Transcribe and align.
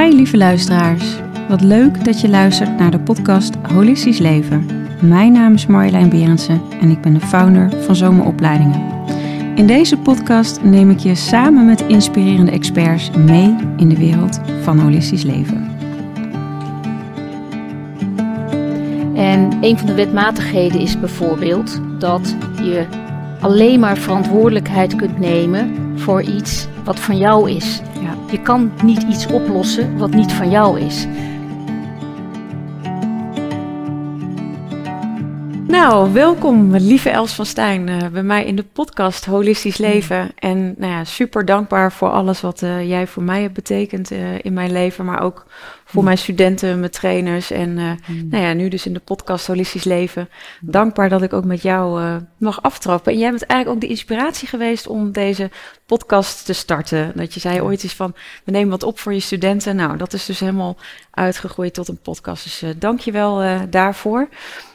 Hi 0.00 0.14
lieve 0.14 0.36
luisteraars. 0.36 1.16
Wat 1.48 1.60
leuk 1.60 2.04
dat 2.04 2.20
je 2.20 2.28
luistert 2.28 2.78
naar 2.78 2.90
de 2.90 2.98
podcast 2.98 3.54
Holistisch 3.72 4.18
Leven. 4.18 4.66
Mijn 5.00 5.32
naam 5.32 5.54
is 5.54 5.66
Marjolein 5.66 6.08
Berendsen 6.08 6.60
en 6.80 6.90
ik 6.90 7.00
ben 7.00 7.14
de 7.14 7.20
founder 7.20 7.82
van 7.82 7.96
Zomeropleidingen. 7.96 8.82
In 9.54 9.66
deze 9.66 9.96
podcast 9.96 10.62
neem 10.62 10.90
ik 10.90 10.98
je 10.98 11.14
samen 11.14 11.66
met 11.66 11.80
inspirerende 11.80 12.50
experts 12.50 13.10
mee 13.10 13.56
in 13.76 13.88
de 13.88 13.96
wereld 13.96 14.40
van 14.62 14.78
holistisch 14.78 15.22
leven. 15.22 15.76
En 19.14 19.58
een 19.60 19.78
van 19.78 19.86
de 19.86 19.94
wetmatigheden 19.94 20.80
is 20.80 21.00
bijvoorbeeld 21.00 21.80
dat 21.98 22.36
je 22.62 22.86
alleen 23.40 23.80
maar 23.80 23.96
verantwoordelijkheid 23.96 24.96
kunt 24.96 25.18
nemen 25.18 25.74
voor 25.96 26.22
iets 26.22 26.68
wat 26.84 27.00
van 27.00 27.18
jou 27.18 27.50
is. 27.50 27.82
Je 28.30 28.40
kan 28.42 28.72
niet 28.82 29.02
iets 29.02 29.26
oplossen 29.26 29.98
wat 29.98 30.10
niet 30.10 30.32
van 30.32 30.50
jou 30.50 30.80
is. 30.80 31.06
Nou, 35.74 36.12
welkom 36.12 36.76
lieve 36.76 37.10
Els 37.10 37.32
van 37.32 37.46
Stijn 37.46 37.88
eh, 37.88 38.08
bij 38.08 38.22
mij 38.22 38.44
in 38.44 38.56
de 38.56 38.64
podcast 38.72 39.24
Holistisch 39.24 39.76
Leven. 39.76 40.30
En 40.38 40.74
nou 40.78 40.92
ja, 40.92 41.04
super 41.04 41.44
dankbaar 41.44 41.92
voor 41.92 42.10
alles 42.10 42.40
wat 42.40 42.62
eh, 42.62 42.88
jij 42.88 43.06
voor 43.06 43.22
mij 43.22 43.42
hebt 43.42 43.54
betekend 43.54 44.10
eh, 44.10 44.44
in 44.44 44.52
mijn 44.52 44.72
leven, 44.72 45.04
maar 45.04 45.22
ook 45.22 45.46
voor 45.84 46.00
Mm. 46.00 46.04
mijn 46.04 46.18
studenten, 46.18 46.78
mijn 46.78 46.90
trainers 46.90 47.50
en 47.50 47.78
eh, 47.78 47.90
nou 48.30 48.44
ja, 48.44 48.52
nu 48.52 48.68
dus 48.68 48.86
in 48.86 48.92
de 48.92 49.00
podcast 49.00 49.46
Holistisch 49.46 49.84
Leven. 49.84 50.28
Dankbaar 50.60 51.08
dat 51.08 51.22
ik 51.22 51.32
ook 51.32 51.44
met 51.44 51.62
jou 51.62 52.20
mag 52.38 52.62
aftrappen. 52.62 53.12
En 53.12 53.18
jij 53.18 53.30
bent 53.30 53.46
eigenlijk 53.46 53.76
ook 53.76 53.88
de 53.88 53.94
inspiratie 53.94 54.48
geweest 54.48 54.86
om 54.86 55.12
deze 55.12 55.50
podcast 55.86 56.44
te 56.44 56.52
starten. 56.52 57.12
Dat 57.14 57.34
je 57.34 57.40
zei 57.40 57.60
ooit 57.60 57.82
eens 57.82 57.94
van, 57.94 58.14
we 58.44 58.50
nemen 58.50 58.70
wat 58.70 58.82
op 58.82 58.98
voor 58.98 59.14
je 59.14 59.20
studenten. 59.20 59.76
Nou, 59.76 59.96
dat 59.96 60.12
is 60.12 60.26
dus 60.26 60.40
helemaal 60.40 60.76
uitgegroeid 61.10 61.74
tot 61.74 61.88
een 61.88 62.00
podcast. 62.02 62.44
Dus 62.44 62.64
dank 62.78 63.00
je 63.00 63.12
wel 63.12 63.42
daarvoor. 63.70 64.28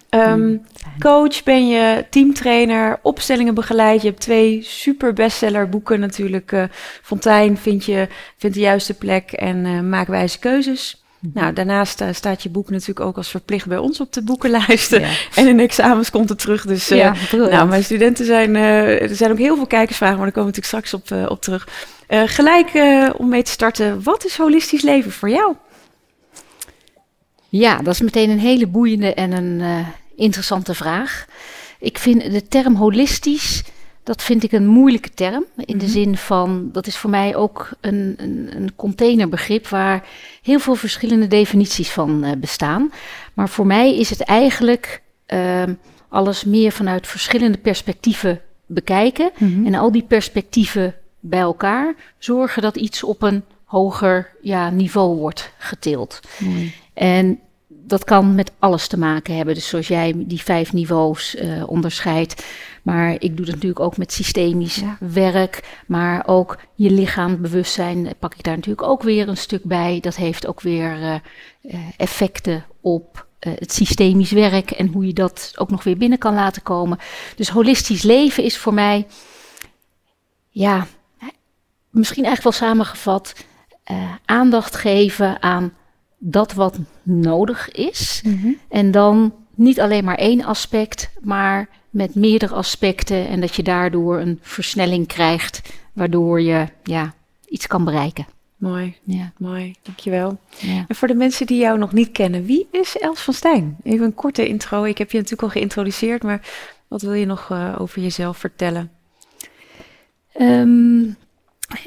Ehm, 0.10 0.56
coach 1.00 1.44
ben 1.44 1.68
je, 1.68 2.06
teamtrainer, 2.10 3.00
opstellingen 3.02 3.54
begeleid. 3.54 4.02
Je 4.02 4.08
hebt 4.08 4.22
twee 4.22 4.62
super 4.64 5.14
bestseller 5.14 5.70
boeken 5.70 6.00
natuurlijk. 6.00 6.52
eh 6.52 6.64
Fontijn 7.02 7.58
vind 7.58 7.86
je 7.86 8.08
vindt 8.38 8.56
de 8.56 8.62
juiste 8.62 8.94
plek 8.94 9.32
en 9.32 9.66
eh 9.66 9.80
maak 9.80 10.08
wijze 10.08 10.40
keuzes. 10.40 11.04
Nou, 11.34 11.54
daarnaast 11.54 12.02
eh, 12.02 12.08
staat 12.12 12.44
je 12.44 12.50
boek 12.50 12.70
natuurlijk 12.70 13.00
ook 13.00 13.18
als 13.18 13.30
verplicht 13.30 13.68
bij 13.68 13.78
ons 13.78 14.00
op 14.00 14.14
de 14.14 14.24
boekenlijst. 14.24 14.92
Ja. 14.92 15.10
En 15.36 15.48
in 15.48 15.60
examens 15.60 16.10
komt 16.10 16.30
het 16.30 16.40
terug. 16.40 16.66
Dus 16.66 16.88
Ja, 16.88 17.14
nou, 17.32 17.68
mijn 17.68 17.84
studenten 17.84 18.26
zijn, 18.26 18.56
er 18.56 19.16
zijn 19.16 19.32
ook 19.32 19.38
heel 19.38 19.56
veel 19.56 19.68
kijkersvragen, 19.68 20.16
maar 20.16 20.26
daar 20.26 20.36
komen 20.44 20.54
we 20.54 20.58
natuurlijk 20.60 20.88
straks 20.88 21.22
op, 21.22 21.30
op 21.32 21.42
terug. 21.42 21.68
Gelijk 22.08 22.70
om 23.18 23.30
mee 23.30 23.44
te 23.44 23.52
starten, 23.52 24.04
wat 24.04 24.26
is 24.26 24.38
holistisch 24.38 24.82
leven 24.82 25.12
voor 25.12 25.30
jou? 25.30 25.56
Ja, 27.50 27.78
dat 27.78 27.94
is 27.94 28.02
meteen 28.02 28.30
een 28.30 28.40
hele 28.40 28.68
boeiende 28.68 29.14
en 29.14 29.32
een 29.32 29.62
eh, 29.62 29.88
interessante 30.16 30.74
vraag. 30.74 31.26
Ik 31.80 31.98
vind 31.98 32.32
de 32.32 32.48
term 32.48 32.76
holistisch, 32.76 33.64
dat 34.04 34.24
vind 34.24 34.44
ik 34.44 34.52
een 34.52 34.68
moeilijke 34.68 35.10
term. 35.14 35.46
In 35.56 35.78
de 35.78 35.86
Mhm. 35.86 35.94
zin 35.94 36.18
van, 36.18 36.70
dat 36.72 36.88
is 36.88 36.98
voor 36.98 37.10
mij 37.10 37.36
ook 37.36 37.70
een, 37.82 38.14
een, 38.18 38.50
een 38.56 38.76
containerbegrip 38.76 39.68
waar 39.68 40.08
heel 40.42 40.60
veel 40.60 40.76
verschillende 40.76 41.28
definities 41.28 41.90
van 41.92 42.24
eh, 42.24 42.32
bestaan. 42.38 42.92
Maar 43.34 43.50
voor 43.50 43.66
mij 43.66 43.98
is 43.98 44.10
het 44.10 44.22
eigenlijk 44.22 45.02
ehm, 45.26 45.74
alles 46.10 46.44
meer 46.44 46.72
vanuit 46.72 47.08
verschillende 47.08 47.58
perspectieven 47.58 48.42
bekijken. 48.66 49.32
En 49.40 49.76
al 49.76 49.92
die 49.92 50.04
perspectieven 50.04 50.96
bij 51.20 51.40
elkaar 51.40 51.96
zorgen 52.18 52.62
dat 52.62 52.76
iets 52.76 53.04
op 53.04 53.22
een 53.22 53.44
hoger 53.70 54.32
ja, 54.42 54.70
niveau 54.70 55.18
wordt 55.18 55.52
getild. 55.58 56.20
En 56.94 57.40
dat 57.68 58.04
kan 58.04 58.36
met 58.36 58.52
alles 58.60 58.88
te 58.88 58.98
maken 58.98 59.36
hebben. 59.36 59.54
Dus 59.54 59.68
zoals 59.68 59.88
jij 59.88 60.14
die 60.16 60.42
vijf 60.42 60.74
niveaus 60.74 61.36
eh, 61.36 61.70
onderscheidt. 61.70 62.46
Maar 62.84 63.14
ik 63.14 63.38
doe 63.38 63.46
dat 63.46 63.56
natuurlijk 63.56 63.80
ook 63.80 63.98
met 63.98 64.14
systemisch 64.14 64.76
Ja. 64.76 64.98
werk. 65.00 65.82
Maar 65.88 66.24
ook 66.28 66.58
je 66.76 66.92
lichaambewustzijn 66.92 68.06
eh, 68.06 68.12
pak 68.20 68.36
ik 68.36 68.44
daar 68.44 68.56
natuurlijk 68.56 68.88
ook 68.88 69.04
weer 69.04 69.28
een 69.28 69.38
stuk 69.38 69.64
bij. 69.64 70.00
Dat 70.00 70.16
heeft 70.16 70.48
ook 70.48 70.62
weer 70.62 71.04
eh, 71.62 71.80
effecten 71.98 72.66
op 72.82 73.28
het 73.40 73.74
systemisch 73.74 74.32
werk. 74.32 74.72
En 74.72 74.88
hoe 74.88 75.08
je 75.08 75.14
dat 75.14 75.54
ook 75.56 75.70
nog 75.70 75.84
weer 75.84 75.98
binnen 75.98 76.18
kan 76.18 76.34
laten 76.34 76.62
komen. 76.62 76.98
Dus 77.36 77.50
holistisch 77.50 78.04
leven 78.04 78.44
is 78.44 78.58
voor 78.58 78.74
mij, 78.74 79.08
ja, 80.50 80.88
misschien 81.90 82.24
eigenlijk 82.26 82.58
wel 82.58 82.68
samengevat. 82.68 83.34
Eh, 83.90 84.12
aandacht 84.26 84.76
geven 84.76 85.42
aan 85.42 85.74
dat 86.18 86.54
wat 86.54 86.80
nodig 87.04 87.72
is. 87.72 88.24
En 88.70 88.92
dan 88.92 89.34
niet 89.56 89.80
alleen 89.82 90.04
maar 90.04 90.16
één 90.18 90.44
aspect, 90.44 91.10
maar 91.22 91.70
met 91.90 92.16
meerdere 92.16 92.54
aspecten. 92.56 93.28
En 93.28 93.42
dat 93.42 93.56
je 93.56 93.64
daardoor 93.64 94.20
een 94.20 94.40
versnelling 94.42 95.08
krijgt, 95.08 95.62
waardoor 95.94 96.42
je 96.42 96.68
ja, 96.84 97.14
iets 97.48 97.68
kan 97.68 97.84
bereiken. 97.86 98.28
Mooi, 98.58 98.96
Ja, 99.04 99.32
mooi, 99.38 99.76
dankjewel. 99.82 100.40
ja. 100.58 100.86
En 100.88 100.96
voor 100.96 101.08
de 101.08 101.14
mensen 101.16 101.46
die 101.46 101.60
jou 101.60 101.78
nog 101.78 101.94
niet 101.94 102.12
kennen, 102.12 102.46
wie 102.46 102.68
is 102.72 102.98
Els 102.98 103.22
van 103.22 103.34
Stijn? 103.34 103.78
Even 103.84 104.06
een 104.06 104.14
korte 104.14 104.48
intro. 104.48 104.84
Ik 104.84 104.98
heb 104.98 105.12
je 105.12 105.18
natuurlijk 105.18 105.44
al 105.44 105.50
geïntroduceerd, 105.50 106.24
maar 106.24 106.42
wat 106.88 107.02
wil 107.02 107.14
je 107.14 107.26
nog 107.26 107.50
eh, 107.52 107.76
over 107.80 108.02
jezelf 108.02 108.38
vertellen? 108.38 108.92
Ehm, 110.34 111.04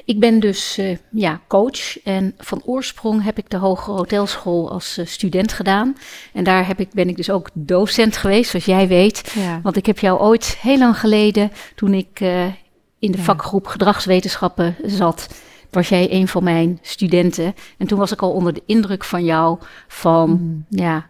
ik 0.04 0.20
ben 0.20 0.40
dus 0.40 0.78
eh, 0.78 0.96
ja, 1.10 1.40
coach 1.48 2.02
en 2.02 2.34
van 2.38 2.62
oorsprong 2.64 3.24
heb 3.24 3.38
ik 3.38 3.50
de 3.50 3.56
Hogere 3.56 3.96
Hotelschool 3.96 4.70
als 4.70 4.98
eh, 4.98 5.06
student 5.06 5.52
gedaan. 5.52 5.96
En 6.32 6.44
daar 6.44 6.66
heb 6.66 6.80
ik, 6.80 6.88
ben 6.92 7.08
ik 7.08 7.16
dus 7.16 7.30
ook 7.30 7.50
docent 7.52 8.16
geweest, 8.16 8.50
zoals 8.50 8.64
jij 8.64 8.88
weet. 8.88 9.32
Ja, 9.34 9.60
Want 9.62 9.76
ik 9.76 9.86
heb 9.86 9.98
jou 9.98 10.20
ooit 10.20 10.56
heel 10.60 10.78
lang 10.78 10.98
geleden, 10.98 11.52
toen 11.74 11.94
ik 11.94 12.20
eh, 12.20 12.44
in 12.98 13.10
de 13.12 13.16
Ja. 13.18 13.22
vakgroep 13.24 13.66
gedragswetenschappen 13.66 14.76
zat, 14.84 15.28
was 15.70 15.88
jij 15.88 16.12
een 16.12 16.28
van 16.28 16.44
mijn 16.44 16.78
studenten. 16.82 17.54
En 17.78 17.86
toen 17.86 17.98
was 17.98 18.12
ik 18.12 18.22
al 18.22 18.32
onder 18.32 18.52
de 18.54 18.62
indruk 18.66 19.04
van 19.04 19.24
jou, 19.24 19.58
van 19.88 20.30
Mm. 20.30 20.64
ja, 20.68 21.06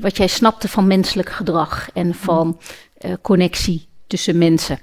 wat 0.00 0.16
jij 0.16 0.26
snapte 0.26 0.68
van 0.68 0.86
menselijk 0.86 1.30
gedrag 1.30 1.88
en 1.94 2.14
van 2.14 2.60
eh, 2.98 3.12
connectie 3.22 3.88
tussen 4.06 4.38
mensen. 4.38 4.78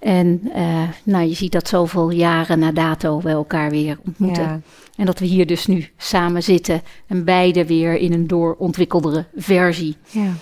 En 0.00 0.50
eh, 0.54 0.88
nou, 1.04 1.28
je 1.28 1.34
ziet 1.34 1.52
dat 1.52 1.68
zoveel 1.68 2.10
jaren 2.10 2.58
na 2.58 2.72
dato 2.72 3.20
we 3.20 3.28
elkaar 3.28 3.70
weer 3.70 3.98
ontmoeten. 4.06 4.42
Ja. 4.42 4.60
En 4.96 5.06
dat 5.06 5.18
we 5.18 5.26
hier 5.26 5.46
dus 5.46 5.66
nu 5.66 5.88
samen 5.96 6.42
zitten 6.42 6.82
en 7.06 7.24
beide 7.24 7.66
weer 7.66 7.96
in 7.96 8.12
een 8.12 8.26
doorontwikkeldere 8.26 9.26
versie. 9.36 9.96
ja. 10.10 10.32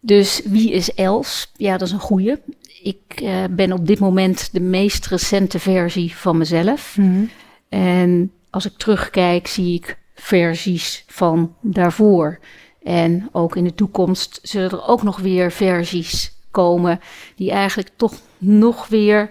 Dus 0.00 0.42
wie 0.44 0.72
is 0.72 0.94
Els? 0.94 1.52
Ja, 1.56 1.76
dat 1.76 1.88
is 1.88 1.92
een 1.92 2.00
goeie. 2.00 2.36
Ik 2.82 3.00
eh, 3.14 3.44
ben 3.50 3.72
op 3.72 3.86
dit 3.86 3.98
moment 3.98 4.48
de 4.52 4.60
meest 4.60 5.06
recente 5.06 5.58
versie 5.58 6.16
van 6.16 6.36
mezelf. 6.36 6.96
Mhm. 6.96 7.24
En 7.68 8.32
als 8.50 8.66
ik 8.66 8.72
terugkijk, 8.76 9.46
zie 9.46 9.74
ik 9.74 9.98
versies 10.14 11.04
van 11.06 11.54
daarvoor. 11.60 12.38
En 12.82 13.28
ook 13.32 13.56
in 13.56 13.64
de 13.64 13.74
toekomst 13.74 14.38
zullen 14.42 14.70
er 14.70 14.86
ook 14.86 15.02
nog 15.02 15.18
weer 15.18 15.52
versies 15.52 16.37
komen 16.62 17.00
die 17.36 17.50
eigenlijk 17.50 17.90
toch 17.96 18.14
nog 18.38 18.88
weer 18.88 19.30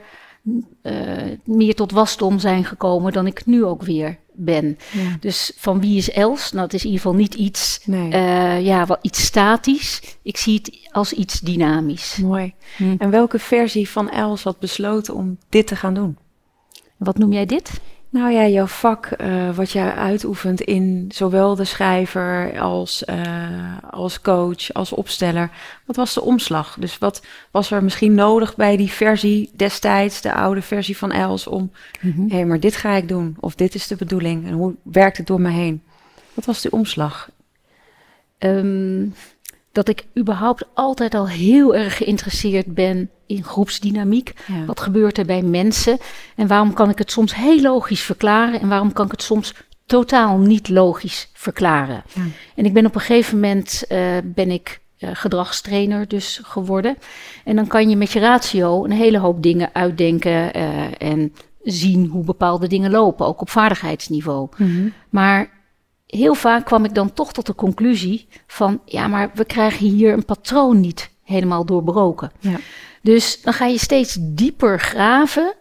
eh, 0.81 0.93
meer 1.43 1.75
tot 1.75 1.91
wasdom 1.91 2.39
zijn 2.39 2.65
gekomen 2.65 3.13
dan 3.13 3.27
ik 3.27 3.45
nu 3.45 3.63
ook 3.63 3.83
weer 3.83 4.17
ben. 4.33 4.77
Ja. 4.91 5.17
Dus 5.19 5.51
van 5.55 5.81
wie 5.81 5.97
is 5.97 6.11
Els? 6.11 6.51
Nou, 6.51 6.63
het 6.63 6.73
is 6.73 6.83
in 6.83 6.89
ieder 6.89 7.01
geval 7.01 7.17
niet 7.17 7.33
iets 7.33 7.79
Nee, 7.85 8.11
eh, 8.11 8.65
ja, 8.65 8.85
wat 8.85 8.99
iets 9.01 9.25
statisch. 9.25 10.17
Ik 10.21 10.37
zie 10.37 10.55
het 10.55 10.89
als 10.91 11.13
iets 11.13 11.39
dynamisch. 11.39 12.17
mooi. 12.17 12.53
Hm. 12.77 12.95
En 12.97 13.09
welke 13.09 13.39
versie 13.39 13.89
van 13.89 14.09
Els 14.09 14.43
had 14.43 14.59
besloten 14.59 15.15
om 15.15 15.37
dit 15.49 15.67
te 15.67 15.75
gaan 15.75 15.93
doen? 15.93 16.17
Wat 16.97 17.17
noem 17.17 17.33
jij 17.33 17.45
dit? 17.45 17.71
Nou 18.09 18.31
ja, 18.31 18.47
jouw 18.47 18.65
vak, 18.65 19.05
eh, 19.05 19.55
wat 19.55 19.71
jij 19.71 19.93
uitoefent 19.93 20.61
in 20.61 21.05
zowel 21.13 21.55
de 21.55 21.65
schrijver 21.65 22.59
als, 22.59 23.05
eh, 23.05 23.77
als 23.89 24.21
coach, 24.21 24.73
als 24.73 24.91
opsteller. 24.91 25.49
Wat 25.85 25.95
was 25.95 26.13
de 26.13 26.21
omslag? 26.21 26.77
Dus 26.79 26.97
wat 26.97 27.21
was 27.51 27.71
er 27.71 27.83
misschien 27.83 28.13
nodig 28.13 28.55
bij 28.55 28.77
die 28.77 28.91
versie 28.91 29.51
destijds, 29.55 30.21
de 30.21 30.33
oude 30.33 30.61
versie 30.61 30.97
van 30.97 31.11
Els, 31.11 31.47
om 31.47 31.71
hé, 31.99 32.11
hey, 32.27 32.45
maar 32.45 32.59
dit 32.59 32.75
ga 32.75 32.93
ik 32.93 33.07
doen. 33.07 33.37
Of 33.39 33.55
dit 33.55 33.75
is 33.75 33.87
de 33.87 33.95
bedoeling. 33.95 34.47
En 34.47 34.53
hoe 34.53 34.75
werkt 34.83 35.17
het 35.17 35.27
door 35.27 35.41
me 35.41 35.49
heen? 35.49 35.81
Wat 36.33 36.45
was 36.45 36.61
die 36.61 36.71
omslag? 36.71 37.29
Ehm, 38.37 39.05
dat 39.77 39.87
ik 39.89 40.05
überhaupt 40.17 40.65
altijd 40.73 41.13
al 41.13 41.27
heel 41.27 41.75
erg 41.75 41.97
geïnteresseerd 41.97 42.73
ben 42.73 43.09
in 43.25 43.43
groepsdynamiek. 43.43 44.33
Ja. 44.47 44.65
Wat 44.65 44.79
gebeurt 44.79 45.17
er 45.17 45.25
bij 45.25 45.41
mensen? 45.41 45.97
En 46.35 46.47
waarom 46.47 46.73
kan 46.73 46.89
ik 46.89 46.97
het 46.97 47.11
soms 47.11 47.35
heel 47.35 47.61
logisch 47.61 48.01
verklaren? 48.01 48.59
En 48.59 48.67
waarom 48.67 48.93
kan 48.93 49.05
ik 49.05 49.11
het 49.11 49.21
soms 49.21 49.53
totaal 49.85 50.37
niet 50.37 50.69
logisch 50.69 51.29
verklaren? 51.33 52.03
Ja. 52.13 52.21
En 52.55 52.65
ik 52.65 52.73
ben 52.73 52.85
op 52.85 52.95
een 52.95 53.01
gegeven 53.01 53.39
moment 53.39 53.85
eh, 53.87 53.99
ben 54.23 54.51
ik 54.51 54.79
eh, 54.97 55.09
gedragstrainer 55.13 56.07
dus 56.07 56.39
geworden. 56.43 56.97
En 57.43 57.55
dan 57.55 57.67
kan 57.67 57.89
je 57.89 57.95
met 57.95 58.11
je 58.11 58.19
ratio 58.19 58.83
een 58.83 58.91
hele 58.91 59.19
hoop 59.19 59.43
dingen 59.43 59.69
uitdenken 59.73 60.53
eh, 60.53 61.01
en 61.01 61.33
zien 61.63 62.05
hoe 62.05 62.23
bepaalde 62.23 62.67
dingen 62.67 62.91
lopen, 62.91 63.25
ook 63.25 63.41
op 63.41 63.49
vaardigheidsniveau. 63.49 64.47
Mhm. 64.57 64.89
Maar 65.09 65.56
heel 66.07 66.33
vaak 66.33 66.65
kwam 66.65 66.85
ik 66.85 66.93
dan 66.93 67.13
toch 67.13 67.33
tot 67.33 67.45
de 67.45 67.55
conclusie 67.55 68.27
van, 68.47 68.81
ja, 68.85 69.07
maar 69.07 69.31
we 69.33 69.45
krijgen 69.45 69.87
hier 69.87 70.13
een 70.13 70.25
patroon 70.25 70.79
niet 70.79 71.11
helemaal 71.23 71.65
doorbroken. 71.65 72.31
Ja. 72.39 72.59
Dus 73.01 73.41
dan 73.41 73.53
ga 73.53 73.65
je 73.65 73.77
steeds 73.77 74.17
dieper 74.19 74.79
graven 74.79 75.53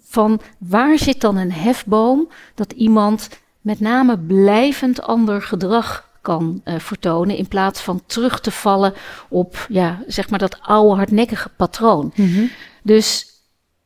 van 0.00 0.40
waar 0.58 0.98
zit 0.98 1.20
dan 1.20 1.36
een 1.36 1.52
hefboom 1.52 2.28
dat 2.54 2.72
iemand 2.72 3.28
met 3.60 3.80
name 3.80 4.18
blijvend 4.18 5.02
ander 5.02 5.42
gedrag 5.42 6.12
kan 6.20 6.60
uh, 6.64 6.78
vertonen 6.78 7.36
in 7.36 7.48
plaats 7.48 7.80
van 7.80 8.02
terug 8.06 8.40
te 8.40 8.50
vallen 8.50 8.94
op 9.28 9.66
ja, 9.68 10.02
zeg 10.06 10.30
maar 10.30 10.38
dat 10.38 10.58
oude 10.60 10.96
hardnekkige 10.96 11.48
patroon. 11.56 12.12
Mhm. 12.14 12.44
Dus 12.82 13.26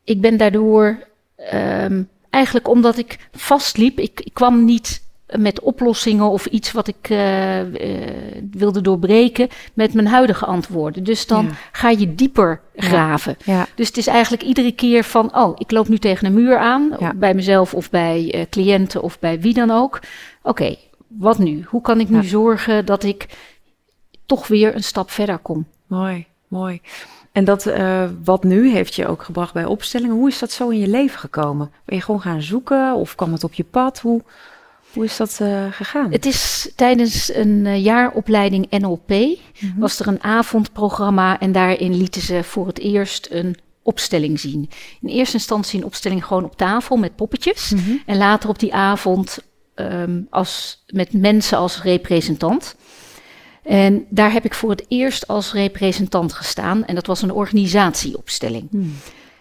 ik 0.05 0.21
ben 0.21 0.37
daardoor 0.37 1.07
um, 1.55 2.09
eigenlijk 2.31 2.69
omdat 2.69 2.99
ik 2.99 3.29
vastliep, 3.33 3.99
ik, 3.99 4.21
ik 4.21 4.35
kwam 4.35 4.65
niet 4.65 5.08
met 5.37 5.61
oplossingen 5.61 6.31
of 6.31 6.47
iets 6.47 6.73
wat 6.73 6.89
ik 6.89 7.09
uh, 7.11 7.65
uh, 7.65 8.07
wilde 8.51 8.81
doorbreken 8.81 9.49
met 9.75 9.95
mijn 9.95 10.07
huidige 10.07 10.45
antwoorden. 10.45 11.05
Dus 11.05 11.27
dan 11.27 11.51
ga 11.73 11.91
je 11.91 12.15
dieper 12.15 12.61
graven. 12.77 13.37
Ja. 13.45 13.67
Dus 13.75 13.87
het 13.87 13.97
is 13.97 14.07
eigenlijk 14.07 14.43
iedere 14.43 14.73
keer 14.73 15.05
van, 15.05 15.37
oh, 15.37 15.55
ik 15.59 15.71
loop 15.71 15.89
nu 15.89 15.99
tegen 15.99 16.27
een 16.27 16.35
muur 16.35 16.59
aan, 16.59 16.97
bij 17.15 17.35
mezelf 17.35 17.75
of 17.75 17.91
bij 17.91 18.35
uh, 18.35 18.43
cliënten 18.51 19.03
of 19.03 19.19
bij 19.19 19.41
wie 19.41 19.55
dan 19.55 19.71
ook. 19.71 20.01
Oké, 20.43 20.77
wat 21.09 21.39
nu? 21.39 21.65
Hoe 21.67 21.81
kan 21.81 22.01
ik 22.01 22.09
nu 22.09 22.25
zorgen 22.25 22.87
dat 22.87 23.03
ik 23.03 23.27
toch 24.27 24.47
weer 24.47 24.75
een 24.75 24.85
stap 24.85 25.11
verder 25.11 25.39
kom? 25.39 25.67
Mooi, 25.87 26.27
mooi. 26.49 26.81
En 27.33 27.45
dat 27.45 27.71
wat 28.25 28.45
nu 28.45 28.71
heeft 28.71 28.95
je 28.95 29.07
ook 29.07 29.23
gebracht 29.23 29.53
bij 29.53 29.65
opstellingen. 29.65 30.17
Hoe 30.17 30.29
is 30.29 30.39
dat 30.39 30.51
zo 30.51 30.69
in 30.69 30.79
je 30.79 30.89
leven 30.89 31.19
gekomen? 31.19 31.71
Ben 31.85 31.97
je 31.97 32.03
gewoon 32.03 32.21
gaan 32.21 32.43
zoeken 32.43 32.95
of 32.95 33.15
kwam 33.15 33.33
het 33.33 33.45
op 33.45 33.55
je 33.55 33.65
pad? 33.65 33.99
Hoe... 33.99 34.23
Hoe 34.93 35.05
is 35.05 35.17
dat 35.17 35.39
uh, 35.43 35.67
gegaan? 35.71 36.13
Het 36.13 36.27
is 36.27 36.73
tijdens 36.77 37.35
een 37.35 37.65
uh, 37.65 37.85
jaaropleiding 37.85 38.71
NLP, 38.71 39.09
mm 39.09 39.37
-hmm. 39.59 39.75
was 39.77 40.01
er 40.01 40.07
een 40.07 40.23
avondprogramma 40.23 41.41
en 41.41 41.53
daarin 41.53 41.97
lieten 41.97 42.23
ze 42.23 42.43
voor 42.43 42.67
het 42.67 42.79
eerst 42.79 43.29
een 43.31 43.57
opstelling 43.83 44.41
zien. 44.41 44.71
In 45.01 45.09
eerste 45.09 45.37
instantie 45.37 45.79
een 45.79 45.87
opstelling 45.87 46.25
gewoon 46.25 46.45
op 46.45 46.57
tafel 46.57 46.97
met 46.97 47.17
poppetjes 47.17 47.71
mm 47.71 47.79
-hmm. 47.79 48.03
en 48.07 48.17
later 48.17 48.49
op 48.49 48.59
die 48.59 48.75
avond 48.75 49.39
um, 49.75 50.27
als, 50.31 50.85
met 50.87 51.13
mensen 51.13 51.59
als 51.59 51.83
representant. 51.83 52.77
En 53.63 54.07
daar 54.09 54.33
heb 54.33 54.45
ik 54.45 54.55
voor 54.55 54.71
het 54.71 54.85
eerst 54.89 55.27
als 55.27 55.53
representant 55.53 56.33
gestaan 56.33 56.85
en 56.85 56.95
dat 56.95 57.07
was 57.07 57.23
een 57.23 57.33
organisatieopstelling. 57.33 58.69
Mm. 58.71 58.95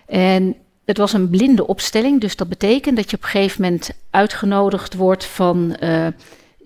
En 0.05 0.55
het 0.87 0.97
was 0.97 1.13
een 1.13 1.29
blinde 1.29 1.67
opstelling, 1.67 2.21
dus 2.21 2.35
dat 2.35 2.49
betekent 2.49 2.95
dat 2.95 3.09
je 3.09 3.17
op 3.17 3.23
een 3.23 3.29
gegeven 3.29 3.61
moment 3.61 3.89
uitgenodigd 4.09 4.93
wordt 4.93 5.25
van. 5.25 5.77
Uh, 5.83 6.07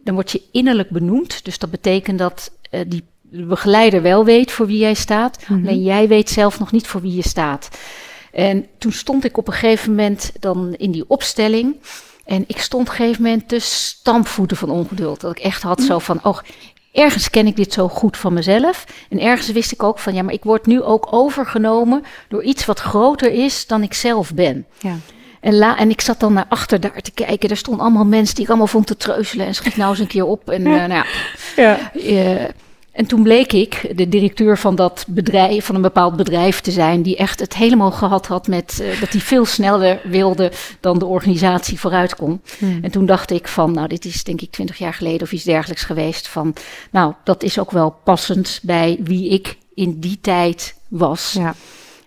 dan 0.03 0.13
word 0.13 0.31
je 0.31 0.41
innerlijk 0.51 0.89
benoemd. 0.89 1.45
Dus 1.45 1.57
dat 1.57 1.71
betekent 1.71 2.19
dat 2.19 2.51
uh, 2.71 2.81
die 2.87 3.03
begeleider 3.21 4.01
wel 4.01 4.25
weet 4.25 4.51
voor 4.51 4.65
wie 4.67 4.77
jij 4.77 4.93
staat. 4.93 5.39
Mm 5.47 5.57
-hmm. 5.57 5.67
Alleen 5.67 5.83
jij 5.83 6.07
weet 6.07 6.29
zelf 6.29 6.59
nog 6.59 6.71
niet 6.71 6.87
voor 6.87 7.01
wie 7.01 7.15
je 7.15 7.27
staat. 7.27 7.69
En 8.31 8.67
toen 8.77 8.91
stond 8.91 9.23
ik 9.23 9.37
op 9.37 9.47
een 9.47 9.53
gegeven 9.53 9.89
moment 9.89 10.31
dan 10.39 10.73
in 10.77 10.91
die 10.91 11.05
opstelling. 11.07 11.75
En 12.25 12.43
ik 12.47 12.57
stond 12.57 12.87
op 12.87 12.89
een 12.89 12.99
gegeven 12.99 13.23
moment 13.23 13.47
te 13.47 13.59
stampvoeten 13.59 14.57
van 14.57 14.69
ongeduld. 14.69 15.21
Dat 15.21 15.31
ik 15.31 15.43
echt 15.43 15.61
had 15.61 15.81
zo 15.81 15.99
van, 15.99 16.19
oh, 16.23 16.37
ergens 16.91 17.29
ken 17.29 17.47
ik 17.47 17.55
dit 17.55 17.73
zo 17.73 17.87
goed 17.87 18.17
van 18.17 18.33
mezelf. 18.33 18.85
En 19.09 19.19
ergens 19.19 19.51
wist 19.51 19.71
ik 19.71 19.83
ook 19.83 19.99
van, 19.99 20.13
ja, 20.13 20.23
maar 20.23 20.33
ik 20.33 20.43
word 20.43 20.65
nu 20.65 20.81
ook 20.81 21.07
overgenomen 21.09 22.03
door 22.27 22.43
iets 22.43 22.65
wat 22.65 22.79
groter 22.79 23.31
is 23.31 23.67
dan 23.67 23.83
ik 23.83 23.93
zelf 23.93 24.33
ben. 24.33 24.65
Ja. 24.79 24.95
En, 25.39 25.57
la, 25.57 25.77
en 25.77 25.89
ik 25.89 26.01
zat 26.01 26.19
dan 26.19 26.33
naar 26.33 26.45
achter 26.49 26.79
daar 26.79 27.01
te 27.01 27.11
kijken. 27.11 27.49
Er 27.49 27.57
stonden 27.57 27.83
allemaal 27.83 28.05
mensen 28.05 28.35
die 28.35 28.43
ik 28.43 28.49
allemaal 28.49 28.67
vond 28.67 28.87
te 28.87 28.97
treuzelen. 28.97 29.45
En 29.45 29.55
schiet 29.55 29.77
nou 29.77 29.89
eens 29.89 29.99
een 29.99 30.07
keer 30.07 30.25
op. 30.25 30.49
En. 30.49 30.61
Uh, 30.61 30.85
nou 30.85 30.93
ja. 30.93 31.05
ja. 31.55 31.91
Uh, 31.93 32.43
en 33.01 33.07
toen 33.07 33.23
bleek 33.23 33.53
ik 33.53 33.91
de 33.95 34.09
directeur 34.09 34.57
van 34.57 34.75
dat 34.75 35.05
bedrijf, 35.07 35.65
van 35.65 35.75
een 35.75 35.81
bepaald 35.81 36.15
bedrijf 36.15 36.59
te 36.59 36.71
zijn, 36.71 37.01
die 37.01 37.15
echt 37.15 37.39
het 37.39 37.55
helemaal 37.55 37.91
gehad 37.91 38.27
had 38.27 38.47
met 38.47 38.79
uh, 38.81 38.99
dat 38.99 39.11
hij 39.11 39.21
veel 39.21 39.45
sneller 39.45 40.01
wilde 40.03 40.51
dan 40.79 40.99
de 40.99 41.05
organisatie 41.05 41.79
vooruit 41.79 42.15
kon. 42.15 42.41
Hmm. 42.59 42.79
En 42.81 42.91
toen 42.91 43.05
dacht 43.05 43.31
ik 43.31 43.47
van, 43.47 43.71
nou, 43.71 43.87
dit 43.87 44.05
is 44.05 44.23
denk 44.23 44.41
ik 44.41 44.51
twintig 44.51 44.77
jaar 44.77 44.93
geleden 44.93 45.21
of 45.21 45.31
iets 45.31 45.43
dergelijks 45.43 45.83
geweest. 45.83 46.27
Van, 46.27 46.53
nou, 46.91 47.13
dat 47.23 47.43
is 47.43 47.59
ook 47.59 47.71
wel 47.71 47.95
passend 48.03 48.59
bij 48.61 48.99
wie 49.03 49.29
ik 49.29 49.57
in 49.73 49.99
die 49.99 50.17
tijd 50.21 50.75
was. 50.87 51.33
Ja. 51.37 51.55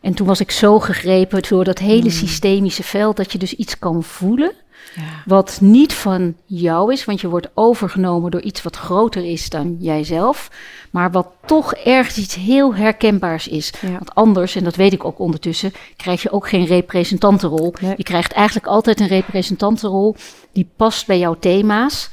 En 0.00 0.14
toen 0.14 0.26
was 0.26 0.40
ik 0.40 0.50
zo 0.50 0.80
gegrepen 0.80 1.42
door 1.48 1.64
dat 1.64 1.78
hele 1.78 2.00
hmm. 2.00 2.10
systemische 2.10 2.82
veld 2.82 3.16
dat 3.16 3.32
je 3.32 3.38
dus 3.38 3.54
iets 3.54 3.78
kan 3.78 4.02
voelen. 4.02 4.52
Ja. 4.94 5.22
Wat 5.24 5.58
niet 5.60 5.94
van 5.94 6.36
jou 6.44 6.92
is, 6.92 7.04
want 7.04 7.20
je 7.20 7.28
wordt 7.28 7.50
overgenomen 7.54 8.30
door 8.30 8.40
iets 8.40 8.62
wat 8.62 8.76
groter 8.76 9.24
is 9.24 9.48
dan 9.48 9.76
jijzelf. 9.78 10.50
Maar 10.90 11.10
wat 11.10 11.28
toch 11.46 11.74
ergens 11.74 12.16
iets 12.16 12.34
heel 12.34 12.74
herkenbaars 12.74 13.48
is. 13.48 13.72
Ja. 13.80 13.90
Want 13.90 14.14
anders, 14.14 14.56
en 14.56 14.64
dat 14.64 14.76
weet 14.76 14.92
ik 14.92 15.04
ook 15.04 15.18
ondertussen, 15.18 15.72
krijg 15.96 16.22
je 16.22 16.30
ook 16.30 16.48
geen 16.48 16.66
representantenrol. 16.66 17.74
Nee. 17.80 17.94
Je 17.96 18.02
krijgt 18.02 18.32
eigenlijk 18.32 18.66
altijd 18.66 19.00
een 19.00 19.06
representantenrol 19.06 20.16
die 20.52 20.70
past 20.76 21.06
bij 21.06 21.18
jouw 21.18 21.36
thema's. 21.38 22.08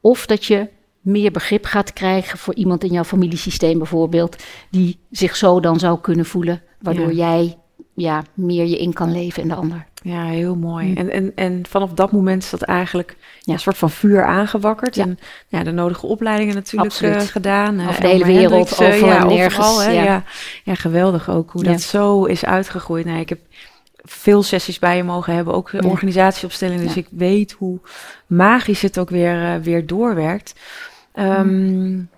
Of 0.00 0.26
dat 0.26 0.44
je 0.44 0.68
meer 1.00 1.30
begrip 1.30 1.64
gaat 1.64 1.92
krijgen 1.92 2.38
voor 2.38 2.54
iemand 2.54 2.84
in 2.84 2.92
jouw 2.92 3.04
familiesysteem 3.04 3.78
bijvoorbeeld, 3.78 4.36
die 4.70 4.98
zich 5.10 5.36
zo 5.36 5.60
dan 5.60 5.78
zou 5.78 6.00
kunnen 6.00 6.26
voelen, 6.26 6.62
waardoor 6.80 7.14
ja. 7.14 7.34
jij 7.34 7.58
ja, 7.96 8.24
meer 8.34 8.66
je 8.66 8.78
in 8.78 8.92
kan 8.92 9.12
leven 9.12 9.42
in 9.42 9.48
de 9.48 9.54
ander. 9.54 9.86
Ja, 10.02 10.24
heel 10.24 10.56
mooi. 10.56 10.86
Mm. 10.86 10.96
En, 10.96 11.10
en, 11.10 11.32
en 11.34 11.62
vanaf 11.68 11.90
dat 11.90 12.12
moment 12.12 12.42
is 12.42 12.50
dat 12.50 12.62
eigenlijk 12.62 13.16
ja. 13.40 13.52
een 13.52 13.58
soort 13.58 13.76
van 13.76 13.90
vuur 13.90 14.24
aangewakkerd. 14.24 14.94
Ja. 14.94 15.02
En 15.02 15.18
ja, 15.48 15.62
de 15.62 15.70
nodige 15.70 16.06
opleidingen 16.06 16.54
natuurlijk 16.54 17.00
uh, 17.00 17.20
gedaan. 17.20 17.88
Over 17.88 18.00
de 18.00 18.08
hele 18.08 18.24
wereld, 18.24 18.80
overal 18.80 19.08
ja, 19.08 19.24
nergens. 19.24 19.66
Overal, 19.66 19.90
ja. 19.90 20.02
Ja. 20.02 20.24
Ja. 20.64 20.74
geweldig 20.74 21.30
ook 21.30 21.50
hoe 21.50 21.62
dat 21.62 21.80
zo 21.80 22.24
is 22.24 22.44
uitgegroeid. 22.44 23.04
Nee, 23.04 23.20
ik 23.20 23.28
heb 23.28 23.38
veel 24.02 24.42
sessies 24.42 24.78
bij 24.78 24.96
je 24.96 25.04
mogen 25.04 25.34
hebben, 25.34 25.54
ook 25.54 25.72
organisatieopstellingen. 25.84 26.86
Dus 26.86 26.96
ik 26.96 27.08
weet 27.10 27.52
hoe 27.52 27.80
magisch 28.26 28.82
het 28.82 28.98
ook 28.98 29.10
weer, 29.10 29.42
uh, 29.42 29.62
weer 29.62 29.86
doorwerkt. 29.86 30.54
Um, 31.14 32.08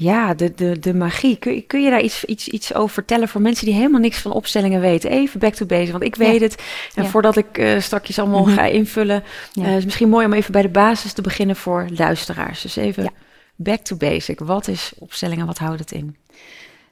ja, 0.00 0.34
de, 0.34 0.54
de, 0.54 0.78
de 0.78 0.94
magie. 0.94 1.36
Kun, 1.36 1.66
kun 1.66 1.82
je 1.82 1.90
daar 1.90 2.00
iets, 2.00 2.24
iets, 2.24 2.48
iets 2.48 2.74
over 2.74 2.94
vertellen 2.94 3.28
voor 3.28 3.40
mensen 3.40 3.64
die 3.64 3.74
helemaal 3.74 4.00
niks 4.00 4.18
van 4.18 4.32
opstellingen 4.32 4.80
weten? 4.80 5.10
Even 5.10 5.40
back 5.40 5.54
to 5.54 5.66
basics, 5.66 5.90
want 5.90 6.02
ik 6.02 6.14
weet 6.14 6.40
het. 6.40 6.62
En 6.94 7.02
ja. 7.02 7.08
voordat 7.08 7.36
ik 7.36 7.58
uh, 7.58 7.80
straks 7.80 8.18
allemaal 8.18 8.40
mm 8.40 8.46
-hmm. 8.46 8.54
ga 8.54 8.64
invullen, 8.64 9.24
ja. 9.52 9.64
uh, 9.64 9.76
is 9.76 9.84
misschien 9.84 10.08
mooi 10.08 10.26
om 10.26 10.32
even 10.32 10.52
bij 10.52 10.62
de 10.62 10.68
basis 10.68 11.12
te 11.12 11.22
beginnen 11.22 11.56
voor 11.56 11.86
luisteraars. 11.90 12.62
Dus 12.62 12.76
even 12.76 13.12
back 13.56 13.78
to 13.78 13.96
basic. 13.96 14.38
Wat 14.38 14.68
is 14.68 14.92
opstellingen? 14.98 15.46
Wat 15.46 15.58
houdt 15.58 15.80
het 15.80 15.92
in? 15.92 16.16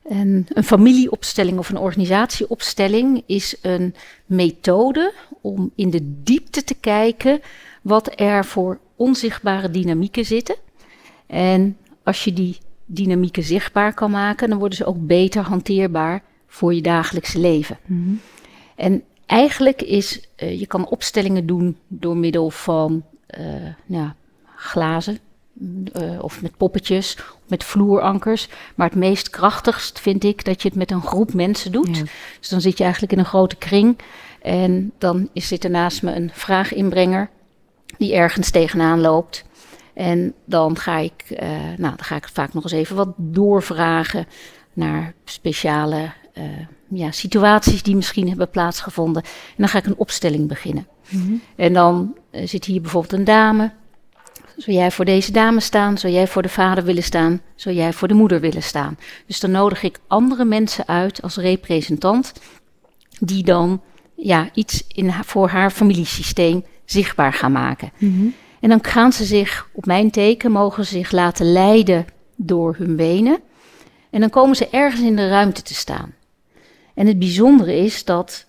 En 0.08 0.46
een 0.48 0.64
familieopstelling 0.64 1.58
of 1.58 1.68
een 1.68 1.78
organisatieopstelling 1.78 3.22
is 3.26 3.56
een 3.62 3.94
methode 4.26 5.12
om 5.40 5.72
in 5.74 5.90
de 5.90 6.00
diepte 6.22 6.64
te 6.64 6.74
kijken 6.74 7.40
wat 7.82 8.20
er 8.20 8.44
voor 8.44 8.78
onzichtbare 8.96 9.70
dynamieken 9.70 10.24
zitten. 10.24 10.56
En 11.26 11.76
als 12.02 12.24
je 12.24 12.32
die 12.32 12.58
dynamieken 12.86 13.42
zichtbaar 13.42 13.94
kan 13.94 14.10
maken, 14.10 14.48
dan 14.48 14.58
worden 14.58 14.78
ze 14.78 14.84
ook 14.84 15.06
beter 15.06 15.42
hanteerbaar 15.42 16.22
voor 16.46 16.74
je 16.74 16.82
dagelijkse 16.82 17.38
leven. 17.38 17.78
Mm 17.86 18.04
-hmm. 18.04 18.20
En 18.74 19.02
eigenlijk 19.26 19.82
is, 19.82 20.28
uh, 20.42 20.60
je 20.60 20.66
kan 20.66 20.88
opstellingen 20.88 21.46
doen 21.46 21.76
door 21.88 22.16
middel 22.16 22.50
van 22.50 23.04
uh, 23.38 23.44
ja, 23.86 24.14
glazen. 24.56 25.18
Uh, 25.60 26.22
of 26.22 26.42
met 26.42 26.56
poppetjes, 26.56 27.18
met 27.46 27.64
vloerankers. 27.64 28.48
Maar 28.74 28.88
het 28.88 28.98
meest 28.98 29.30
krachtigst 29.30 30.00
vind 30.00 30.24
ik 30.24 30.44
dat 30.44 30.62
je 30.62 30.68
het 30.68 30.76
met 30.76 30.90
een 30.90 31.02
groep 31.02 31.34
mensen 31.34 31.72
doet. 31.72 31.96
Ja. 31.96 32.02
Dus 32.38 32.48
dan 32.48 32.60
zit 32.60 32.76
je 32.76 32.82
eigenlijk 32.82 33.12
in 33.12 33.18
een 33.18 33.24
grote 33.24 33.56
kring. 33.56 33.98
En 34.42 34.92
dan 34.98 35.28
is 35.32 35.48
zit 35.48 35.64
er 35.64 35.70
naast 35.70 36.02
me 36.02 36.14
een 36.14 36.30
vraaginbrenger 36.32 37.30
die 37.98 38.14
ergens 38.14 38.50
tegenaan 38.50 39.00
loopt. 39.00 39.44
En 39.96 40.34
dan 40.44 40.76
ga 40.78 40.96
ik, 40.96 41.24
uh, 41.30 41.48
nou, 41.76 41.96
dan 41.96 42.04
ga 42.04 42.16
ik 42.16 42.28
vaak 42.32 42.54
nog 42.54 42.62
eens 42.62 42.72
even 42.72 42.96
wat 42.96 43.12
doorvragen 43.16 44.26
naar 44.72 45.14
speciale 45.24 46.10
uh, 46.38 46.44
ja, 46.88 47.10
situaties 47.10 47.82
die 47.82 47.96
misschien 47.96 48.28
hebben 48.28 48.50
plaatsgevonden. 48.50 49.22
En 49.22 49.30
dan 49.56 49.68
ga 49.68 49.78
ik 49.78 49.86
een 49.86 49.96
opstelling 49.96 50.48
beginnen. 50.48 50.86
Mm 51.08 51.22
-hmm. 51.22 51.42
En 51.56 51.72
dan 51.72 52.16
uh, 52.32 52.46
zit 52.46 52.64
hier 52.64 52.80
bijvoorbeeld 52.80 53.12
een 53.12 53.24
dame. 53.24 53.72
Zou 54.56 54.76
jij 54.76 54.90
voor 54.90 55.04
deze 55.04 55.32
dame 55.32 55.60
staan? 55.60 55.98
Zou 55.98 56.12
jij 56.12 56.26
voor 56.26 56.42
de 56.42 56.48
vader 56.48 56.84
willen 56.84 57.02
staan? 57.02 57.40
Zou 57.54 57.74
jij 57.74 57.92
voor 57.92 58.08
de 58.08 58.14
moeder 58.14 58.40
willen 58.40 58.62
staan? 58.62 58.98
Dus 59.26 59.40
dan 59.40 59.50
nodig 59.50 59.82
ik 59.82 59.98
andere 60.06 60.44
mensen 60.44 60.88
uit 60.88 61.22
als 61.22 61.36
representant, 61.36 62.32
die 63.20 63.44
dan 63.44 63.82
ja, 64.14 64.48
iets 64.52 64.84
in, 64.88 65.12
voor 65.12 65.48
haar 65.48 65.70
familiesysteem 65.70 66.64
zichtbaar 66.84 67.32
gaan 67.32 67.52
maken. 67.52 67.92
Mm 67.98 68.18
-hmm. 68.18 68.34
En 68.60 68.68
dan 68.68 68.84
gaan 68.84 69.12
ze 69.12 69.24
zich, 69.24 69.68
op 69.72 69.86
mijn 69.86 70.10
teken, 70.10 70.52
mogen 70.52 70.84
ze 70.84 70.90
zich 70.90 71.12
laten 71.12 71.52
leiden 71.52 72.06
door 72.36 72.74
hun 72.78 72.96
benen. 72.96 73.38
En 74.10 74.20
dan 74.20 74.30
komen 74.30 74.56
ze 74.56 74.68
ergens 74.70 75.02
in 75.02 75.16
de 75.16 75.28
ruimte 75.28 75.62
te 75.62 75.74
staan. 75.74 76.14
En 76.94 77.06
het 77.06 77.18
bijzondere 77.18 77.76
is 77.76 78.04
dat 78.04 78.46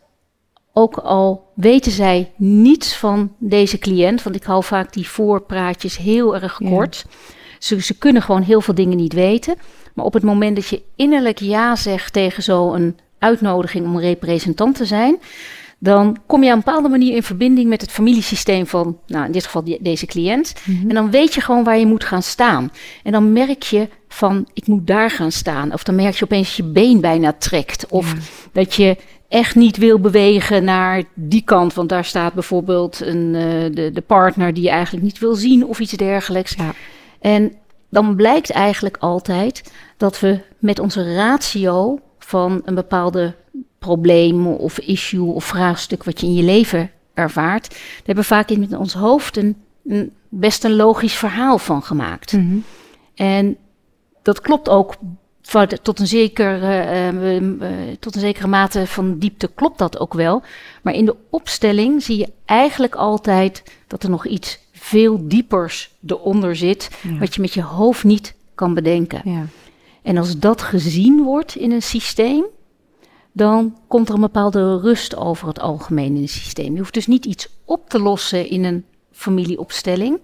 ook 0.73 0.97
al 0.97 1.51
weten 1.55 1.91
zij 1.91 2.31
niets 2.35 2.97
van 2.97 3.33
deze 3.37 3.77
cliënt, 3.77 4.23
want 4.23 4.35
ik 4.35 4.43
hou 4.43 4.63
vaak 4.63 4.93
die 4.93 5.07
voorpraatjes 5.07 5.97
heel 5.97 6.35
erg 6.35 6.57
kort. 6.57 7.05
Ze, 7.59 7.81
ze 7.81 7.97
kunnen 7.97 8.21
gewoon 8.21 8.41
heel 8.41 8.61
veel 8.61 8.73
dingen 8.73 8.97
niet 8.97 9.13
weten. 9.13 9.55
Maar 9.93 10.05
op 10.05 10.13
het 10.13 10.23
moment 10.23 10.55
dat 10.55 10.67
je 10.67 10.81
innerlijk 10.95 11.39
ja 11.39 11.75
zegt 11.75 12.13
tegen 12.13 12.43
zo'n 12.43 12.97
uitnodiging 13.19 13.85
om 13.85 13.99
representant 13.99 14.75
te 14.75 14.85
zijn, 14.85 15.19
dan 15.79 16.17
kom 16.25 16.43
je 16.43 16.49
op 16.49 16.55
een 16.55 16.63
bepaalde 16.63 16.89
manier 16.89 17.15
in 17.15 17.23
verbinding 17.23 17.69
met 17.69 17.81
het 17.81 17.91
familiesysteem 17.91 18.67
van, 18.67 18.97
nou 19.07 19.25
in 19.25 19.31
dit 19.31 19.45
geval 19.45 19.63
deze 19.79 20.05
cliënt. 20.05 20.53
Mhm. 20.65 20.89
En 20.89 20.95
dan 20.95 21.11
weet 21.11 21.33
je 21.33 21.41
gewoon 21.41 21.63
waar 21.63 21.77
je 21.77 21.85
moet 21.85 22.03
gaan 22.03 22.23
staan. 22.23 22.71
En 23.03 23.11
dan 23.11 23.33
merk 23.33 23.63
je 23.63 23.89
van, 24.07 24.47
ik 24.53 24.67
moet 24.67 24.87
daar 24.87 25.09
gaan 25.09 25.31
staan. 25.31 25.73
Of 25.73 25.83
dan 25.83 25.95
merk 25.95 26.15
je 26.15 26.23
opeens 26.23 26.47
dat 26.47 26.65
je 26.65 26.71
been 26.71 27.01
bijna 27.01 27.33
trekt. 27.33 27.87
Of 27.89 28.13
dat 28.51 28.73
je 28.73 28.97
echt 29.27 29.55
niet 29.55 29.77
wil 29.77 29.99
bewegen 29.99 30.63
naar 30.63 31.03
die 31.13 31.43
kant. 31.43 31.73
Want 31.73 31.89
daar 31.89 32.05
staat 32.05 32.33
bijvoorbeeld 32.33 32.99
een, 33.01 33.33
uh, 33.33 33.41
de, 33.73 33.91
de 33.93 34.03
partner 34.05 34.53
die 34.53 34.63
je 34.63 34.69
eigenlijk 34.69 35.03
niet 35.03 35.19
wil 35.19 35.35
zien 35.35 35.65
of 35.65 35.79
iets 35.79 35.91
dergelijks. 35.91 36.53
Ja. 36.57 36.73
En 37.19 37.53
dan 37.89 38.15
blijkt 38.15 38.49
eigenlijk 38.49 38.97
altijd 38.99 39.71
dat 39.97 40.19
we 40.19 40.39
met 40.59 40.79
onze 40.79 41.15
ratio 41.15 41.99
van 42.19 42.61
een 42.65 42.75
bepaalde 42.75 43.35
probleem 43.79 44.47
of 44.47 44.79
issue 44.79 45.33
of 45.33 45.45
vraagstuk 45.45 46.03
wat 46.03 46.19
je 46.19 46.25
in 46.25 46.33
je 46.33 46.43
leven 46.43 46.91
ervaart, 47.13 47.69
daar 47.69 47.79
hebben 47.95 48.23
we 48.23 48.29
vaak 48.29 48.49
in 48.49 48.77
ons 48.77 48.93
hoofd 48.93 49.37
een, 49.37 49.55
een 49.85 50.11
best 50.29 50.63
een 50.63 50.75
logisch 50.75 51.15
verhaal 51.15 51.57
van 51.57 51.83
gemaakt. 51.83 52.31
Mhm. 52.31 52.57
En 53.15 53.57
dat 54.21 54.41
klopt 54.41 54.69
ook 54.69 54.95
tot 55.81 55.99
een, 55.99 56.07
zeker, 56.07 56.61
uh, 56.83 57.91
tot 57.99 58.15
een 58.15 58.21
zekere 58.21 58.47
mate 58.47 58.87
van 58.87 59.17
diepte 59.17 59.49
klopt 59.55 59.77
dat 59.77 59.99
ook 59.99 60.13
wel. 60.13 60.41
Maar 60.81 60.93
in 60.93 61.05
de 61.05 61.15
opstelling 61.29 62.03
zie 62.03 62.17
je 62.17 62.31
eigenlijk 62.45 62.95
altijd 62.95 63.63
dat 63.87 64.03
er 64.03 64.09
nog 64.09 64.25
iets 64.25 64.59
veel 64.71 65.27
diepers 65.27 65.91
eronder 66.07 66.55
zit, 66.55 66.89
wat 67.19 67.35
je 67.35 67.41
met 67.41 67.53
je 67.53 67.61
hoofd 67.61 68.03
niet 68.03 68.35
kan 68.55 68.73
bedenken. 68.73 69.21
Ja. 69.23 69.45
En 70.01 70.17
als 70.17 70.39
dat 70.39 70.61
gezien 70.61 71.23
wordt 71.23 71.55
in 71.55 71.71
een 71.71 71.81
systeem, 71.81 72.45
dan 73.37 73.77
komt 73.87 74.09
er 74.09 74.15
een 74.15 74.21
bepaalde 74.21 74.79
rust 74.79 75.15
over 75.15 75.47
het 75.47 75.59
algemeen 75.59 76.15
in 76.15 76.21
het 76.21 76.29
systeem. 76.29 76.73
Je 76.73 76.79
hoeft 76.79 76.93
dus 76.93 77.07
niet 77.07 77.25
iets 77.25 77.49
op 77.65 77.89
te 77.89 77.99
lossen 77.99 78.49
in 78.49 78.63
een 78.63 78.85
familieopstelling. 79.11 80.19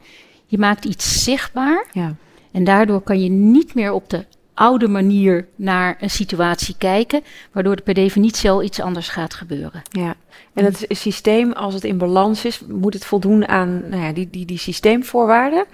Je 0.45 0.57
maakt 0.57 0.85
iets 0.85 1.23
zichtbaar. 1.23 1.87
Ja. 1.91 2.15
En 2.51 2.63
daardoor 2.63 3.01
kan 3.01 3.19
je 3.23 3.29
niet 3.29 3.73
meer 3.75 3.91
op 3.91 4.09
de 4.09 4.25
oude 4.53 4.87
manier 4.87 5.47
naar 5.55 5.97
een 5.99 6.09
situatie 6.09 6.75
kijken, 6.77 7.23
waardoor 7.51 7.75
er 7.75 7.81
per 7.81 7.93
definitie 7.93 8.49
al 8.49 8.63
iets 8.63 8.79
anders 8.79 9.09
gaat 9.09 9.33
gebeuren. 9.33 9.81
Ja, 9.89 10.15
en 10.53 10.65
het 10.65 10.85
systeem, 10.89 11.51
als 11.51 11.73
het 11.73 11.83
in 11.83 11.97
balans 11.97 12.45
is, 12.45 12.61
moet 12.67 12.93
het 12.93 13.05
voldoen 13.05 13.47
aan 13.47 13.83
nou 13.89 14.03
ja, 14.03 14.11
die, 14.13 14.27
die, 14.31 14.45
die 14.45 14.57
systeemvoorwaarden. 14.57 15.65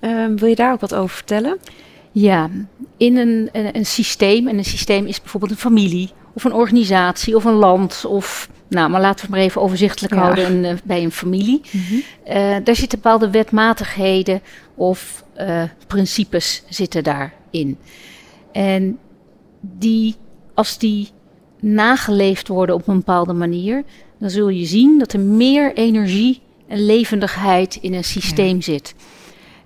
Ehm, 0.00 0.36
wil 0.36 0.48
je 0.48 0.54
daar 0.54 0.72
ook 0.72 0.80
wat 0.80 0.94
over 0.94 1.16
vertellen? 1.16 1.58
Ja, 2.20 2.50
in 2.96 3.16
een, 3.16 3.48
een, 3.52 3.76
een, 3.76 3.86
systeem, 3.86 4.48
en 4.48 4.58
een 4.58 4.64
systeem 4.64 5.06
is 5.06 5.20
bijvoorbeeld 5.20 5.52
een 5.52 5.58
familie 5.58 6.10
of 6.34 6.44
een 6.44 6.52
organisatie 6.52 7.36
of 7.36 7.44
een 7.44 7.52
land 7.52 8.04
of, 8.04 8.50
nou, 8.68 8.90
maar 8.90 9.00
laten 9.00 9.16
we 9.16 9.22
het 9.22 9.30
maar 9.30 9.40
even 9.40 9.60
overzichtelijk 9.60 10.14
houden 10.14 10.64
eh, 10.64 10.74
bij 10.84 11.02
een 11.02 11.12
familie. 11.12 11.60
Mm 11.70 12.02
daar 12.64 12.76
zitten 12.76 13.00
bepaalde 13.00 13.30
wetmatigheden 13.30 14.40
of 14.74 15.24
uh, 15.40 15.62
principes 15.86 16.62
zitten 16.68 17.04
daarin. 17.04 17.78
En 18.52 18.98
die, 19.60 20.14
als 20.54 20.78
die 20.78 21.08
nageleefd 21.60 22.48
worden 22.48 22.74
op 22.74 22.88
een 22.88 22.96
bepaalde 22.96 23.32
manier, 23.32 23.84
dan 24.18 24.30
zul 24.30 24.48
je 24.48 24.64
zien 24.64 24.98
dat 24.98 25.12
er 25.12 25.20
meer 25.20 25.74
energie 25.74 26.40
en 26.66 26.84
levendigheid 26.86 27.78
in 27.80 27.94
een 27.94 28.04
systeem 28.04 28.62
zit. 28.62 28.94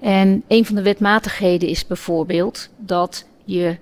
En 0.03 0.43
een 0.49 0.67
van 0.67 0.75
de 0.75 0.83
wetmatigheden 0.83 1.69
is 1.69 1.87
bijvoorbeeld 1.87 2.69
dat 2.77 3.25
je 3.45 3.77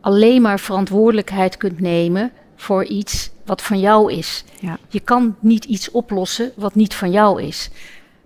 alleen 0.00 0.42
maar 0.42 0.60
verantwoordelijkheid 0.60 1.56
kunt 1.56 1.80
nemen 1.80 2.32
voor 2.56 2.84
iets 2.84 3.30
wat 3.44 3.62
van 3.62 3.80
jou 3.80 4.12
is. 4.12 4.44
Ja. 4.60 4.78
Je 4.88 5.00
kan 5.00 5.36
niet 5.40 5.64
iets 5.64 5.90
oplossen 5.90 6.52
wat 6.54 6.74
niet 6.74 6.94
van 6.94 7.10
jou 7.10 7.42
is. 7.42 7.70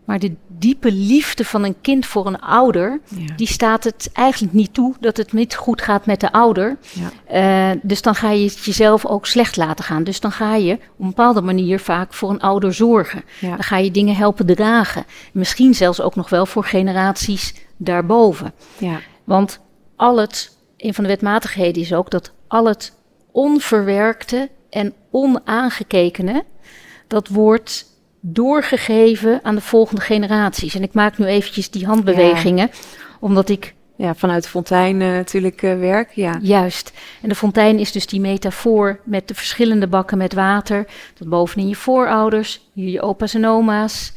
Maar 0.04 0.19
de 0.19 0.35
diepe 0.47 0.92
liefde 0.92 1.45
van 1.45 1.64
een 1.64 1.80
kind 1.80 2.07
voor 2.07 2.26
een 2.26 2.40
ouder, 2.40 3.00
die 3.37 3.47
staat 3.47 3.85
het 3.85 4.11
eigenlijk 4.12 4.52
niet 4.52 4.75
toe 4.75 4.95
dat 5.00 5.16
het 5.16 5.33
niet 5.33 5.54
goed 5.54 5.83
gaat 5.83 6.07
met 6.07 6.21
de 6.21 6.33
ouder. 6.33 6.78
Ja. 7.28 7.73
Uh, 7.73 7.80
dus 7.83 8.02
dan 8.02 8.14
ga 8.14 8.30
je 8.30 8.45
het 8.45 8.64
jezelf 8.64 9.07
ook 9.07 9.26
slecht 9.26 9.57
laten 9.57 9.85
gaan. 9.85 10.04
Dus 10.04 10.21
dan 10.21 10.33
ga 10.33 10.54
je 10.54 10.73
op 10.73 10.80
een 10.99 11.07
bepaalde 11.07 11.40
manier 11.40 11.80
vaak 11.80 12.14
voor 12.14 12.30
een 12.30 12.40
ouder 12.40 12.75
zorgen. 12.75 13.25
Dan 13.40 13.62
ga 13.62 13.76
je 13.76 13.90
dingen 13.90 14.16
helpen 14.16 14.47
dragen. 14.47 15.04
Misschien 15.33 15.75
zelfs 15.75 16.00
ook 16.00 16.16
nog 16.16 16.30
wel 16.30 16.47
voor 16.47 16.64
generaties 16.64 17.54
daarboven. 17.76 18.52
Want 19.25 19.61
al 19.97 20.16
het, 20.16 20.57
een 20.76 20.95
van 20.95 21.04
de 21.04 21.11
wetmatigheden 21.11 21.83
is 21.83 21.95
ook 21.95 22.11
dat 22.11 22.33
al 22.49 22.66
het 22.66 22.92
onverwerkte 23.33 24.50
en 24.71 24.95
onaangekekene, 25.11 26.45
dat 27.07 27.28
wordt 27.28 27.89
doorgegeven 28.21 29.41
aan 29.43 29.55
de 29.55 29.61
volgende 29.61 30.00
generaties. 30.00 30.75
En 30.75 30.83
ik 30.83 30.93
maak 30.93 31.19
nu 31.19 31.27
eventjes 31.27 31.71
die 31.71 31.87
handbewegingen, 31.87 32.71
omdat 33.21 33.49
ik... 33.49 33.75
Ja, 33.97 34.15
vanuit 34.15 34.43
de 34.43 34.49
fontein 34.49 35.00
uh, 35.00 35.09
natuurlijk 35.09 35.62
uh, 35.62 35.79
werk, 35.79 36.11
ja. 36.11 36.39
Juist. 36.43 36.93
En 37.23 37.29
de 37.29 37.35
fontein 37.35 37.79
is 37.79 37.93
dus 37.93 38.07
die 38.07 38.21
metafoor 38.21 39.00
met 39.05 39.29
de 39.29 39.35
verschillende 39.35 39.87
bakken 39.87 40.19
met 40.19 40.35
water. 40.35 40.87
Dat 41.19 41.29
bovenin 41.29 41.69
je 41.69 41.75
voorouders, 41.75 42.69
hier 42.73 42.89
je 42.89 43.00
opa's 43.00 43.35
en 43.35 43.47
oma's, 43.47 44.12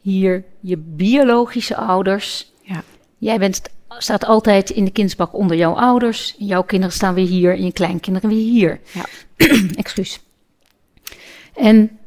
hier 0.00 0.44
je 0.60 0.76
biologische 0.76 1.76
ouders. 1.76 2.52
Ja. 2.62 2.82
Jij 3.18 3.38
bent, 3.38 3.62
staat 3.98 4.24
altijd 4.24 4.70
in 4.70 4.84
de 4.84 4.90
kindsbak 4.90 5.34
onder 5.34 5.56
jouw 5.56 5.74
ouders. 5.74 6.34
Jouw 6.38 6.62
kinderen 6.62 6.94
staan 6.94 7.14
weer 7.14 7.26
hier 7.26 7.52
en 7.52 7.64
je 7.64 7.72
kleinkinderen 7.72 8.30
weer 8.30 8.50
hier. 8.50 8.80
Ja. 8.92 9.04
Excuus. 9.76 10.20
En 11.54 11.98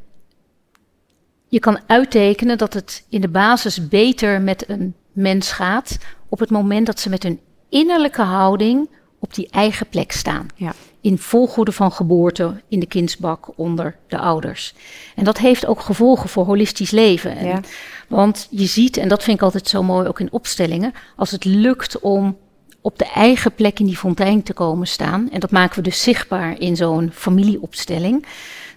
je 1.56 1.62
kan 1.62 1.80
uittekenen 1.88 2.58
dat 2.58 2.74
het 2.74 3.06
in 3.10 3.22
de 3.22 3.28
basis 3.28 3.88
beter 3.88 4.42
met 4.42 4.70
een 4.70 4.96
mens 5.12 5.52
gaat 5.52 5.98
op 6.30 6.40
het 6.40 6.50
moment 6.50 6.86
dat 6.86 7.00
ze 7.00 7.10
met 7.10 7.24
hun 7.24 7.40
innerlijke 7.70 8.22
houding 8.22 8.90
op 9.20 9.34
die 9.34 9.48
eigen 9.50 9.88
plek 9.88 10.12
staan. 10.12 10.48
Ja. 10.56 10.74
In 11.02 11.18
volgorde 11.18 11.72
van 11.72 11.92
geboorte 11.92 12.62
in 12.68 12.80
de 12.80 12.86
kindsbak 12.86 13.58
onder 13.58 13.96
de 14.08 14.18
ouders. 14.18 14.74
En 15.16 15.24
dat 15.24 15.38
heeft 15.38 15.66
ook 15.66 15.80
gevolgen 15.80 16.30
voor 16.30 16.46
holistisch 16.46 16.92
leven. 16.92 17.46
ja. 17.46 17.62
Want 18.08 18.48
je 18.50 18.66
ziet, 18.66 18.98
en 18.98 19.08
dat 19.08 19.24
vind 19.24 19.38
ik 19.38 19.44
altijd 19.44 19.68
zo 19.68 19.84
mooi 19.84 20.08
ook 20.08 20.20
in 20.20 20.32
opstellingen, 20.32 20.94
als 21.16 21.32
het 21.32 21.46
lukt 21.46 22.00
om 22.00 22.38
op 22.82 22.98
de 22.98 23.12
eigen 23.14 23.54
plek 23.54 23.80
in 23.80 23.86
die 23.86 23.98
fontein 23.98 24.44
te 24.44 24.54
komen 24.54 24.88
staan, 24.88 25.30
en 25.32 25.40
dat 25.40 25.52
maken 25.52 25.76
we 25.76 25.82
dus 25.82 26.02
zichtbaar 26.02 26.60
in 26.60 26.76
zo'n 26.76 27.12
familieopstelling, 27.14 28.26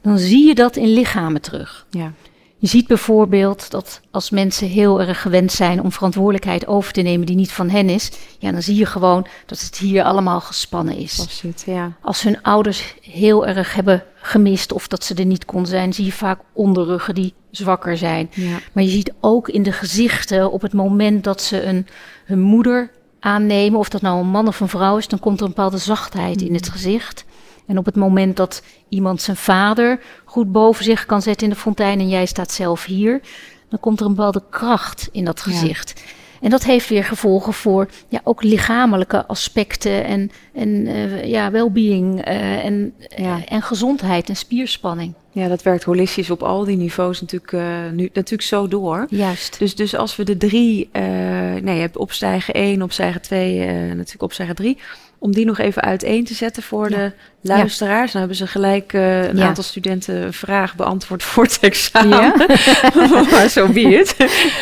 dan 0.03 0.19
zie 0.19 0.47
je 0.47 0.55
dat 0.55 0.77
in 0.77 0.89
lichamen 0.89 1.41
terug. 1.41 1.87
Ja. 1.91 2.13
Je 2.61 2.67
ziet 2.67 2.87
bijvoorbeeld 2.87 3.71
dat 3.71 4.01
als 4.11 4.31
mensen 4.31 4.69
heel 4.69 5.01
erg 5.01 5.23
gewend 5.23 5.53
zijn 5.53 5.83
om 5.83 5.93
verantwoordelijkheid 5.93 6.67
over 6.67 6.93
te 6.93 7.01
nemen 7.01 7.27
die 7.27 7.37
niet 7.37 7.53
van 7.53 7.69
hen 7.69 7.89
is, 7.89 8.11
ja, 8.39 8.53
dan 8.53 8.63
zie 8.63 8.77
je 8.77 8.87
gewoon 8.87 9.27
dat 9.47 9.61
het 9.61 9.79
hier 9.79 10.05
allemaal 10.05 10.41
gespannen 10.41 10.97
is. 10.97 11.21
Absoluut, 11.21 11.63
ja. 11.67 11.93
Als 12.03 12.23
hun 12.23 12.43
ouders 12.43 12.95
heel 13.01 13.47
erg 13.47 13.75
hebben 13.75 14.05
gemist 14.15 14.73
of 14.73 14.89
dat 14.89 15.05
ze 15.05 15.15
er 15.15 15.25
niet 15.25 15.45
kon 15.45 15.67
zijn, 15.67 15.93
zie 15.93 16.05
je 16.05 16.13
vaak 16.13 16.41
onderruggen 16.53 17.15
die 17.15 17.35
zwakker 17.51 17.97
zijn. 17.97 18.31
Ja. 18.35 18.59
Maar 18.73 18.85
je 18.85 18.91
ziet 18.91 19.13
ook 19.21 19.49
in 19.49 19.63
de 19.63 19.73
gezichten 19.73 20.53
op 20.53 20.63
het 20.63 20.73
moment 20.73 21.25
dat 21.25 21.43
ze 21.43 21.63
een, 21.63 21.87
hun 22.25 22.41
moeder 22.41 22.91
aannemen, 23.21 23.79
of 23.79 23.89
dat 23.89 24.03
nou 24.03 24.21
een 24.21 24.31
man 24.31 24.49
of 24.49 24.61
een 24.61 24.69
vrouw 24.69 24.97
is, 24.97 25.09
dan 25.09 25.19
komt 25.19 25.39
er 25.41 25.47
een 25.47 25.53
bepaalde 25.55 25.79
zachtheid 25.79 26.43
in 26.43 26.55
het 26.55 26.69
gezicht. 26.69 27.25
En 27.69 27.79
op 27.79 27.85
het 27.85 27.97
moment 27.97 28.37
dat 28.37 28.63
iemand 28.89 29.23
zijn 29.23 29.37
vader 29.37 30.01
goed 30.25 30.53
boven 30.53 30.85
zich 30.85 31.07
kan 31.07 31.23
zetten 31.23 31.47
in 31.47 31.53
de 31.53 31.59
fontein 31.59 32.01
en 32.01 32.09
jij 32.09 32.27
staat 32.27 32.53
zelf 32.53 32.85
hier, 32.85 33.21
dan 33.69 33.81
komt 33.81 34.01
er 34.01 34.07
een 34.07 34.15
bepaalde 34.15 34.43
kracht 34.51 35.09
in 35.13 35.25
dat 35.25 35.41
gezicht. 35.41 36.03
En 36.41 36.51
dat 36.51 36.65
heeft 36.65 36.89
weer 36.89 37.05
gevolgen 37.05 37.53
voor 37.53 37.89
ja, 38.09 38.21
ook 38.25 38.43
lichamelijke 38.43 39.27
aspecten 39.27 40.05
en, 40.05 40.31
en 40.55 40.69
uh, 40.69 41.25
ja, 41.25 41.51
well-being 41.51 42.29
uh, 42.29 42.65
en, 42.65 42.95
ja. 43.17 43.45
en 43.45 43.63
gezondheid 43.63 44.29
en 44.29 44.37
spierspanning. 44.37 45.15
Ja, 45.39 45.49
dat 45.49 45.63
werkt 45.63 45.85
holistisch 45.85 46.31
op 46.31 46.43
al 46.43 46.65
die 46.65 46.77
niveaus 46.77 47.21
natuurlijk, 47.21 47.53
uh, 47.53 47.63
nu, 47.93 48.11
natuurlijk 48.13 48.49
zo 48.49 48.69
door. 48.69 49.07
Juist. 49.11 49.59
Dus, 49.59 49.75
dus 49.75 49.97
als 49.97 50.17
we 50.17 50.25
de 50.25 50.37
drie, 50.37 50.89
nee, 50.93 51.75
je 51.75 51.81
hebt 51.81 51.97
opstijgen 51.97 52.55
1, 52.55 52.83
opstijgen 52.83 53.21
2, 53.21 53.67
natuurlijk 53.75 54.23
opstijgen 54.23 54.55
3 54.55 54.79
om 55.19 55.33
die 55.33 55.45
nog 55.45 55.59
even 55.59 55.83
uiteen 55.83 56.25
te 56.25 56.35
zetten 56.35 56.63
voor 56.63 56.89
de 56.89 57.13
luisteraars. 57.41 58.13
Dan 58.13 58.21
hebben 58.21 58.39
ze 58.39 58.47
gelijk 58.47 58.93
een 58.93 59.43
aantal 59.43 59.65
studenten 59.65 60.15
een 60.15 60.33
vraag 60.33 60.75
beantwoord 60.75 61.23
voor 61.23 61.45
het 61.45 61.59
examen. 61.61 62.33
maar 63.31 63.49
zo 63.49 63.69
be 63.69 63.81
het. 63.81 64.15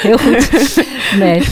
Heel 0.03 0.19
goed. 0.19 0.51
Nee. 1.19 1.43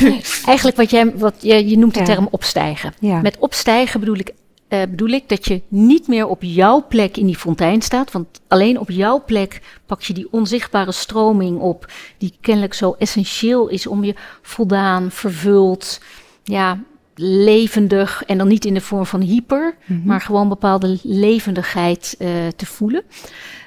Eigenlijk 0.46 0.76
wat 0.76 0.90
jij, 0.90 1.12
wat, 1.16 1.34
je, 1.38 1.68
je 1.68 1.78
noemt 1.78 1.94
de 1.94 2.02
term 2.02 2.28
opstijgen. 2.30 2.94
Met 3.00 3.36
opstijgen 3.38 4.00
bedoel 4.00 4.18
ik 4.18 4.32
eh, 4.74 4.80
bedoel 4.90 5.08
ik 5.08 5.28
dat 5.28 5.46
je 5.46 5.62
niet 5.68 6.08
meer 6.08 6.26
op 6.26 6.42
jouw 6.42 6.84
plek 6.88 7.16
in 7.16 7.26
die 7.26 7.36
fontein 7.36 7.82
staat. 7.82 8.12
Want 8.12 8.40
alleen 8.48 8.78
op 8.78 8.90
jouw 8.90 9.22
plek 9.24 9.60
pak 9.86 10.02
je 10.02 10.12
die 10.12 10.28
onzichtbare 10.30 10.92
stroming 10.92 11.60
op, 11.60 11.92
die 12.18 12.32
kennelijk 12.40 12.74
zo 12.74 12.94
essentieel 12.98 13.68
is 13.68 13.86
om 13.86 14.04
je 14.04 14.14
voldaan, 14.42 15.10
vervuld, 15.10 16.00
ja, 16.44 16.78
levendig. 17.14 18.22
En 18.26 18.38
dan 18.38 18.48
niet 18.48 18.64
in 18.64 18.74
de 18.74 18.80
vorm 18.80 19.06
van 19.06 19.20
hyper, 19.20 19.76
Mhm. 19.86 20.06
maar 20.06 20.20
gewoon 20.20 20.48
bepaalde 20.48 20.98
levendigheid 21.02 22.14
eh, 22.18 22.28
te 22.56 22.66
voelen. 22.66 23.02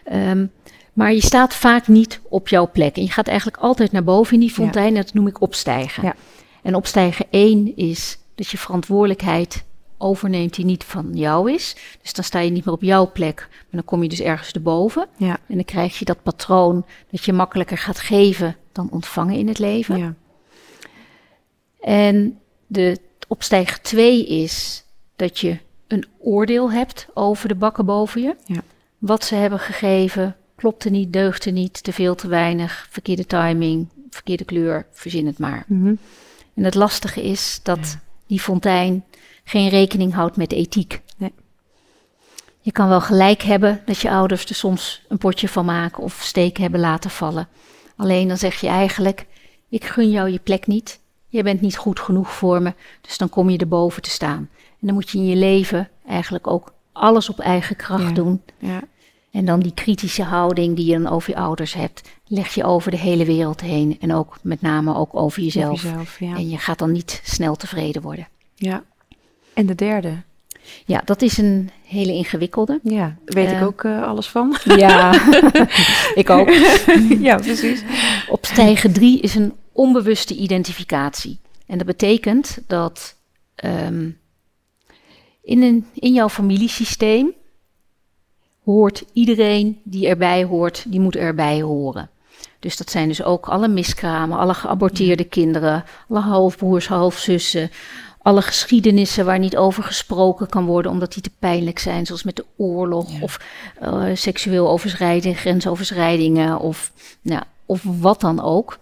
Ehm, 0.04 0.46
maar 0.94 1.14
je 1.14 1.22
staat 1.22 1.56
vaak 1.56 1.88
niet 1.88 2.20
op 2.30 2.48
jouw 2.48 2.70
plek. 2.72 2.96
En 2.96 3.04
je 3.04 3.12
gaat 3.12 3.28
eigenlijk 3.28 3.58
altijd 3.58 3.92
naar 3.92 4.04
boven 4.04 4.34
in 4.34 4.40
die 4.40 4.52
fontein. 4.52 4.88
En 4.96 5.02
dat 5.02 5.14
noem 5.14 5.28
ik 5.28 5.42
opstijgen. 5.42 6.04
Ja. 6.04 6.16
En 6.62 6.76
opstijgen 6.76 7.26
één 7.30 7.76
is 7.76 8.18
dat 8.36 8.48
je 8.48 8.58
verantwoordelijkheid 8.58 9.66
overneemt 9.98 10.56
die 10.56 10.66
niet 10.66 10.84
van 10.84 11.10
jou 11.14 11.52
is. 11.52 11.76
Dus 12.02 12.14
dan 12.14 12.24
sta 12.24 12.40
je 12.40 12.52
niet 12.52 12.66
meer 12.66 12.74
op 12.74 12.82
jouw 12.82 13.12
plek, 13.12 13.48
maar 13.50 13.68
dan 13.72 13.86
kom 13.86 14.04
je 14.04 14.10
dus 14.10 14.22
ergens 14.22 14.52
erboven. 14.52 15.08
Ja. 15.18 15.40
En 15.48 15.56
dan 15.56 15.66
krijg 15.66 16.00
je 16.00 16.06
dat 16.06 16.24
patroon 16.24 16.86
dat 17.12 17.26
je 17.26 17.34
makkelijker 17.34 17.78
gaat 17.78 18.00
geven 18.00 18.56
dan 18.72 18.92
ontvangen 18.92 19.36
in 19.36 19.48
het 19.48 19.60
leven. 19.60 19.98
Ja. 19.98 20.14
En 21.80 22.40
de 22.68 22.98
opstijger 23.28 23.82
2 23.82 24.26
is 24.26 24.84
dat 25.16 25.40
je 25.40 25.58
een 25.88 26.06
oordeel 26.20 26.72
hebt 26.72 27.08
over 27.14 27.48
de 27.48 27.56
bakken 27.56 27.86
boven 27.86 28.22
je. 28.22 28.36
Ja. 28.46 28.62
Wat 28.98 29.24
ze 29.24 29.36
hebben 29.36 29.60
gegeven, 29.60 30.36
klopte 30.56 30.90
niet, 30.90 31.14
deugde 31.14 31.52
niet, 31.52 31.84
te 31.84 31.94
veel, 31.94 32.16
te 32.16 32.28
weinig, 32.28 32.88
verkeerde 32.90 33.26
timing, 33.26 33.88
verkeerde 34.10 34.46
kleur, 34.46 34.86
verzin 34.92 35.26
het 35.26 35.38
maar. 35.38 35.64
Mhm. 35.68 35.96
En 36.54 36.64
het 36.64 36.76
lastige 36.76 37.24
is 37.24 37.60
dat 37.64 37.98
die 38.28 38.40
fontein 38.42 39.04
geen 39.44 39.70
rekening 39.70 40.14
houdt 40.14 40.36
met 40.38 40.52
ethiek. 40.52 41.02
Nee. 41.18 41.34
Je 42.62 42.72
kan 42.72 42.90
wel 42.90 43.02
gelijk 43.02 43.42
hebben 43.42 43.82
dat 43.86 43.98
je 44.00 44.10
ouders 44.10 44.46
er 44.46 44.56
soms 44.56 45.02
een 45.08 45.18
potje 45.18 45.48
van 45.50 45.66
maken 45.66 46.04
of 46.04 46.20
steken 46.22 46.62
hebben 46.62 46.80
laten 46.80 47.10
vallen. 47.10 47.48
Alleen 47.96 48.28
dan 48.28 48.38
zeg 48.38 48.60
je 48.60 48.68
eigenlijk: 48.68 49.26
Ik 49.70 49.86
gun 49.86 50.10
jou 50.10 50.30
je 50.30 50.40
plek 50.40 50.68
niet. 50.68 51.00
Je 51.28 51.44
bent 51.44 51.62
niet 51.62 51.78
goed 51.78 52.00
genoeg 52.00 52.32
voor 52.34 52.62
me. 52.62 52.74
Dus 53.02 53.18
dan 53.18 53.30
kom 53.30 53.50
je 53.50 53.58
erboven 53.58 54.02
te 54.02 54.10
staan. 54.10 54.50
En 54.58 54.88
dan 54.88 54.94
moet 54.94 55.10
je 55.10 55.18
in 55.18 55.26
je 55.26 55.36
leven 55.36 55.90
eigenlijk 56.08 56.48
ook 56.48 56.74
alles 56.92 57.30
op 57.30 57.40
eigen 57.40 57.76
kracht 57.76 58.04
Ja. 58.04 58.12
doen. 58.12 58.42
Ja. 58.60 58.82
En 59.32 59.46
dan 59.46 59.60
die 59.60 59.74
kritische 59.74 60.24
houding 60.24 60.76
die 60.76 60.86
je 60.86 61.00
dan 61.00 61.08
over 61.12 61.30
je 61.30 61.36
ouders 61.40 61.74
hebt, 61.74 62.02
leg 62.28 62.54
je 62.54 62.64
over 62.64 62.92
de 62.92 62.98
hele 62.98 63.26
wereld 63.26 63.62
heen. 63.62 63.98
En 64.00 64.14
ook 64.14 64.38
met 64.42 64.62
name 64.62 64.96
ook 64.96 65.16
over 65.16 65.42
jezelf. 65.44 65.82
Jezelf, 65.82 66.20
ja. 66.20 66.36
En 66.36 66.50
je 66.50 66.58
gaat 66.58 66.80
dan 66.80 66.92
niet 66.92 67.22
snel 67.24 67.56
tevreden 67.56 68.02
worden. 68.02 68.28
ja. 68.56 68.84
En 69.54 69.66
de 69.66 69.76
derde? 69.76 70.14
Ja, 70.86 71.02
dat 71.06 71.22
is 71.22 71.38
een 71.38 71.70
hele 71.86 72.12
ingewikkelde. 72.14 72.80
Ja, 72.84 73.16
weet 73.26 73.52
ik 73.52 73.56
Eh. 73.56 73.66
ook 73.66 73.84
eh, 73.84 74.04
alles 74.04 74.28
van. 74.28 74.58
Ja, 74.78 75.14
ik 76.22 76.30
ook. 76.30 76.50
ja, 77.20 77.36
precies. 77.36 77.84
Op 78.30 78.46
stijgen 78.46 78.94
3 78.94 79.20
is 79.22 79.36
een 79.36 79.54
onbewuste 79.72 80.36
identificatie. 80.36 81.40
En 81.66 81.78
dat 81.78 81.88
betekent 81.88 82.58
dat 82.68 83.16
ehm, 83.56 84.10
in, 85.44 85.62
een, 85.62 85.86
in 85.94 86.14
jouw 86.14 86.30
familiesysteem 86.30 87.34
hoort 88.68 89.04
iedereen 89.14 89.80
die 89.84 90.08
erbij 90.08 90.44
hoort, 90.44 90.84
die 90.88 91.00
moet 91.00 91.16
erbij 91.16 91.62
horen. 91.62 92.10
Dus 92.60 92.78
dat 92.78 92.90
zijn 92.90 93.08
dus 93.08 93.24
ook 93.24 93.48
alle 93.48 93.68
miskramen, 93.68 94.38
alle 94.38 94.54
geaborteerde 94.54 95.24
kinderen, 95.24 95.84
alle 96.10 96.20
halfbroers, 96.20 96.88
halfzussen, 96.88 97.72
alle 98.22 98.42
geschiedenissen 98.42 99.26
waar 99.26 99.40
niet 99.40 99.58
over 99.58 99.84
gesproken 99.84 100.48
kan 100.50 100.66
worden 100.66 100.92
omdat 100.92 101.14
die 101.14 101.22
te 101.24 101.32
pijnlijk 101.40 101.80
zijn, 101.80 102.06
zoals 102.06 102.24
met 102.24 102.36
de 102.36 102.46
oorlog 102.58 103.12
Ja. 103.12 103.18
of 103.22 103.40
eh, 103.80 104.04
seksueel 104.14 104.70
overschrijding, 104.70 105.38
grensoverschrijdingen 105.40 106.60
of, 106.60 106.92
nou, 107.22 107.44
of 107.66 107.84
wat 108.00 108.22
dan 108.22 108.42
ook. 108.42 108.78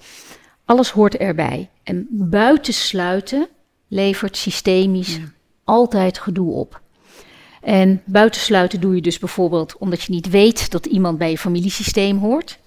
Alles 0.66 0.92
hoort 0.92 1.18
erbij. 1.18 1.70
En 1.84 2.08
buitensluiten 2.10 3.48
levert 3.88 4.38
systemisch 4.38 5.16
Ja. 5.16 5.22
altijd 5.64 6.20
gedoe 6.20 6.52
op. 6.54 6.82
En 7.66 8.02
buitensluiten 8.06 8.80
doe 8.82 8.96
je 8.96 9.02
dus 9.02 9.20
bijvoorbeeld 9.20 9.78
omdat 9.78 10.04
je 10.04 10.12
niet 10.12 10.30
weet 10.30 10.72
dat 10.72 10.86
iemand 10.86 11.18
bij 11.18 11.30
je 11.30 11.38
familiesysteem 11.38 12.18
hoort. 12.18 12.58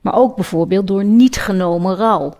Maar 0.00 0.14
ook 0.14 0.34
bijvoorbeeld 0.34 0.86
door 0.86 1.04
niet 1.04 1.36
genomen 1.36 1.96
rouw. 1.96 2.34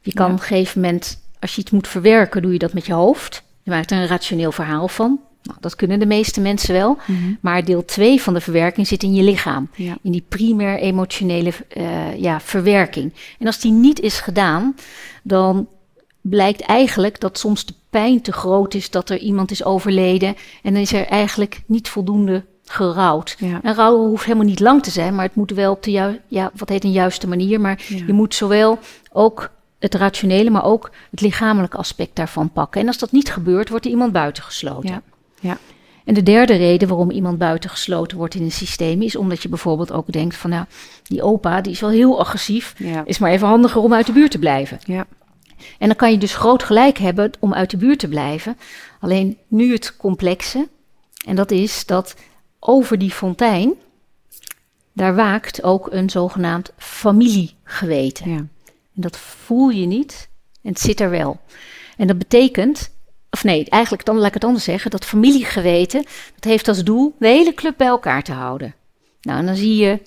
Je 0.00 0.12
kan 0.12 0.26
Ja. 0.26 0.32
op 0.32 0.38
een 0.38 0.44
gegeven 0.46 0.80
moment, 0.80 1.20
als 1.40 1.54
je 1.54 1.60
iets 1.60 1.70
moet 1.70 1.88
verwerken, 1.88 2.42
doe 2.42 2.52
je 2.52 2.58
dat 2.58 2.72
met 2.72 2.86
je 2.86 2.92
hoofd. 2.92 3.42
Je 3.62 3.70
maakt 3.70 3.90
er 3.90 3.98
een 3.98 4.06
rationeel 4.06 4.52
verhaal 4.52 4.88
van. 4.88 5.20
Nou, 5.42 5.58
dat 5.60 5.76
kunnen 5.76 5.98
de 5.98 6.06
meeste 6.06 6.40
mensen 6.40 6.74
wel. 6.74 6.98
Mhm. 7.06 7.18
Maar 7.40 7.64
deel 7.64 7.84
2 7.84 8.20
van 8.22 8.34
de 8.34 8.40
verwerking 8.40 8.86
zit 8.86 9.02
in 9.02 9.14
je 9.14 9.22
lichaam. 9.22 9.70
Ja. 9.74 9.96
In 10.02 10.12
die 10.12 10.24
primair 10.28 10.78
emotionele 10.78 11.52
eh, 11.68 12.16
ja, 12.16 12.40
verwerking. 12.40 13.12
En 13.38 13.46
als 13.46 13.60
die 13.60 13.72
niet 13.72 14.00
is 14.00 14.20
gedaan, 14.20 14.74
dan 15.22 15.68
blijkt 16.28 16.60
eigenlijk 16.60 17.20
dat 17.20 17.38
soms 17.38 17.64
de 17.66 17.74
pijn 17.90 18.20
te 18.20 18.32
groot 18.32 18.74
is 18.74 18.90
dat 18.90 19.10
er 19.10 19.18
iemand 19.18 19.50
is 19.50 19.64
overleden. 19.64 20.36
En 20.62 20.72
dan 20.72 20.82
is 20.82 20.92
er 20.92 21.06
eigenlijk 21.06 21.62
niet 21.66 21.88
voldoende 21.88 22.44
gerouwd. 22.64 23.36
Ja. 23.38 23.60
En 23.62 23.74
rouwen 23.74 24.08
hoeft 24.08 24.24
helemaal 24.24 24.46
niet 24.46 24.60
lang 24.60 24.82
te 24.82 24.90
zijn, 24.90 25.14
maar 25.14 25.24
het 25.24 25.34
moet 25.34 25.50
wel 25.50 25.72
op 25.72 25.82
de 25.82 25.90
ju- 25.90 26.20
ja, 26.28 26.50
wat 26.56 26.68
heet 26.68 26.84
een 26.84 26.92
juiste 26.92 27.28
manier. 27.28 27.60
Maar 27.60 27.84
Ja. 27.88 28.02
je 28.06 28.12
moet 28.12 28.34
zowel 28.34 28.78
ook 29.12 29.50
het 29.78 29.94
rationele, 29.94 30.50
maar 30.50 30.64
ook 30.64 30.90
het 31.10 31.20
lichamelijke 31.20 31.76
aspect 31.76 32.16
daarvan 32.16 32.50
pakken. 32.52 32.80
En 32.80 32.86
als 32.86 32.98
dat 32.98 33.12
niet 33.12 33.32
gebeurt, 33.32 33.68
wordt 33.68 33.84
er 33.84 33.90
iemand 33.90 34.12
buitengesloten. 34.12 34.90
Ja. 34.90 35.02
Ja. 35.40 35.58
En 36.04 36.14
de 36.14 36.22
derde 36.22 36.54
reden 36.54 36.88
waarom 36.88 37.10
iemand 37.10 37.38
buitengesloten 37.38 38.16
wordt 38.16 38.34
in 38.34 38.42
een 38.42 38.52
systeem 38.52 39.02
is 39.02 39.16
omdat 39.16 39.42
je 39.42 39.48
bijvoorbeeld 39.48 39.92
ook 39.92 40.12
denkt 40.12 40.36
van 40.36 40.50
nou, 40.50 40.64
die 41.02 41.22
opa 41.22 41.60
die 41.60 41.72
is 41.72 41.80
wel 41.80 41.90
heel 41.90 42.18
agressief, 42.20 42.74
Ja. 42.78 43.02
is 43.04 43.18
maar 43.18 43.30
even 43.30 43.48
handiger 43.48 43.80
om 43.80 43.94
uit 43.94 44.06
de 44.06 44.12
buurt 44.12 44.30
te 44.30 44.38
blijven. 44.38 44.78
Ja. 44.84 45.06
En 45.78 45.86
dan 45.86 45.96
kan 45.96 46.10
je 46.10 46.18
dus 46.18 46.34
groot 46.34 46.62
gelijk 46.62 46.98
hebben 46.98 47.30
om 47.40 47.54
uit 47.54 47.70
de 47.70 47.76
buurt 47.76 47.98
te 47.98 48.08
blijven. 48.08 48.56
Alleen 49.00 49.38
nu 49.48 49.72
het 49.72 49.96
complexe, 49.96 50.68
en 51.26 51.36
dat 51.36 51.50
is 51.50 51.86
dat 51.86 52.16
over 52.60 52.98
die 52.98 53.10
fontein, 53.10 53.74
daar 54.92 55.14
waakt 55.14 55.62
ook 55.62 55.92
een 55.92 56.10
zogenaamd 56.10 56.72
familiegeweten. 56.76 58.30
Ja. 58.30 58.36
En 58.36 59.02
dat 59.02 59.16
voel 59.16 59.68
je 59.68 59.86
niet 59.86 60.28
en 60.62 60.72
het 60.72 60.80
zit 60.80 61.00
er 61.00 61.10
wel. 61.10 61.40
En 61.96 62.06
dat 62.06 62.18
betekent, 62.18 62.90
of 63.30 63.44
nee, 63.44 63.68
eigenlijk 63.68 64.04
dan 64.04 64.16
laat 64.16 64.26
ik 64.26 64.34
het 64.34 64.44
anders 64.44 64.64
zeggen, 64.64 64.90
dat 64.90 65.04
familiegeweten, 65.04 66.04
dat 66.34 66.44
heeft 66.44 66.68
als 66.68 66.84
doel 66.84 67.14
de 67.18 67.28
hele 67.28 67.54
club 67.54 67.76
bij 67.76 67.86
elkaar 67.86 68.22
te 68.22 68.32
houden. 68.32 68.74
Nou, 69.20 69.38
en 69.38 69.46
dan 69.46 69.56
zie 69.56 69.76
je 69.76 70.00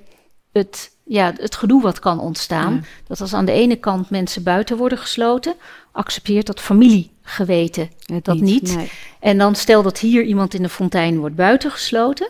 het, 0.51 0.91
ja, 1.09 1.33
het 1.37 1.55
gedoe 1.55 1.81
wat 1.81 1.99
kan 1.99 2.19
ontstaan. 2.19 2.73
Ja. 2.73 2.81
Dat 3.07 3.21
als 3.21 3.33
aan 3.33 3.45
de 3.45 3.51
ene 3.51 3.75
kant 3.75 4.09
mensen 4.09 4.43
buiten 4.43 4.77
worden 4.77 4.97
gesloten, 4.97 5.55
accepteert 5.91 6.45
dat 6.45 6.59
familiegeweten 6.59 7.89
Het 8.05 8.25
dat 8.25 8.39
niet. 8.39 8.75
Nee. 8.75 8.91
En 9.19 9.37
dan 9.37 9.55
stel 9.55 9.83
dat 9.83 9.99
hier 9.99 10.23
iemand 10.23 10.53
in 10.53 10.61
de 10.61 10.69
fontein 10.69 11.19
wordt 11.19 11.35
buitengesloten. 11.35 12.29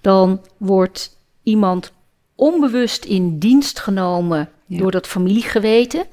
Dan 0.00 0.40
wordt 0.56 1.16
iemand 1.42 1.92
onbewust 2.34 3.04
in 3.04 3.38
dienst 3.38 3.80
genomen 3.80 4.48
Ja. 4.66 4.78
door 4.78 4.90
dat 4.90 5.06
familiegeweten. 5.06 6.04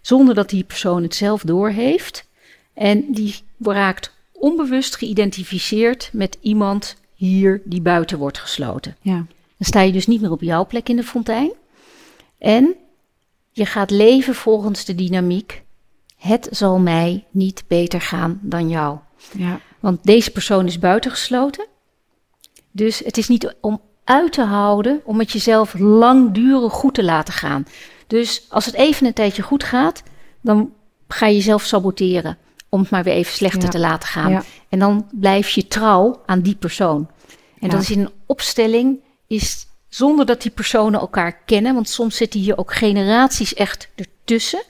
Zonder 0.00 0.34
dat 0.34 0.48
die 0.48 0.64
persoon 0.64 1.02
het 1.02 1.14
zelf 1.14 1.42
doorheeft. 1.42 2.26
En 2.74 3.04
die 3.12 3.34
raakt 3.58 4.12
onbewust 4.32 4.96
geïdentificeerd 4.96 6.10
met 6.12 6.38
iemand 6.40 6.96
hier 7.14 7.62
die 7.64 7.80
buiten 7.80 8.18
wordt 8.18 8.38
gesloten. 8.38 8.96
Ja. 9.00 9.26
Dan 9.64 9.72
sta 9.72 9.80
je 9.80 9.92
dus 9.92 10.06
niet 10.06 10.20
meer 10.20 10.30
op 10.30 10.42
jouw 10.42 10.66
plek 10.66 10.88
in 10.88 10.96
de 10.96 11.02
fontein. 11.02 11.52
En 12.38 12.74
je 13.52 13.66
gaat 13.66 13.90
leven 13.90 14.34
volgens 14.34 14.84
de 14.84 14.94
dynamiek. 14.94 15.62
Het 16.16 16.48
zal 16.50 16.78
mij 16.78 17.24
niet 17.30 17.64
beter 17.66 18.00
gaan 18.00 18.38
dan 18.42 18.68
jou. 18.68 18.98
Ja. 19.36 19.60
Want 19.80 20.04
deze 20.04 20.30
persoon 20.30 20.66
is 20.66 20.78
buitengesloten. 20.78 21.66
Dus 22.70 22.98
het 22.98 23.16
is 23.16 23.28
niet 23.28 23.54
om 23.60 23.80
uit 24.04 24.32
te 24.32 24.42
houden, 24.42 25.00
om 25.04 25.18
het 25.18 25.32
jezelf 25.32 25.74
langdurig 25.78 26.72
goed 26.72 26.94
te 26.94 27.04
laten 27.04 27.34
gaan. 27.34 27.66
Dus 28.06 28.46
als 28.48 28.66
het 28.66 28.74
even 28.74 29.06
een 29.06 29.12
tijdje 29.12 29.42
goed 29.42 29.64
gaat, 29.64 30.02
dan 30.40 30.72
ga 31.08 31.26
je 31.26 31.34
jezelf 31.34 31.62
saboteren. 31.64 32.38
Om 32.68 32.80
het 32.80 32.90
maar 32.90 33.02
weer 33.04 33.14
even 33.14 33.32
slechter 33.32 33.62
Ja. 33.62 33.68
te 33.68 33.78
laten 33.78 34.08
gaan. 34.08 34.30
Ja. 34.30 34.42
En 34.68 34.78
dan 34.78 35.08
blijf 35.12 35.48
je 35.48 35.66
trouw 35.66 36.22
aan 36.26 36.40
die 36.40 36.54
persoon. 36.56 37.08
En 37.58 37.66
Ja. 37.66 37.68
dat 37.68 37.80
is 37.80 37.90
in 37.90 38.00
een 38.00 38.12
opstelling, 38.26 39.02
is 39.34 39.66
zonder 39.88 40.26
dat 40.26 40.42
die 40.42 40.50
personen 40.50 41.00
elkaar 41.00 41.38
kennen, 41.44 41.74
want 41.74 41.88
soms 41.88 42.16
zitten 42.16 42.40
hier 42.40 42.58
ook 42.58 42.74
generaties 42.74 43.54
echt 43.54 43.88
ertussen. 43.94 44.62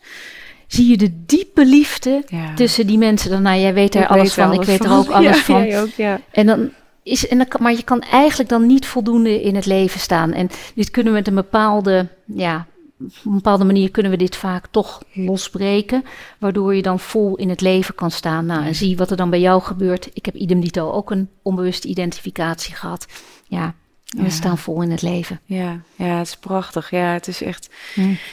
Zie 0.66 0.88
je 0.90 0.96
de 0.96 1.24
diepe 1.26 1.66
liefde 1.66 2.22
Ja. 2.26 2.54
tussen 2.54 2.86
die 2.86 2.98
mensen. 2.98 3.30
Dan, 3.30 3.42
nou, 3.42 3.60
jij 3.60 3.74
weet 3.74 3.94
er 3.94 4.06
alles 4.06 4.34
weet 4.34 4.46
van, 4.46 4.52
ik 4.54 4.62
weet 4.66 4.84
er 4.84 4.92
ook 4.92 5.10
alles 5.18 5.36
Ja, 5.36 5.42
van. 5.42 5.72
ook, 5.74 5.88
ja. 5.96 6.20
En 6.30 6.46
dan 6.46 6.70
is, 7.02 7.28
en 7.28 7.38
dan, 7.38 7.46
maar 7.60 7.72
je 7.72 7.82
kan 7.82 8.00
eigenlijk 8.00 8.48
dan 8.48 8.66
niet 8.66 8.86
voldoende 8.86 9.42
in 9.42 9.54
het 9.54 9.66
leven 9.66 10.00
staan. 10.00 10.32
En 10.32 10.48
dit 10.74 10.90
kunnen 10.90 11.12
we 11.12 11.18
met 11.18 11.28
een 11.28 11.34
bepaalde 11.34 12.08
ja, 12.26 12.66
op 13.00 13.24
een 13.24 13.34
bepaalde 13.34 13.64
manier 13.64 13.90
kunnen 13.90 14.12
we 14.12 14.18
dit 14.18 14.36
vaak 14.36 14.66
toch 14.70 15.02
losbreken, 15.12 16.04
waardoor 16.38 16.74
je 16.74 16.82
dan 16.82 17.00
vol 17.00 17.36
in 17.36 17.48
het 17.48 17.60
leven 17.60 17.94
kan 17.94 18.10
staan. 18.10 18.46
Nou, 18.46 18.64
en 18.64 18.74
zie 18.74 18.96
wat 18.96 19.10
er 19.10 19.16
dan 19.16 19.30
bij 19.30 19.40
jou 19.40 19.62
gebeurt. 19.62 20.10
Ik 20.12 20.24
heb 20.24 20.34
idem 20.34 20.60
dito 20.60 20.90
ook 20.90 21.10
een 21.10 21.28
onbewuste 21.42 21.88
identificatie 21.88 22.74
gehad. 22.74 23.06
Ja, 23.48 23.74
we 24.14 24.30
staan 24.30 24.58
vol 24.58 24.82
in 24.82 24.90
het 24.90 25.02
leven. 25.02 25.40
Ja, 25.44 25.80
ja, 25.96 26.18
het 26.18 26.26
is 26.26 26.36
prachtig. 26.36 26.90
Ja, 26.90 27.12
het 27.12 27.28
is 27.28 27.42
echt. 27.42 27.70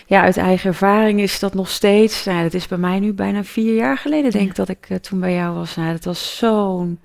Ja, 0.05 0.21
uit 0.21 0.37
eigen 0.37 0.69
ervaring 0.69 1.19
is 1.19 1.39
dat 1.39 1.53
nog 1.53 1.69
steeds. 1.69 2.25
Nou, 2.25 2.43
dat 2.43 2.53
is 2.53 2.67
bij 2.67 2.77
mij 2.77 2.99
nu 2.99 3.13
bijna 3.13 3.43
vier 3.43 3.75
jaar 3.75 3.97
geleden, 3.97 4.31
denk 4.31 4.49
ik, 4.49 4.55
dat 4.55 4.69
ik 4.69 4.89
uh, 4.89 4.97
toen 4.97 5.19
bij 5.19 5.33
jou 5.33 5.55
was. 5.55 5.75
Nou, 5.75 5.91
dat 5.91 6.03
was 6.03 6.37
zo'n 6.37 6.99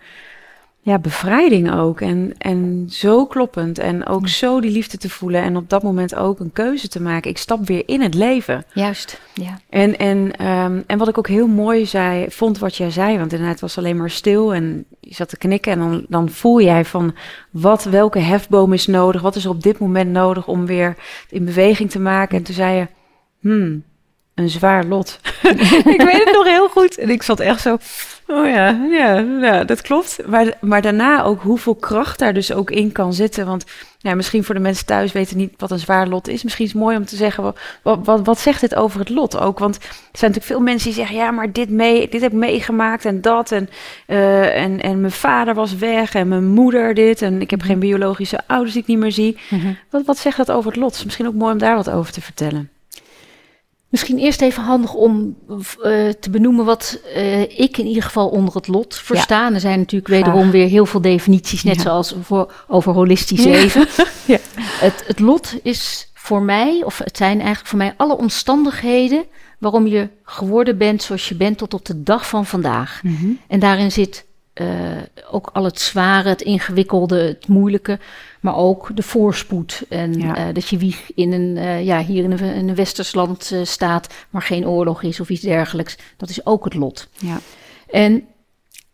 ja, 0.87 0.99
bevrijding 0.99 1.73
ook. 1.73 2.01
En, 2.01 2.35
en 2.39 2.87
zo 2.91 3.27
kloppend. 3.27 3.79
En 3.79 4.07
ook 4.07 4.29
zo 4.29 4.61
die 4.61 4.71
liefde 4.71 4.99
te 4.99 5.11
voelen. 5.11 5.43
En 5.43 5.57
op 5.57 5.71
dat 5.71 5.83
moment 5.83 6.15
ook 6.15 6.41
een 6.41 6.53
keuze 6.53 6.89
te 6.89 7.03
maken. 7.03 7.31
Ik 7.31 7.39
stap 7.39 7.67
weer 7.67 7.83
in 7.87 8.01
het 8.01 8.15
leven. 8.15 8.65
Juist, 8.73 9.21
ja. 9.35 9.59
En, 9.69 9.99
en, 9.99 10.47
um, 10.47 10.85
en 10.87 10.99
wat 10.99 11.09
ik 11.09 11.19
ook 11.19 11.29
heel 11.29 11.47
mooi 11.47 11.87
zei, 11.87 12.27
vond 12.31 12.59
wat 12.59 12.77
jij 12.77 12.91
zei. 12.91 13.19
Want 13.19 13.33
inderdaad, 13.33 13.51
het 13.51 13.61
was 13.61 13.79
alleen 13.79 13.97
maar 13.97 14.11
stil. 14.11 14.55
En 14.55 14.85
je 15.01 15.15
zat 15.15 15.29
te 15.29 15.39
knikken. 15.39 15.73
En 15.73 15.79
dan, 15.79 16.07
dan 16.09 16.31
voel 16.31 16.61
jij 16.61 16.85
van 16.85 17.15
wat, 17.51 17.85
welke 17.85 18.19
hefboom 18.19 18.73
is 18.73 18.87
nodig? 18.87 19.23
Wat 19.23 19.37
is 19.37 19.45
er 19.45 19.51
op 19.51 19.63
dit 19.63 19.79
moment 19.79 20.11
nodig 20.11 20.49
om 20.49 20.67
weer 20.67 20.97
in 21.31 21.45
beweging 21.45 21.91
te 21.91 22.01
maken? 22.01 22.39
En 22.39 22.43
toen 22.43 22.55
zei 22.55 22.77
je, 22.77 22.87
hmm, 23.41 23.83
een 24.37 24.49
zwaar 24.49 24.85
lot. 24.85 25.21
ik 25.97 26.03
weet 26.03 26.25
het 26.25 26.33
nog 26.33 26.45
heel 26.45 26.69
goed. 26.69 26.99
En 26.99 27.11
ik 27.11 27.23
zat 27.23 27.41
echt 27.41 27.61
zo, 27.61 27.79
oh 28.27 28.47
ja, 28.47 28.87
ja, 28.91 29.19
ja 29.41 29.65
dat 29.65 29.81
klopt. 29.81 30.19
Maar, 30.27 30.57
maar 30.61 30.83
daarna 30.83 31.23
ook 31.23 31.43
hoeveel 31.43 31.75
kracht 31.75 32.19
daar 32.19 32.35
dus 32.35 32.53
ook 32.53 32.71
in 32.71 32.93
kan 32.93 33.13
zitten. 33.13 33.47
Want 33.47 33.65
ja, 33.99 34.15
misschien 34.15 34.45
voor 34.45 34.55
de 34.55 34.61
mensen 34.61 34.87
thuis 34.87 35.13
weten 35.13 35.37
niet 35.37 35.53
wat 35.57 35.71
een 35.71 35.79
zwaar 35.79 36.09
lot 36.09 36.29
is. 36.29 36.43
Misschien 36.43 36.65
is 36.65 36.73
het 36.73 36.81
mooi 36.81 36.97
om 36.97 37.05
te 37.05 37.17
zeggen, 37.17 37.55
wat, 37.83 37.99
wat, 38.05 38.27
wat 38.27 38.39
zegt 38.39 38.61
dit 38.61 38.75
over 38.75 39.01
het 39.01 39.09
lot 39.09 39.39
ook? 39.39 39.59
Want 39.59 39.75
er 39.75 39.83
zijn 40.13 40.31
natuurlijk 40.31 40.45
veel 40.45 40.61
mensen 40.61 40.91
die 40.91 40.99
zeggen, 40.99 41.17
ja, 41.17 41.31
maar 41.31 41.53
dit, 41.53 41.71
mee, 41.71 42.09
dit 42.09 42.21
heb 42.21 42.33
ik 42.33 42.39
meegemaakt 42.39 43.05
en 43.05 43.21
dat. 43.21 43.53
En, 43.53 43.69
uh, 44.07 44.63
en, 44.63 44.81
en 44.81 45.01
mijn 45.01 45.13
vader 45.13 45.55
was 45.55 45.77
weg 45.77 46.15
en 46.15 46.29
mijn 46.29 46.47
moeder 46.47 46.95
dit. 46.95 47.23
En 47.23 47.41
ik 47.41 47.51
heb 47.51 47.63
geen 47.63 47.79
biologische 47.79 48.41
ouders 48.47 48.73
die 48.73 48.83
ik 48.83 48.89
niet 48.89 48.99
meer 48.99 49.13
zie. 49.13 49.39
Mm 49.51 49.61
-hmm. 49.61 49.77
wat, 49.91 50.05
wat 50.05 50.19
zegt 50.19 50.37
dat 50.37 50.51
over 50.51 50.71
het 50.71 50.81
lot? 50.81 50.95
Is 50.95 51.05
misschien 51.05 51.27
ook 51.27 51.35
mooi 51.35 51.53
om 51.53 51.59
daar 51.59 51.77
wat 51.77 51.91
over 51.91 52.13
te 52.13 52.21
vertellen. 52.21 52.71
Misschien 53.89 54.19
eerst 54.19 54.41
even 54.41 54.63
handig 54.63 54.95
om 54.95 55.37
uh, 55.49 55.65
te 56.09 56.31
benoemen 56.31 56.65
wat 56.65 57.01
uh, 57.17 57.41
ik 57.41 57.79
in 57.79 57.87
ieder 57.87 58.03
geval 58.03 58.29
onder 58.29 58.55
het 58.55 58.69
lot 58.69 58.97
versta. 58.97 59.49
Ja. 59.49 59.55
Er 59.55 59.61
zijn 59.61 59.79
natuurlijk 59.79 60.11
wederom 60.11 60.51
weer 60.51 60.69
heel 60.69 60.87
veel 60.87 61.01
definities, 61.01 61.63
net 61.63 61.77
ja. 61.77 61.83
zoals 61.83 62.15
voor, 62.23 62.53
over 62.69 62.93
holistisch 62.93 63.45
leven. 63.45 63.87
ja. 64.27 64.39
het, 64.61 65.05
het 65.07 65.21
lot 65.21 65.55
is 65.63 66.11
voor 66.15 66.43
mij, 66.43 66.83
of 66.85 66.99
het 66.99 67.17
zijn 67.17 67.39
eigenlijk 67.39 67.69
voor 67.69 67.79
mij 67.79 67.95
alle 67.97 68.17
omstandigheden 68.17 69.25
waarom 69.59 69.87
je 69.87 70.09
geworden 70.23 70.79
bent 70.79 71.03
zoals 71.03 71.29
je 71.29 71.35
bent 71.35 71.59
tot 71.59 71.75
op 71.75 71.85
de 71.85 72.03
dag 72.03 72.29
van 72.29 72.47
vandaag. 72.47 73.01
Mm 73.03 73.17
-hmm. 73.17 73.39
En 73.49 73.61
daarin 73.61 73.93
zit 73.93 74.27
uh, 74.61 74.69
ook 75.31 75.51
al 75.53 75.65
het 75.65 75.81
zware, 75.81 76.29
het 76.29 76.43
ingewikkelde, 76.43 77.19
het 77.19 77.49
moeilijke, 77.49 77.99
maar 78.41 78.57
ook 78.57 78.97
de 78.97 79.03
voorspoed. 79.03 79.83
En 79.89 80.13
ja. 80.13 80.49
uh, 80.49 80.55
dat 80.55 80.69
je 80.69 80.77
wieg 80.77 81.13
in 81.15 81.33
een, 81.33 81.57
uh, 81.57 81.85
ja, 81.85 82.03
hier 82.03 82.25
in 82.25 82.33
een, 82.33 82.39
in 82.39 82.69
een 82.69 82.75
westers 82.75 83.15
land 83.15 83.55
staat, 83.63 84.15
maar 84.31 84.43
geen 84.43 84.67
oorlog 84.67 85.03
is 85.03 85.21
of 85.21 85.29
iets 85.29 85.41
dergelijks. 85.41 85.99
Dat 86.17 86.29
is 86.29 86.47
ook 86.47 86.65
het 86.65 86.75
lot. 86.75 87.09
Ja. 87.19 87.39
En 87.91 88.25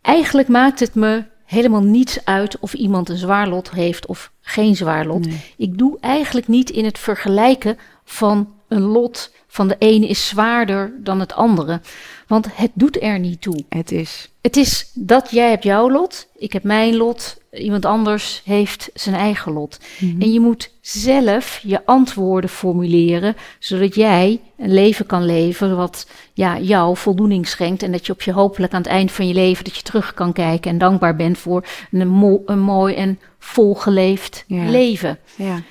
eigenlijk 0.01 0.47
maakt 0.47 0.79
het 0.79 0.95
me 0.95 1.23
helemaal 1.45 1.83
niets 1.83 2.25
uit 2.25 2.59
of 2.59 2.73
iemand 2.73 3.09
een 3.09 3.17
zwaar 3.17 3.47
lot 3.47 3.71
heeft 3.71 4.05
of 4.05 4.31
geen 4.41 4.75
zwaar 4.75 5.05
lot. 5.05 5.25
Nee. 5.25 5.53
Ik 5.57 5.77
doe 5.77 5.97
eigenlijk 5.99 6.47
niet 6.47 6.69
in 6.69 6.85
het 6.85 6.99
vergelijken 6.99 7.77
van 8.03 8.53
een 8.73 8.81
lot 8.81 9.31
van 9.47 9.67
de 9.67 9.75
ene 9.79 10.07
is 10.07 10.27
zwaarder 10.27 10.93
dan 10.97 11.19
het 11.19 11.33
andere. 11.33 11.81
Want 12.27 12.47
het 12.55 12.71
doet 12.73 13.01
er 13.01 13.19
niet 13.19 13.41
toe. 13.41 13.63
Het 13.69 13.91
is. 13.91 14.29
Het 14.41 14.57
is 14.57 14.91
dat 14.93 15.31
jij 15.31 15.49
hebt 15.49 15.63
jouw 15.63 15.91
lot, 15.91 16.27
ik 16.37 16.53
heb 16.53 16.63
mijn 16.63 16.95
lot, 16.95 17.37
iemand 17.51 17.85
anders 17.85 18.41
heeft 18.45 18.89
zijn 18.93 19.15
eigen 19.15 19.51
lot. 19.51 19.79
Mm 19.99 20.09
-hmm. 20.09 20.21
En 20.21 20.31
je 20.31 20.39
moet 20.39 20.71
zelf 20.81 21.59
je 21.63 21.85
antwoorden 21.85 22.49
formuleren, 22.49 23.35
zodat 23.59 23.95
jij 23.95 24.39
een 24.57 24.73
leven 24.73 25.05
kan 25.05 25.25
leven 25.25 25.75
wat 25.75 26.07
ja, 26.33 26.59
jou 26.59 26.97
voldoening 26.97 27.47
schenkt. 27.47 27.83
En 27.83 27.91
dat 27.91 28.05
je 28.05 28.13
op 28.13 28.21
je 28.21 28.31
hopelijk 28.31 28.73
aan 28.73 28.81
het 28.81 28.91
eind 28.91 29.11
van 29.11 29.27
je 29.27 29.33
leven 29.33 29.63
dat 29.63 29.75
je 29.75 29.81
terug 29.81 30.13
kan 30.13 30.33
kijken 30.33 30.71
en 30.71 30.77
dankbaar 30.77 31.15
bent 31.15 31.37
voor 31.37 31.65
een, 31.91 32.07
mo 32.07 32.41
een 32.45 32.59
mooi 32.59 32.95
en 32.95 33.19
volgeleefd 33.39 34.43
ja. 34.47 34.69
leven. 34.69 35.19
Ja. 35.35 35.61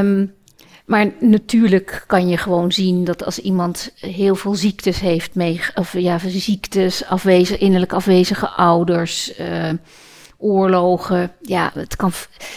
Um, 0.00 0.34
maar 0.86 1.12
natuurlijk 1.20 2.04
kan 2.06 2.28
je 2.28 2.36
gewoon 2.36 2.72
zien 2.72 3.04
dat 3.04 3.24
als 3.24 3.38
iemand 3.38 3.92
heel 4.00 4.34
veel 4.34 4.54
ziektes 4.54 5.00
heeft, 5.00 5.34
mee, 5.34 5.60
of 5.74 5.98
ja, 5.98 6.18
ziektes, 6.26 7.04
afwezig, 7.04 7.58
innerlijk 7.58 7.92
afwezige 7.92 8.48
ouders, 8.48 9.38
uh, 9.40 9.70
oorlogen. 10.38 11.32
Ja, 11.42 11.70
het 11.74 11.96
kan, 11.96 12.12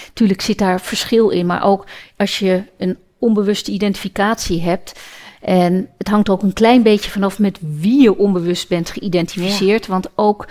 natuurlijk 0.08 0.42
zit 0.42 0.58
daar 0.58 0.82
verschil 0.82 1.30
in. 1.30 1.46
Maar 1.46 1.64
ook 1.64 1.86
als 2.18 2.40
je 2.40 2.64
een 2.78 2.98
onbewuste 3.20 3.72
identificatie 3.72 4.62
hebt. 4.62 5.00
En 5.42 5.90
het 5.98 6.08
hangt 6.08 6.30
ook 6.30 6.42
een 6.42 6.54
klein 6.54 6.84
beetje 6.84 7.12
vanaf 7.12 7.40
met 7.40 7.58
wie 7.62 8.02
je 8.02 8.18
onbewust 8.18 8.68
bent 8.68 8.90
geïdentificeerd. 8.90 9.86
Ja. 9.86 9.92
Want 9.92 10.10
ook 10.16 10.48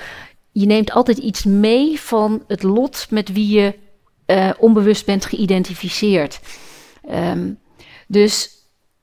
je 0.52 0.66
neemt 0.66 0.92
altijd 0.92 1.18
iets 1.18 1.44
mee 1.44 2.00
van 2.00 2.42
het 2.46 2.62
lot 2.62 3.06
met 3.10 3.32
wie 3.32 3.48
je 3.60 3.74
uh, 4.26 4.50
onbewust 4.58 5.06
bent 5.06 5.24
geïdentificeerd. 5.24 6.40
Um, 7.10 7.58
dus 8.08 8.50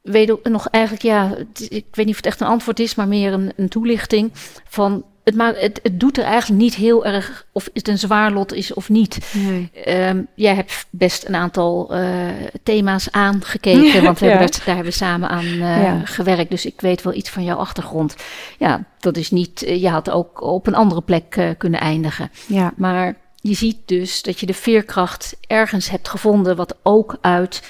weet 0.02 0.44
nog 0.44 0.68
eigenlijk, 0.68 1.04
ja, 1.04 1.36
ik 1.70 1.86
weet 1.92 2.06
niet 2.06 2.10
of 2.10 2.16
het 2.16 2.26
echt 2.26 2.42
een 2.42 2.48
antwoord 2.48 2.80
is, 2.80 2.96
maar 2.96 3.08
meer 3.08 3.34
een, 3.34 3.52
een 3.56 3.70
toelichting 3.70 4.32
van. 4.68 5.06
Het, 5.24 5.36
maakt, 5.36 5.62
het, 5.62 5.80
het 5.84 6.00
doet 6.00 6.18
er 6.18 6.24
eigenlijk 6.24 6.62
niet 6.62 6.76
heel 6.76 7.06
erg 7.06 7.46
of 7.52 7.70
het 7.74 7.88
een 7.88 7.98
zwaar 7.98 8.32
lot 8.32 8.54
is 8.54 8.74
of 8.74 8.90
niet. 8.90 9.34
Nee. 9.34 9.72
Um, 10.08 10.28
jij 10.36 10.56
hebt 10.56 10.86
best 10.90 11.28
een 11.28 11.36
aantal 11.36 11.98
uh, 11.98 12.30
thema's 12.64 13.08
aangekeken, 13.12 14.04
want 14.04 14.20
we 14.20 14.26
ja. 14.26 14.32
hebben 14.32 14.52
daar, 14.52 14.66
daar, 14.66 14.76
hebben 14.76 14.94
we 14.94 14.98
samen 14.98 15.30
aan 15.30 15.46
uh, 15.46 15.84
ja. 15.84 16.02
gewerkt. 16.04 16.50
Dus 16.50 16.66
ik 16.66 16.82
weet 16.82 17.02
wel 17.02 17.14
iets 17.14 17.30
van 17.30 17.44
jouw 17.44 17.58
achtergrond. 17.58 18.16
Ja, 18.58 18.84
dat 19.00 19.18
is 19.18 19.32
niet. 19.32 19.64
Uh, 19.64 19.82
je 19.82 19.90
had 19.90 20.10
ook 20.10 20.42
op 20.42 20.68
een 20.68 20.76
andere 20.76 21.02
plek 21.02 21.56
kunnen 21.58 21.80
eindigen. 21.80 22.32
Ja. 22.48 22.74
Maar 22.76 23.18
je 23.36 23.54
ziet 23.54 23.78
dus 23.86 24.22
dat 24.22 24.40
je 24.40 24.46
de 24.46 24.54
veerkracht 24.54 25.38
ergens 25.48 25.90
hebt 25.90 26.10
gevonden, 26.10 26.56
wat 26.56 26.76
ook 26.84 27.18
uit 27.22 27.64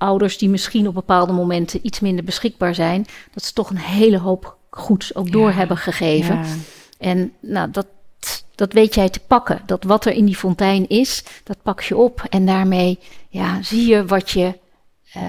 ouders 0.00 0.38
die 0.38 0.48
misschien 0.48 0.88
op 0.88 0.94
bepaalde 0.94 1.32
momenten 1.32 1.80
iets 1.82 2.00
minder 2.00 2.24
beschikbaar 2.24 2.74
zijn, 2.74 3.06
dat 3.32 3.44
ze 3.44 3.52
toch 3.52 3.70
een 3.70 3.78
hele 3.78 4.18
hoop 4.18 4.56
goeds 4.70 5.14
ook 5.14 5.32
door 5.32 5.48
ja, 5.48 5.54
hebben 5.54 5.76
gegeven. 5.76 6.36
Ja. 6.36 6.44
En 6.98 7.32
nou, 7.40 7.70
dat, 7.70 7.86
dat 8.54 8.72
weet 8.72 8.94
jij 8.94 9.08
te 9.08 9.20
pakken. 9.20 9.62
Dat 9.66 9.84
wat 9.84 10.04
er 10.04 10.12
in 10.12 10.24
die 10.24 10.36
fontein 10.36 10.88
is, 10.88 11.24
dat 11.44 11.62
pak 11.62 11.80
je 11.80 11.96
op. 11.96 12.24
En 12.28 12.46
daarmee 12.46 12.98
ja, 13.28 13.62
zie 13.62 13.86
je 13.86 14.04
wat 14.04 14.30
je, 14.30 14.58
uh, 15.16 15.22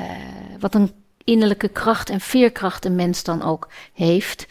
wat 0.59 0.75
een 0.75 0.91
innerlijke 1.23 1.67
kracht 1.67 2.09
en 2.09 2.19
veerkracht 2.19 2.85
een 2.85 2.95
mens 2.95 3.23
dan 3.23 3.41
ook 3.41 3.67
heeft. 3.93 4.47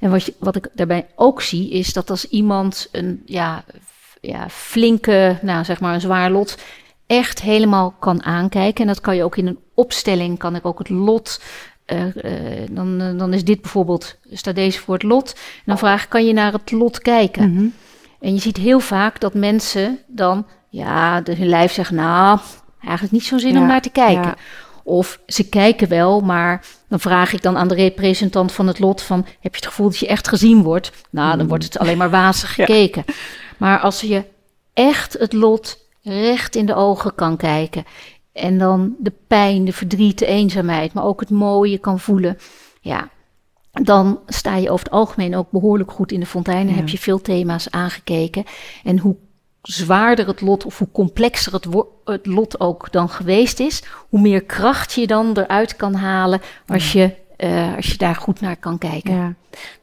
En 0.00 0.10
wat, 0.10 0.24
je, 0.24 0.34
wat 0.38 0.56
ik 0.56 0.68
daarbij 0.72 1.06
ook 1.14 1.42
zie, 1.42 1.70
is 1.70 1.92
dat 1.92 2.10
als 2.10 2.28
iemand 2.28 2.88
een 2.92 3.22
ja, 3.24 3.64
ja, 4.20 4.48
flinke, 4.48 5.38
nou 5.42 5.64
zeg 5.64 5.80
maar 5.80 5.94
een 5.94 6.00
zwaar 6.00 6.30
lot 6.30 6.58
echt 7.18 7.42
helemaal 7.42 7.94
kan 7.98 8.22
aankijken. 8.22 8.80
En 8.80 8.86
dat 8.86 9.00
kan 9.00 9.16
je 9.16 9.24
ook 9.24 9.36
in 9.36 9.46
een 9.46 9.58
opstelling, 9.74 10.38
kan 10.38 10.56
ik 10.56 10.66
ook 10.66 10.78
het 10.78 10.88
lot. 10.88 11.42
Uh, 11.86 12.04
uh, 12.04 12.68
dan, 12.70 13.02
uh, 13.02 13.18
dan 13.18 13.32
is 13.32 13.44
dit 13.44 13.60
bijvoorbeeld, 13.60 14.16
staat 14.30 14.54
deze 14.54 14.80
voor 14.80 14.94
het 14.94 15.02
lot. 15.02 15.32
En 15.34 15.62
dan 15.64 15.78
vraag 15.78 16.02
ik, 16.02 16.08
kan 16.08 16.26
je 16.26 16.32
naar 16.32 16.52
het 16.52 16.70
lot 16.70 16.98
kijken? 16.98 17.50
Mm 17.50 17.56
-hmm. 17.56 17.74
En 18.20 18.34
je 18.34 18.40
ziet 18.40 18.56
heel 18.56 18.80
vaak 18.80 19.20
dat 19.20 19.34
mensen 19.34 19.98
dan, 20.06 20.46
ja, 20.68 21.20
de, 21.20 21.34
hun 21.34 21.48
lijf 21.48 21.72
zegt, 21.72 21.90
nou, 21.90 22.38
eigenlijk 22.80 23.12
niet 23.12 23.24
zo'n 23.24 23.38
zin 23.38 23.52
ja, 23.52 23.60
om 23.60 23.66
naar 23.66 23.82
te 23.82 23.90
kijken. 23.90 24.22
Ja. 24.22 24.36
Of 24.82 25.20
ze 25.26 25.48
kijken 25.48 25.88
wel, 25.88 26.20
maar 26.20 26.66
dan 26.88 27.00
vraag 27.00 27.32
ik 27.32 27.42
dan 27.42 27.56
aan 27.56 27.68
de 27.68 27.74
representant 27.74 28.52
van 28.52 28.66
het 28.66 28.78
lot 28.78 29.02
van... 29.02 29.26
heb 29.40 29.54
je 29.54 29.60
het 29.60 29.66
gevoel 29.66 29.88
dat 29.88 29.98
je 29.98 30.06
echt 30.06 30.28
gezien 30.28 30.62
wordt? 30.62 30.92
Nou, 31.10 31.30
dan 31.30 31.42
mm. 31.42 31.48
wordt 31.48 31.64
het 31.64 31.78
alleen 31.78 31.98
maar 31.98 32.10
wazig 32.10 32.54
gekeken. 32.64 33.02
Ja. 33.06 33.14
Maar 33.56 33.78
als 33.78 34.00
je 34.00 34.24
echt 34.74 35.12
het 35.12 35.32
lot 35.32 35.83
recht 36.04 36.56
in 36.56 36.66
de 36.66 36.74
ogen 36.74 37.14
kan 37.14 37.36
kijken. 37.36 37.84
En 38.32 38.58
dan 38.58 38.94
de 38.98 39.12
pijn, 39.26 39.64
de 39.64 39.72
verdriet, 39.72 40.18
de 40.18 40.26
eenzaamheid, 40.26 40.92
maar 40.92 41.04
ook 41.04 41.20
het 41.20 41.30
mooie 41.30 41.78
kan 41.78 42.00
voelen. 42.00 42.38
Ja, 42.80 43.08
dan 43.72 44.20
sta 44.26 44.56
je 44.56 44.70
over 44.70 44.84
het 44.84 44.94
algemeen 44.94 45.36
ook 45.36 45.50
behoorlijk 45.50 45.90
goed 45.90 46.12
in 46.12 46.20
de 46.20 46.26
fontein. 46.26 46.66
En 46.66 46.72
ja. 46.72 46.74
heb 46.74 46.88
je 46.88 46.98
veel 46.98 47.20
thema's 47.20 47.70
aangekeken. 47.70 48.44
En 48.84 48.98
hoe 48.98 49.16
zwaarder 49.62 50.26
het 50.26 50.40
lot 50.40 50.64
of 50.64 50.78
hoe 50.78 50.88
complexer 50.92 51.52
het, 51.52 51.66
het, 52.04 52.26
lot 52.26 52.60
ook 52.60 52.92
dan 52.92 53.08
geweest 53.08 53.60
is, 53.60 53.82
hoe 54.08 54.20
meer 54.20 54.42
kracht 54.42 54.92
je 54.92 55.06
dan 55.06 55.38
eruit 55.38 55.76
kan 55.76 55.94
halen 55.94 56.40
als, 56.66 56.92
ja. 56.92 57.00
je, 57.00 57.14
uh, 57.46 57.76
als 57.76 57.86
je 57.86 57.96
daar 57.96 58.16
goed 58.16 58.40
naar 58.40 58.56
kan 58.56 58.78
kijken. 58.78 59.14
Ja. 59.14 59.34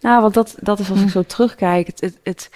Nou, 0.01 0.21
want 0.21 0.33
dat, 0.33 0.55
dat 0.59 0.79
is 0.79 0.89
als 0.89 1.01
ik 1.01 1.09
zo 1.09 1.23
terugkijk. 1.23 1.87
Het, 1.87 2.01
het, 2.01 2.19
het 2.23 2.49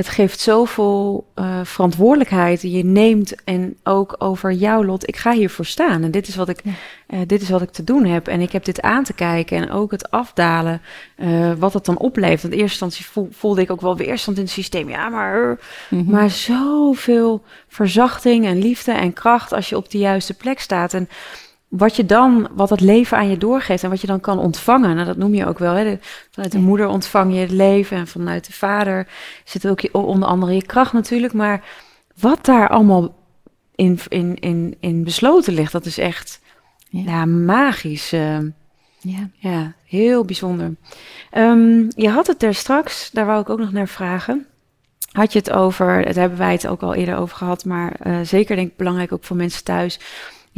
het 0.00 0.08
geeft 0.08 0.40
zoveel 0.40 1.26
uh, 1.34 1.60
verantwoordelijkheid 1.64 2.60
die 2.60 2.76
je 2.76 2.84
neemt 2.84 3.44
en 3.44 3.76
ook 3.84 4.14
over 4.18 4.52
jouw 4.52 4.84
lot. 4.84 5.08
Ik 5.08 5.16
ga 5.16 5.32
hiervoor 5.32 5.64
staan 5.64 6.02
en 6.02 6.10
dit 6.10 6.28
is 6.28 6.36
wat 6.36 6.48
ik, 6.48 6.62
uh, 6.64 7.20
dit 7.26 7.42
is 7.42 7.50
wat 7.50 7.62
ik 7.62 7.70
te 7.70 7.84
doen 7.84 8.04
heb. 8.04 8.28
En 8.28 8.40
ik 8.40 8.52
heb 8.52 8.64
dit 8.64 8.82
aan 8.82 9.04
te 9.04 9.12
kijken 9.12 9.56
en 9.56 9.70
ook 9.70 9.90
het 9.90 10.10
afdalen, 10.10 10.82
uh, 11.16 11.52
wat 11.58 11.72
het 11.72 11.84
dan 11.84 11.98
oplevert. 11.98 12.52
In 12.52 12.58
eerste 12.58 12.84
instantie 12.84 13.30
voelde 13.30 13.60
ik 13.60 13.70
ook 13.70 13.80
wel 13.80 13.96
weerstand 13.96 14.36
in 14.36 14.42
het 14.42 14.52
systeem. 14.52 14.88
Ja, 14.88 15.08
maar, 15.08 15.58
mm 15.90 15.98
-hmm. 15.98 16.10
maar 16.10 16.30
zoveel 16.30 17.42
verzachting 17.68 18.46
en 18.46 18.58
liefde 18.58 18.92
en 18.92 19.12
kracht 19.12 19.52
als 19.52 19.68
je 19.68 19.76
op 19.76 19.90
de 19.90 19.98
juiste 19.98 20.34
plek 20.34 20.60
staat. 20.60 20.94
En 20.94 21.08
wat 21.70 21.96
je 21.96 22.06
dan, 22.06 22.48
wat 22.54 22.70
het 22.70 22.80
leven 22.80 23.16
aan 23.16 23.28
je 23.28 23.38
doorgeeft 23.38 23.82
en 23.82 23.90
wat 23.90 24.00
je 24.00 24.06
dan 24.06 24.20
kan 24.20 24.38
ontvangen. 24.38 24.94
Nou, 24.94 25.06
dat 25.06 25.16
noem 25.16 25.34
je 25.34 25.46
ook 25.46 25.58
wel. 25.58 25.74
Hè? 25.74 25.98
vanuit 26.30 26.52
de 26.52 26.58
moeder 26.58 26.86
ontvang 26.88 27.34
je 27.34 27.40
het 27.40 27.50
leven 27.50 27.96
en 27.96 28.06
vanuit 28.06 28.46
de 28.46 28.52
vader 28.52 29.08
zit 29.44 29.66
ook 29.66 29.80
je, 29.80 29.94
onder 29.94 30.28
andere 30.28 30.54
je 30.54 30.66
kracht 30.66 30.92
natuurlijk. 30.92 31.32
Maar 31.32 31.64
wat 32.20 32.44
daar 32.44 32.68
allemaal 32.68 33.14
in, 33.74 33.98
in, 34.08 34.34
in, 34.34 34.76
in 34.80 35.04
besloten 35.04 35.52
ligt, 35.52 35.72
dat 35.72 35.86
is 35.86 35.98
echt 35.98 36.40
ja. 36.88 37.02
ja 37.04 37.24
magisch. 37.24 38.12
Uh, 38.12 38.38
ja. 39.00 39.28
ja, 39.32 39.72
heel 39.84 40.24
bijzonder. 40.24 40.74
Um, 41.32 41.88
je 41.96 42.08
had 42.08 42.26
het 42.26 42.42
er 42.42 42.54
straks, 42.54 43.10
daar 43.10 43.26
wou 43.26 43.40
ik 43.40 43.50
ook 43.50 43.58
nog 43.58 43.72
naar 43.72 43.88
vragen. 43.88 44.46
Had 45.12 45.32
je 45.32 45.38
het 45.38 45.50
over, 45.50 46.04
daar 46.04 46.14
hebben 46.14 46.38
wij 46.38 46.52
het 46.52 46.66
ook 46.66 46.82
al 46.82 46.94
eerder 46.94 47.16
over 47.16 47.36
gehad, 47.36 47.64
maar 47.64 47.96
uh, 48.06 48.20
zeker 48.22 48.56
denk 48.56 48.70
ik 48.70 48.76
belangrijk 48.76 49.12
ook 49.12 49.24
voor 49.24 49.36
mensen 49.36 49.64
thuis 49.64 49.98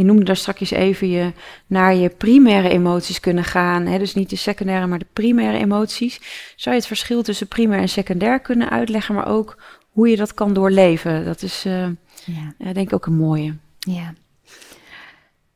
je 0.03 0.09
noemde 0.09 0.25
daar 0.25 0.37
straks 0.37 0.71
even 0.71 1.09
je 1.09 1.33
naar 1.67 1.95
je 1.95 2.09
primaire 2.09 2.69
emoties 2.69 3.21
kunnen 3.21 3.45
gaan. 3.45 3.87
Hè? 3.87 3.99
Dus 3.99 4.15
niet 4.15 4.31
de 4.31 4.37
secundaire, 4.37 4.87
maar 4.87 4.99
de 4.99 5.07
primaire 5.13 5.59
emoties. 5.59 6.21
Zou 6.57 6.75
je 6.75 6.81
het 6.81 6.91
verschil 6.91 7.23
tussen 7.23 7.49
primair 7.49 7.81
en 7.81 7.89
secundair 7.89 8.41
kunnen 8.41 8.71
uitleggen, 8.71 9.15
maar 9.15 9.29
ook 9.29 9.57
hoe 9.91 10.09
je 10.09 10.17
dat 10.17 10.35
kan 10.35 10.53
doorleven? 10.53 11.25
Dat 11.25 11.43
is 11.43 11.67
uh, 11.67 11.87
ja. 12.25 12.73
denk 12.73 12.87
ik 12.89 12.93
ook 12.93 13.07
een 13.07 13.17
mooie. 13.17 13.57
Ja. 13.79 14.15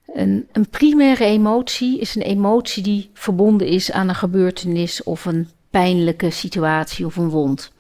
Een, 0.06 0.48
een 0.52 0.68
primaire 0.68 1.24
emotie 1.24 2.00
is 2.00 2.14
een 2.14 2.22
emotie 2.22 2.82
die 2.82 3.11
verbonden 3.14 3.66
is 3.66 3.92
aan 3.92 4.09
een 4.09 4.14
gebeurtenis 4.14 5.02
of 5.02 5.24
een 5.24 5.48
pijnlijke 5.70 6.30
situatie 6.30 7.06
of 7.06 7.16
een 7.16 7.28
wond. 7.28 7.72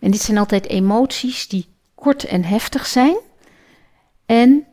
En 0.00 0.10
dit 0.10 0.20
zijn 0.20 0.38
altijd 0.38 0.68
emoties 0.68 1.48
die 1.48 1.66
kort 1.94 2.24
en 2.24 2.44
heftig 2.44 2.86
zijn 2.86 3.16
en 4.26 4.66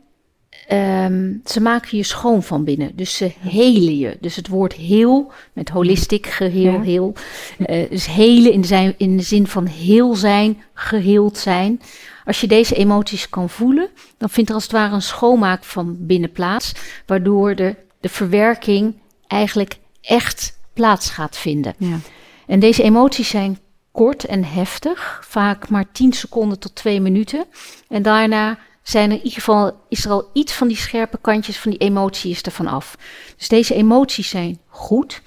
Um, 0.72 1.40
ze 1.44 1.60
maken 1.60 1.96
je 1.96 2.02
schoon 2.02 2.42
van 2.42 2.64
binnen. 2.64 2.92
Dus 2.96 3.16
ze 3.16 3.32
helen 3.38 3.98
je. 3.98 4.16
Dus 4.20 4.36
het 4.36 4.48
woord 4.48 4.72
heel, 4.72 5.32
met 5.52 5.68
holistic, 5.68 6.26
geheel, 6.26 6.72
ja. 6.72 6.80
heel. 6.80 7.12
Uh, 7.58 7.90
dus 7.90 8.06
helen 8.06 8.52
in 8.52 8.64
zijn, 8.64 8.94
in 8.96 9.16
de 9.16 9.22
zin 9.22 9.46
van 9.46 9.66
heel 9.66 10.14
zijn, 10.14 10.62
geheeld 10.74 11.38
zijn. 11.38 11.80
Als 12.24 12.40
je 12.40 12.46
deze 12.46 12.74
emoties 12.74 13.28
kan 13.28 13.48
voelen, 13.48 13.88
dan 14.16 14.30
vindt 14.30 14.48
er 14.48 14.54
als 14.54 14.64
het 14.64 14.72
ware 14.72 14.94
een 14.94 15.02
schoonmaak 15.02 15.64
van 15.64 15.96
binnen 15.98 16.32
plaats. 16.32 16.72
Waardoor 17.06 17.54
de, 17.54 17.76
de 18.00 18.08
verwerking 18.08 18.94
eigenlijk 19.26 19.76
echt 20.00 20.58
plaats 20.72 21.10
gaat 21.10 21.36
vinden. 21.36 21.74
Ja. 21.78 21.98
En 22.46 22.60
deze 22.60 22.82
emoties 22.82 23.28
zijn 23.28 23.58
kort 23.92 24.24
en 24.24 24.44
heftig, 24.44 25.20
vaak 25.24 25.68
maar 25.68 25.92
10 25.92 26.12
seconden 26.12 26.58
tot 26.58 26.74
2 26.74 27.00
minuten. 27.00 27.44
En 27.88 28.02
daarna 28.02 28.58
zijn 28.82 29.10
er 29.10 29.16
in 29.16 29.22
ieder 29.22 29.38
geval, 29.38 29.72
is 29.88 30.04
er 30.04 30.10
al 30.10 30.30
iets 30.32 30.52
van 30.52 30.68
die 30.68 30.76
scherpe 30.76 31.18
kantjes 31.20 31.58
van 31.58 31.70
die 31.70 31.80
emoties 31.80 32.42
ervan 32.42 32.66
af. 32.66 32.96
Dus 33.36 33.48
deze 33.48 33.74
emoties 33.74 34.28
zijn 34.28 34.58
goed. 34.68 35.22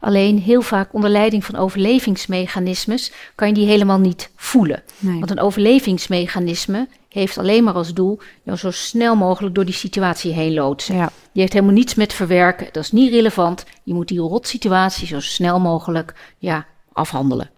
Alleen 0.00 0.38
heel 0.38 0.62
vaak 0.62 0.94
onder 0.94 1.10
leiding 1.10 1.44
van 1.44 1.56
overlevingsmechanismes 1.56 3.12
kan 3.34 3.48
je 3.48 3.54
die 3.54 3.66
helemaal 3.66 3.98
niet 3.98 4.30
voelen. 4.36 4.82
Nee. 4.98 5.18
Want 5.18 5.30
een 5.30 5.40
overlevingsmechanisme 5.40 6.88
heeft 7.08 7.38
alleen 7.38 7.64
maar 7.64 7.74
als 7.74 7.94
doel 7.94 8.18
jou 8.42 8.58
zo 8.58 8.70
snel 8.70 9.16
mogelijk 9.16 9.54
door 9.54 9.64
die 9.64 9.74
situatie 9.74 10.32
heen 10.32 10.54
loodsen. 10.54 10.96
Ja. 10.96 11.10
Die 11.32 11.40
heeft 11.40 11.52
helemaal 11.52 11.74
niets 11.74 11.94
met 11.94 12.12
verwerken, 12.12 12.68
dat 12.72 12.82
is 12.82 12.92
niet 12.92 13.12
relevant. 13.12 13.64
Je 13.82 13.94
moet 13.94 14.08
die 14.08 14.18
rotsituatie 14.18 15.06
zo 15.06 15.20
snel 15.20 15.60
mogelijk 15.60 16.14
ja, 16.38 16.66
afhandelen. 16.92 17.50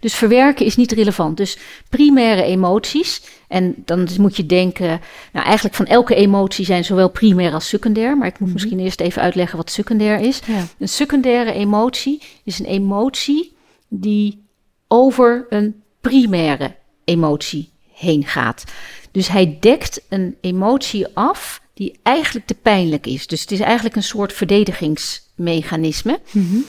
Dus 0.00 0.14
verwerken 0.14 0.66
is 0.66 0.76
niet 0.76 0.92
relevant. 0.92 1.36
Dus 1.36 1.58
primaire 1.88 2.42
emoties. 2.42 3.22
En 3.48 3.74
dan 3.84 4.08
moet 4.18 4.36
je 4.36 4.46
denken, 4.46 5.00
nou 5.32 5.44
eigenlijk 5.46 5.74
van 5.74 5.86
elke 5.86 6.14
emotie 6.14 6.64
zijn 6.64 6.84
zowel 6.84 7.10
primair 7.10 7.52
als 7.52 7.68
secundair. 7.68 8.16
Maar 8.16 8.26
ik 8.26 8.32
moet 8.32 8.40
mm 8.40 8.44
-hmm. 8.44 8.54
misschien 8.54 8.80
eerst 8.80 9.00
even 9.00 9.22
uitleggen 9.22 9.56
wat 9.56 9.70
secundair 9.70 10.20
is. 10.20 10.40
Ja. 10.46 10.66
Een 10.78 10.88
secundaire 10.88 11.52
emotie 11.52 12.22
is 12.44 12.58
een 12.58 12.66
emotie 12.66 13.56
die 13.88 14.48
over 14.88 15.46
een 15.48 15.82
primaire 16.00 16.76
emotie 17.04 17.70
heen 17.92 18.24
gaat. 18.24 18.64
Dus 19.10 19.28
hij 19.28 19.56
dekt 19.60 20.02
een 20.08 20.36
emotie 20.40 21.06
af 21.14 21.62
die 21.74 21.98
eigenlijk 22.02 22.46
te 22.46 22.54
pijnlijk 22.54 23.06
is. 23.06 23.26
Dus 23.26 23.40
het 23.40 23.50
is 23.50 23.60
eigenlijk 23.60 23.96
een 23.96 24.02
soort 24.02 24.32
verdedigingsmechanisme. 24.32 26.20
Mm 26.30 26.48
-hmm. 26.48 26.64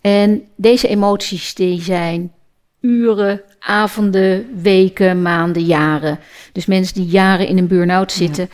En 0.00 0.42
deze 0.56 0.88
emoties 0.88 1.54
die 1.54 1.82
zijn 1.82 2.32
uren, 2.82 3.40
avonden, 3.58 4.62
weken, 4.62 5.22
maanden, 5.22 5.64
jaren. 5.64 6.18
Dus 6.52 6.66
mensen 6.66 6.94
die 6.94 7.06
jaren 7.06 7.46
in 7.46 7.58
een 7.58 7.66
burn-out 7.66 8.12
zitten, 8.12 8.50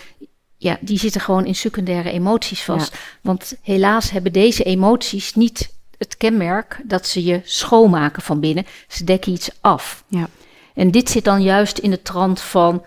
ja. 0.57 0.79
die 0.81 0.99
zitten 0.99 1.21
gewoon 1.21 1.47
in 1.47 1.55
secundaire 1.55 2.11
emoties 2.11 2.63
vast. 2.63 2.97
Want 3.23 3.57
helaas 3.63 4.11
hebben 4.11 4.33
deze 4.33 4.63
emoties 4.63 5.35
niet 5.35 5.77
het 5.99 6.17
kenmerk 6.17 6.81
dat 6.85 7.07
ze 7.07 7.25
je 7.25 7.41
schoonmaken 7.45 8.23
van 8.23 8.41
binnen. 8.41 8.67
Ze 8.89 9.05
dekken 9.05 9.33
iets 9.33 9.51
af. 9.61 10.05
Ja. 10.09 10.29
En 10.75 10.91
dit 10.91 11.11
zit 11.11 11.25
dan 11.25 11.43
juist 11.43 11.79
in 11.79 11.91
de 11.91 12.03
trant 12.03 12.41
van 12.41 12.85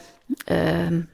uh, 0.51 0.57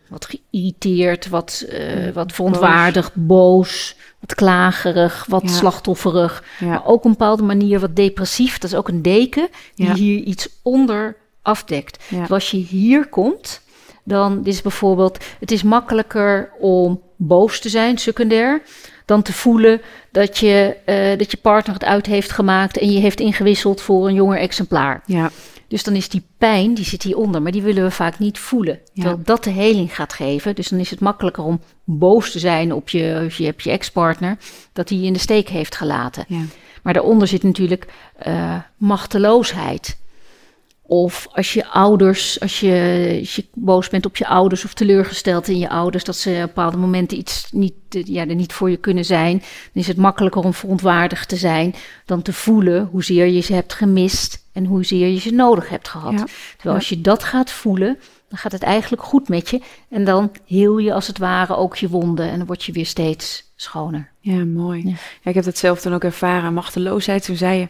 wat 0.08 0.26
geïrriteerd, 0.26 1.30
wat, 1.30 1.66
uh, 1.70 2.12
wat 2.14 2.32
verontwaardigd, 2.32 3.12
boos, 3.16 3.96
wat 4.20 4.36
klagerig, 4.36 5.26
wat 5.30 5.42
ja. 5.42 5.50
slachtofferig. 5.50 6.44
Maar 6.60 6.86
ook 6.86 6.96
op 6.96 7.06
een 7.06 7.12
bepaalde 7.12 7.44
manier 7.44 7.80
wat 7.80 7.96
depressief. 7.96 8.58
Dat 8.58 8.72
is 8.72 8.78
ook 8.78 8.88
een 8.88 9.02
deken 9.02 9.48
die 9.76 9.94
hier 9.94 10.24
iets 10.24 10.50
onder 10.64 11.16
afdekt. 11.42 12.04
Dus 12.10 12.32
als 12.32 12.52
je 12.52 12.58
hier 12.58 13.08
komt, 13.08 13.62
dan 14.04 14.46
is 14.46 14.62
bijvoorbeeld... 14.62 15.26
Het 15.40 15.52
is 15.52 15.64
makkelijker 15.64 16.52
om 16.60 17.02
boos 17.16 17.60
te 17.60 17.70
zijn, 17.70 17.98
secundair... 17.98 18.62
dan 19.06 19.22
te 19.22 19.34
voelen 19.34 19.82
dat 20.12 20.38
je, 20.38 20.76
uh, 20.86 21.18
dat 21.18 21.32
je 21.32 21.38
partner 21.38 21.74
het 21.74 21.84
uit 21.84 22.06
heeft 22.06 22.32
gemaakt... 22.32 22.78
en 22.78 22.92
je 22.92 23.00
heeft 23.00 23.20
ingewisseld 23.20 23.82
voor 23.82 24.08
een 24.08 24.14
jonger 24.14 24.38
exemplaar. 24.38 25.02
Ja. 25.06 25.32
Dus 25.68 25.84
dan 25.84 25.96
is 25.96 26.10
die 26.10 26.24
pijn, 26.38 26.74
die 26.74 26.86
zit 26.86 27.04
hieronder, 27.04 27.42
maar 27.42 27.52
die 27.52 27.62
willen 27.62 27.84
we 27.84 27.92
vaak 27.92 28.20
niet 28.20 28.40
voelen. 28.40 28.74
Ja. 28.74 28.90
Terwijl 28.94 29.20
dat 29.24 29.44
de 29.44 29.50
heling 29.50 29.96
gaat 29.96 30.14
geven. 30.14 30.56
Dus 30.56 30.68
dan 30.68 30.80
is 30.80 30.90
het 30.90 31.00
makkelijker 31.00 31.44
om 31.44 31.62
boos 31.84 32.32
te 32.32 32.40
zijn 32.40 32.74
op 32.74 32.90
je, 32.90 33.28
je, 33.38 33.54
je 33.58 33.72
ex-partner, 33.72 34.38
dat 34.74 34.90
hij 34.90 34.98
je 34.98 35.06
in 35.06 35.14
de 35.14 35.20
steek 35.20 35.50
heeft 35.50 35.76
gelaten. 35.76 36.26
Ja. 36.28 36.42
Maar 36.84 36.94
daaronder 36.94 37.28
zit 37.28 37.44
natuurlijk 37.44 37.88
uh, 38.28 38.56
machteloosheid. 38.78 39.98
Of 40.82 41.28
als 41.32 41.54
je 41.54 41.68
ouders, 41.68 42.40
als 42.40 42.60
je, 42.60 43.18
als 43.20 43.36
je 43.36 43.46
boos 43.54 43.90
bent 43.90 44.06
op 44.06 44.18
je 44.18 44.28
ouders 44.28 44.66
of 44.66 44.74
teleurgesteld 44.74 45.48
in 45.48 45.58
je 45.58 45.70
ouders, 45.70 46.04
dat 46.04 46.16
ze 46.16 46.30
op 46.30 46.42
bepaalde 46.42 46.78
momenten 46.78 47.18
iets 47.18 47.48
niet, 47.52 47.74
ja, 47.90 48.28
er 48.28 48.36
niet 48.36 48.54
voor 48.54 48.70
je 48.70 48.78
kunnen 48.78 49.06
zijn, 49.06 49.38
dan 49.38 49.82
is 49.82 49.88
het 49.88 49.98
makkelijker 49.98 50.44
om 50.44 50.54
verontwaardigd 50.54 51.30
te 51.30 51.36
zijn 51.36 51.76
dan 52.06 52.22
te 52.22 52.34
voelen 52.34 52.90
hoezeer 52.92 53.26
je 53.26 53.42
ze 53.42 53.54
hebt 53.54 53.74
gemist 53.74 54.46
en 54.58 54.66
hoezeer 54.66 55.08
je 55.08 55.20
ze 55.20 55.32
nodig 55.32 55.70
hebt 55.70 55.88
gehad. 55.88 56.14
Ja. 56.14 56.26
Terwijl 56.56 56.76
als 56.76 56.90
je 56.90 57.02
dat 57.02 57.24
gaat 57.24 57.52
voelen, 57.52 58.00
dan 58.30 58.38
gaat 58.38 58.52
het 58.52 58.64
eigenlijk 58.64 59.04
goed 59.04 59.30
met 59.30 59.50
je. 59.50 59.62
En 59.90 60.06
dan 60.06 60.32
heel 60.46 60.78
je 60.78 60.94
als 60.94 61.08
het 61.08 61.18
ware 61.18 61.56
ook 61.56 61.76
je 61.76 61.90
wonden 61.90 62.30
en 62.30 62.38
dan 62.38 62.48
word 62.48 62.64
je 62.64 62.72
weer 62.72 62.86
steeds 62.86 63.47
schoner. 63.58 64.12
Ja, 64.20 64.46
mooi. 64.46 64.82
Ja. 64.86 64.94
ja 65.22 65.30
ik 65.30 65.36
heb 65.36 65.44
dat 65.44 65.58
zelf 65.58 65.82
dan 65.82 65.94
ook 65.94 66.04
ervaren, 66.04 66.54
machteloosheid. 66.54 67.26
Toen 67.26 67.36
zei 67.36 67.60
je, 67.60 67.68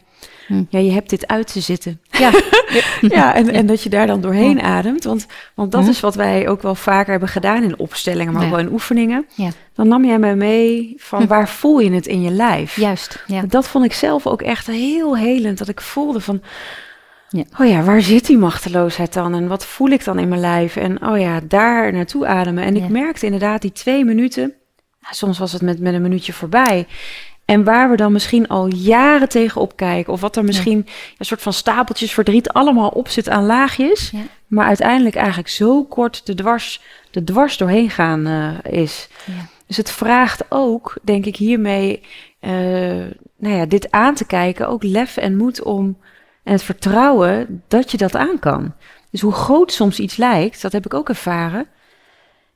hm. 0.48 0.64
ja, 0.70 0.80
je 0.80 0.92
hebt 0.92 1.10
dit 1.10 1.28
uit 1.28 1.54
te 1.54 1.60
zitten. 1.60 2.02
Ja, 2.18 2.32
ja 3.18 3.36
en, 3.36 3.50
en 3.50 3.66
dat 3.66 3.84
je 3.84 3.90
daar 3.90 4.08
dan 4.08 4.22
doorheen 4.22 4.62
ademt. 4.62 5.04
Want, 5.04 5.26
want 5.56 5.72
dat 5.72 5.84
hm. 5.84 5.90
is 5.90 6.00
wat 6.00 6.16
wij 6.16 6.48
ook 6.48 6.62
wel 6.62 6.76
vaker 6.76 7.12
hebben 7.12 7.30
gedaan 7.30 7.64
in 7.64 7.80
opstellingen, 7.80 8.34
maar 8.34 8.44
ook 8.44 8.50
wel 8.50 8.60
in 8.60 8.72
oefeningen. 8.72 9.26
Ja. 9.36 9.50
Dan 9.74 9.88
nam 9.88 10.06
jij 10.06 10.20
mij 10.20 10.36
mee 10.36 10.94
van 10.98 11.22
hm. 11.22 11.28
waar 11.28 11.50
voel 11.50 11.80
je 11.80 11.92
het 11.92 12.08
in 12.08 12.22
je 12.22 12.32
lijf? 12.32 12.76
Juist, 12.76 13.24
ja. 13.28 13.42
Dat 13.48 13.68
vond 13.68 13.86
ik 13.86 13.94
zelf 13.94 14.28
ook 14.28 14.42
echt 14.42 14.68
heel 14.68 15.18
helend. 15.18 15.58
Dat 15.58 15.68
ik 15.68 15.82
voelde 15.82 16.20
van, 16.20 16.42
ja. 17.30 17.44
Oh 17.60 17.68
ja, 17.68 17.84
waar 17.84 18.02
zit 18.02 18.26
die 18.26 18.38
machteloosheid 18.38 19.14
dan? 19.14 19.36
En 19.36 19.48
wat 19.48 19.66
voel 19.66 19.90
ik 19.90 20.04
dan 20.04 20.20
in 20.20 20.28
mijn 20.28 20.42
lijf? 20.42 20.76
En 20.76 21.08
oh 21.08 21.20
ja, 21.20 21.40
daar 21.48 21.94
naartoe 21.94 22.28
ademen. 22.28 22.64
En 22.64 22.76
ik 22.76 22.90
merkte 22.90 23.26
inderdaad 23.26 23.62
die 23.62 23.72
twee 23.72 24.06
minuten, 24.06 24.54
soms 25.12 25.38
was 25.38 25.52
het 25.52 25.62
met, 25.62 25.80
met 25.80 25.94
een 25.94 26.02
minuutje 26.02 26.34
voorbij. 26.34 26.88
En 27.46 27.64
waar 27.64 27.90
we 27.90 27.96
dan 27.96 28.12
misschien 28.12 28.48
al 28.48 28.68
jaren 28.68 29.30
tegenop 29.30 29.76
kijken. 29.76 30.14
Of 30.14 30.22
wat 30.22 30.36
er 30.36 30.44
misschien 30.44 30.88
een 31.18 31.26
soort 31.26 31.42
van 31.42 31.54
stapeltjes 31.54 32.14
verdriet 32.14 32.50
allemaal 32.50 32.90
op 32.90 33.08
zit 33.08 33.30
aan 33.30 33.46
laagjes. 33.46 34.10
Ja. 34.10 34.20
Maar 34.48 34.66
uiteindelijk 34.66 35.16
eigenlijk 35.16 35.50
zo 35.50 35.84
kort 35.84 36.26
de 36.26 36.34
dwars, 36.34 36.82
de 37.12 37.24
dwars 37.24 37.58
doorheen 37.58 37.90
gaan 37.90 38.28
uh, 38.28 38.50
is. 38.82 39.08
Ja. 39.26 39.34
Dus 39.68 39.78
het 39.78 39.92
vraagt 39.92 40.44
ook, 40.50 40.98
denk 41.02 41.26
ik, 41.26 41.36
hiermee 41.36 42.02
uh, 42.42 42.52
nou 43.38 43.56
ja, 43.56 43.66
dit 43.66 43.92
aan 43.92 44.16
te 44.16 44.26
kijken. 44.26 44.68
Ook 44.70 44.84
lef 44.84 45.18
en 45.18 45.38
moed 45.38 45.64
om 45.64 45.98
En 46.44 46.54
het 46.54 46.64
vertrouwen 46.64 47.64
dat 47.68 47.92
je 47.92 47.98
dat 47.98 48.16
aan 48.16 48.40
kan. 48.40 48.74
Dus 49.12 49.22
hoe 49.22 49.34
groot 49.34 49.72
soms 49.72 50.00
iets 50.00 50.18
lijkt, 50.18 50.62
dat 50.62 50.72
heb 50.72 50.86
ik 50.86 50.94
ook 50.94 51.10
ervaren. 51.10 51.68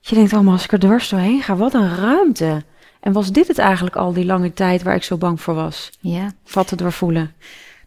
Je 0.02 0.16
denkt 0.16 0.34
allemaal, 0.34 0.54
als 0.54 0.64
ik 0.64 0.72
er 0.72 0.80
dwars 0.80 1.10
doorheen 1.10 1.42
ga, 1.42 1.56
wat 1.56 1.74
een 1.74 1.96
ruimte. 1.96 2.64
En 3.00 3.14
was 3.14 3.32
dit 3.32 3.48
het 3.48 3.58
eigenlijk 3.58 3.96
al 3.96 4.14
die 4.14 4.26
lange 4.26 4.54
tijd 4.54 4.84
waar 4.84 4.96
ik 4.96 5.04
zo 5.04 5.18
bang 5.18 5.42
voor 5.42 5.54
was? 5.54 5.92
Ja. 6.00 6.34
Vatten 6.44 6.78
doorvoelen. 6.78 7.34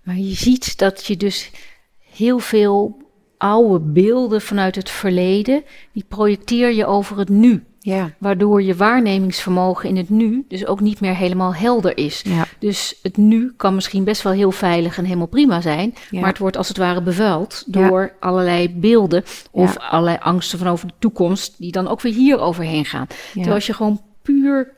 Maar 0.03 0.17
je 0.17 0.35
ziet 0.35 0.79
dat 0.79 1.07
je 1.07 1.17
dus 1.17 1.51
heel 1.99 2.39
veel 2.39 3.03
oude 3.39 3.81
beelden 3.81 4.41
vanuit 4.41 4.75
het 4.75 4.91
verleden, 4.91 5.65
die 5.93 6.05
projecteer 6.09 6.73
je 6.73 6.87
over 6.87 7.19
het 7.19 7.29
nu. 7.29 7.65
Ja. 7.85 8.11
Waardoor 8.19 8.63
je 8.63 8.75
waarnemingsvermogen 8.75 9.89
in 9.89 9.97
het 9.97 10.11
nu 10.11 10.45
dus 10.49 10.67
ook 10.67 10.81
niet 10.81 11.01
meer 11.01 11.17
helemaal 11.17 11.55
helder 11.55 11.97
is. 11.97 12.23
Ja. 12.25 12.45
Dus 12.59 12.99
het 13.03 13.17
nu 13.17 13.53
kan 13.57 13.75
misschien 13.75 14.05
best 14.05 14.23
wel 14.23 14.33
heel 14.33 14.51
veilig 14.51 14.99
en 14.99 15.05
helemaal 15.05 15.27
prima 15.27 15.61
zijn. 15.61 15.95
Ja. 16.11 16.21
Maar 16.21 16.29
het 16.29 16.39
wordt 16.39 16.57
als 16.57 16.69
het 16.69 16.77
ware 16.77 17.03
bevuild 17.03 17.65
door 17.67 18.13
allerlei 18.21 18.71
beelden 18.71 19.25
of 19.51 19.79
allerlei 19.79 20.17
angsten 20.21 20.59
van 20.59 20.69
over 20.69 20.87
de 20.87 20.95
toekomst, 20.99 21.55
die 21.59 21.73
dan 21.73 21.89
ook 21.89 22.01
weer 22.01 22.15
hier 22.15 22.39
overheen 22.39 22.85
gaan. 22.85 23.07
Terwijl 23.33 23.55
als 23.55 23.67
je 23.67 23.75
gewoon 23.75 24.03
puur 24.23 24.73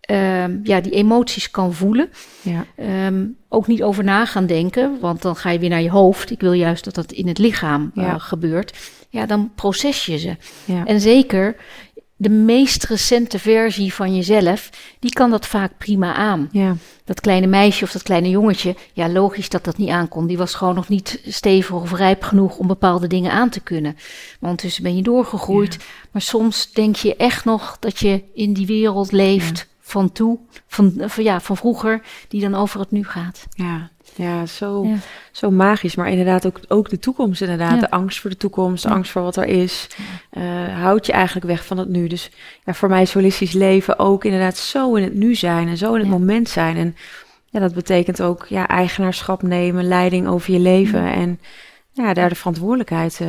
ehm, 0.00 0.58
ja, 0.62 0.80
die 0.80 0.92
emoties 0.92 1.50
kan 1.50 1.72
voelen, 1.74 2.10
Ja. 2.42 2.64
Ehm, 2.76 3.26
ook 3.48 3.66
niet 3.66 3.82
over 3.82 4.04
na 4.04 4.26
gaan 4.26 4.46
denken, 4.46 4.98
want 5.00 5.22
dan 5.22 5.36
ga 5.36 5.50
je 5.50 5.58
weer 5.58 5.68
naar 5.68 5.82
je 5.82 5.90
hoofd. 5.90 6.30
Ik 6.30 6.40
wil 6.40 6.52
juist 6.52 6.84
dat 6.84 6.94
dat 6.94 7.12
in 7.12 7.28
het 7.28 7.38
lichaam 7.38 7.90
eh, 7.94 8.14
gebeurt. 8.18 8.78
Ja, 9.10 9.26
dan 9.26 9.50
proces 9.54 10.06
je 10.06 10.18
ze. 10.18 10.36
Ja. 10.64 10.84
En 10.84 11.00
zeker 11.00 11.56
de 12.20 12.28
meest 12.28 12.84
recente 12.84 13.38
versie 13.38 13.94
van 13.94 14.16
jezelf, 14.16 14.70
die 14.98 15.10
kan 15.10 15.30
dat 15.30 15.46
vaak 15.46 15.78
prima 15.78 16.14
aan. 16.14 16.48
Ja. 16.52 16.76
Dat 17.04 17.20
kleine 17.20 17.46
meisje 17.46 17.84
of 17.84 17.92
dat 17.92 18.02
kleine 18.02 18.28
jongetje, 18.28 18.76
ja, 18.92 19.08
logisch 19.08 19.48
dat 19.48 19.64
dat 19.64 19.76
niet 19.76 19.88
aankon. 19.88 20.26
Die 20.26 20.38
was 20.38 20.54
gewoon 20.54 20.74
nog 20.74 20.88
niet 20.88 21.20
stevig 21.26 21.74
of 21.76 21.92
rijp 21.92 22.22
genoeg 22.22 22.56
om 22.56 22.66
bepaalde 22.66 23.06
dingen 23.06 23.32
aan 23.32 23.48
te 23.48 23.60
kunnen. 23.60 23.92
Want 23.92 24.40
ondertussen 24.40 24.82
ben 24.82 24.96
je 24.96 25.02
doorgegroeid. 25.02 25.78
Maar 26.10 26.22
soms 26.22 26.72
denk 26.72 26.96
je 26.96 27.16
echt 27.16 27.44
nog 27.44 27.76
dat 27.78 27.98
je 27.98 28.22
in 28.34 28.52
die 28.52 28.66
wereld 28.66 29.12
leeft 29.12 29.68
van 29.80 30.12
toe, 30.12 30.38
van, 30.66 30.92
van, 30.96 31.24
ja, 31.24 31.40
van 31.40 31.56
vroeger, 31.56 32.02
die 32.28 32.40
dan 32.40 32.54
over 32.54 32.80
het 32.80 32.90
nu 32.90 33.04
gaat. 33.04 33.46
Ja. 33.50 33.90
Ja, 34.20 34.46
zo, 34.46 34.84
Ja. 34.84 34.94
zo 35.32 35.50
magisch. 35.50 35.94
Maar 35.94 36.08
inderdaad 36.10 36.46
ook, 36.46 36.60
ook 36.68 36.88
de 36.90 36.98
toekomst. 36.98 37.40
Inderdaad, 37.40 37.74
Ja. 37.74 37.80
de 37.80 37.90
angst 37.90 38.20
voor 38.20 38.30
de 38.30 38.36
toekomst, 38.36 38.82
de 38.82 38.88
Ja. 38.88 38.94
angst 38.94 39.10
voor 39.10 39.22
wat 39.22 39.36
er 39.36 39.46
is. 39.46 39.88
eh, 40.30 40.42
houdt 40.80 41.06
je 41.06 41.12
eigenlijk 41.12 41.46
weg 41.46 41.66
van 41.66 41.78
het 41.78 41.88
nu. 41.88 42.06
Dus 42.06 42.30
ja, 42.64 42.74
voor 42.74 42.88
mij 42.88 43.02
is 43.02 43.12
holistisch 43.14 43.52
leven 43.52 43.98
ook 43.98 44.24
inderdaad 44.24 44.56
zo 44.56 44.94
in 44.94 45.02
het 45.02 45.14
nu 45.14 45.34
zijn. 45.34 45.68
En 45.68 45.76
zo 45.76 45.94
in 45.94 46.00
het 46.00 46.08
moment 46.08 46.48
zijn. 46.48 46.76
En 46.76 46.96
ja, 47.46 47.60
dat 47.60 47.74
betekent 47.74 48.22
ook 48.22 48.46
ja, 48.48 48.68
eigenaarschap 48.68 49.42
nemen, 49.42 49.84
leiding 49.88 50.26
over 50.28 50.52
je 50.52 50.58
leven. 50.58 51.04
En 51.12 51.40
ja, 51.92 52.14
daar 52.14 52.28
de 52.28 52.34
verantwoordelijkheid 52.34 53.20
eh, 53.20 53.28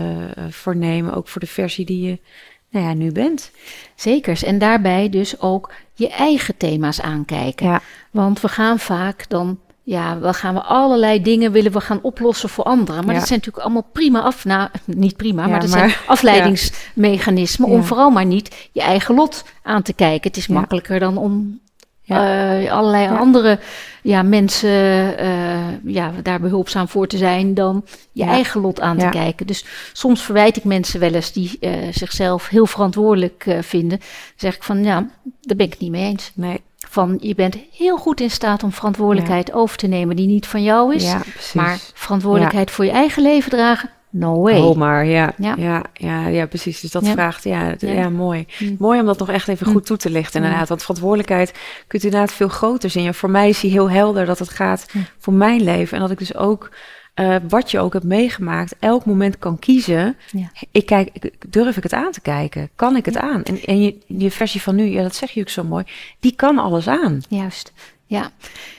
voor 0.49 0.75
nemen. 0.75 1.13
Ook 1.13 1.27
voor 1.27 1.41
de 1.41 1.47
versie 1.47 1.85
die 1.85 2.07
je 2.07 2.19
nou 2.69 2.85
ja, 2.85 2.93
nu 2.93 3.11
bent. 3.11 3.51
Zekers. 3.95 4.43
En 4.43 4.57
daarbij 4.59 5.09
dus 5.09 5.39
ook 5.39 5.71
je 5.93 6.09
eigen 6.09 6.57
thema's 6.57 7.01
aankijken. 7.01 7.65
Ja. 7.67 7.81
Want 8.11 8.41
we 8.41 8.47
gaan 8.47 8.79
vaak 8.79 9.25
dan, 9.29 9.59
ja, 9.91 10.19
we 10.19 10.33
gaan 10.33 10.53
we 10.53 10.61
allerlei 10.61 11.21
dingen 11.21 11.51
willen 11.51 11.71
we 11.71 11.81
gaan 11.81 11.99
oplossen 12.01 12.49
voor 12.49 12.63
anderen. 12.63 13.05
Maar 13.05 13.13
Ja. 13.13 13.19
dat 13.19 13.27
zijn 13.27 13.39
natuurlijk 13.39 13.65
allemaal 13.65 13.89
prima 13.93 14.21
af, 14.21 14.45
nou, 14.45 14.69
niet 14.85 15.17
prima, 15.17 15.41
Ja, 15.43 15.47
maar 15.49 15.59
dat 15.59 15.69
maar- 15.69 15.79
zijn 15.89 15.93
afleidingsmechanismen 16.07 17.69
om 17.69 17.83
vooral 17.83 18.09
maar 18.09 18.25
niet 18.25 18.69
je 18.71 18.81
eigen 18.81 19.15
lot 19.15 19.43
aan 19.63 19.81
te 19.81 19.93
kijken. 19.93 20.27
Het 20.27 20.37
is 20.37 20.47
makkelijker 20.47 20.99
dan 20.99 21.17
om 21.17 21.59
Ja. 22.01 22.59
eh, 22.61 22.71
allerlei 22.71 23.07
andere 23.17 23.59
ja, 24.03 24.23
mensen 24.23 25.17
eh, 25.17 25.83
ja, 25.85 26.11
daar 26.23 26.39
behulpzaam 26.39 26.87
voor 26.87 27.07
te 27.07 27.17
zijn 27.17 27.53
dan 27.53 27.85
je 28.11 28.23
eigen 28.23 28.61
lot 28.61 28.81
aan 28.81 28.97
te 28.97 29.07
kijken. 29.09 29.47
Dus 29.47 29.65
soms 29.93 30.21
verwijt 30.21 30.57
ik 30.57 30.63
mensen 30.63 30.99
wel 30.99 31.13
eens 31.13 31.31
die 31.31 31.57
eh, 31.59 31.71
zichzelf 31.91 32.47
heel 32.47 32.65
verantwoordelijk 32.65 33.55
vinden. 33.61 33.97
Dan 33.99 34.07
zeg 34.35 34.55
ik 34.55 34.63
van, 34.63 34.83
ja, 34.83 35.09
daar 35.41 35.57
ben 35.57 35.65
ik 35.65 35.71
het 35.71 35.81
niet 35.81 35.91
mee 35.91 36.05
eens. 36.09 36.31
Nee, 36.35 36.61
Van, 36.91 37.17
je 37.21 37.35
bent 37.35 37.57
heel 37.71 37.97
goed 37.97 38.21
in 38.21 38.31
staat 38.31 38.63
om 38.63 38.71
verantwoordelijkheid 38.71 39.53
over 39.53 39.77
te 39.77 39.87
nemen 39.87 40.15
die 40.15 40.27
niet 40.27 40.47
van 40.47 40.63
jou 40.63 40.95
is. 40.95 41.03
ja, 41.03 41.21
maar 41.53 41.79
verantwoordelijkheid 41.93 42.71
voor 42.71 42.85
je 42.85 42.91
eigen 42.91 43.23
leven 43.23 43.51
dragen, 43.51 43.89
no 44.09 44.41
way. 44.41 44.59
Oh, 44.59 44.75
maar 44.75 45.05
ja. 45.05 45.33
Ja. 45.37 45.83
Ja. 45.93 46.27
Ja, 46.27 46.45
precies. 46.45 46.79
Dus 46.79 46.91
dat 46.91 47.07
vraagt, 47.07 47.43
ja, 47.43 47.75
Ja. 47.79 48.09
mooi. 48.09 48.45
Hm. 48.57 48.75
Mooi 48.79 48.99
om 48.99 49.05
dat 49.05 49.19
nog 49.19 49.29
echt 49.29 49.47
even 49.47 49.65
Hm. 49.67 49.71
goed 49.71 49.85
toe 49.85 49.97
te 49.97 50.09
lichten, 50.09 50.39
Ja. 50.39 50.45
inderdaad. 50.45 50.69
Want 50.69 50.81
verantwoordelijkheid 50.81 51.53
kunt 51.87 52.03
inderdaad 52.03 52.31
veel 52.33 52.47
groter 52.47 52.89
zien. 52.89 53.05
En 53.05 53.13
voor 53.15 53.29
mij 53.29 53.49
is 53.49 53.59
die 53.59 53.71
heel 53.71 53.89
helder 53.89 54.25
dat 54.25 54.39
het 54.39 54.49
gaat 54.49 54.85
Hm. 54.91 54.97
voor 55.17 55.33
mijn 55.33 55.61
leven. 55.63 55.95
En 55.95 56.01
dat 56.01 56.11
ik 56.11 56.17
dus 56.17 56.35
ook, 56.35 56.69
eh, 57.13 57.35
wat 57.49 57.71
je 57.71 57.79
ook 57.79 57.93
hebt 57.93 58.05
meegemaakt, 58.05 58.75
elk 58.79 59.05
moment 59.05 59.39
kan 59.39 59.59
kiezen. 59.59 60.17
Ja. 60.31 60.51
Ik 60.71 60.85
kijk, 60.85 61.31
durf 61.49 61.77
ik 61.77 61.83
het 61.83 61.93
aan 61.93 62.11
te 62.11 62.21
kijken? 62.21 62.69
Kan 62.75 62.95
ik 62.95 63.05
het 63.05 63.13
Ja. 63.13 63.21
aan? 63.21 63.43
En, 63.43 63.63
en 63.65 63.81
je, 63.81 63.97
je 64.07 64.31
versie 64.31 64.61
van 64.61 64.75
nu, 64.75 64.83
ja, 64.83 65.01
dat 65.01 65.15
zeg 65.15 65.31
je 65.31 65.41
ook 65.41 65.49
zo 65.49 65.63
mooi, 65.63 65.83
die 66.19 66.35
kan 66.35 66.57
alles 66.57 66.87
aan. 66.87 67.21
Juist, 67.29 67.73
ja. 68.05 68.31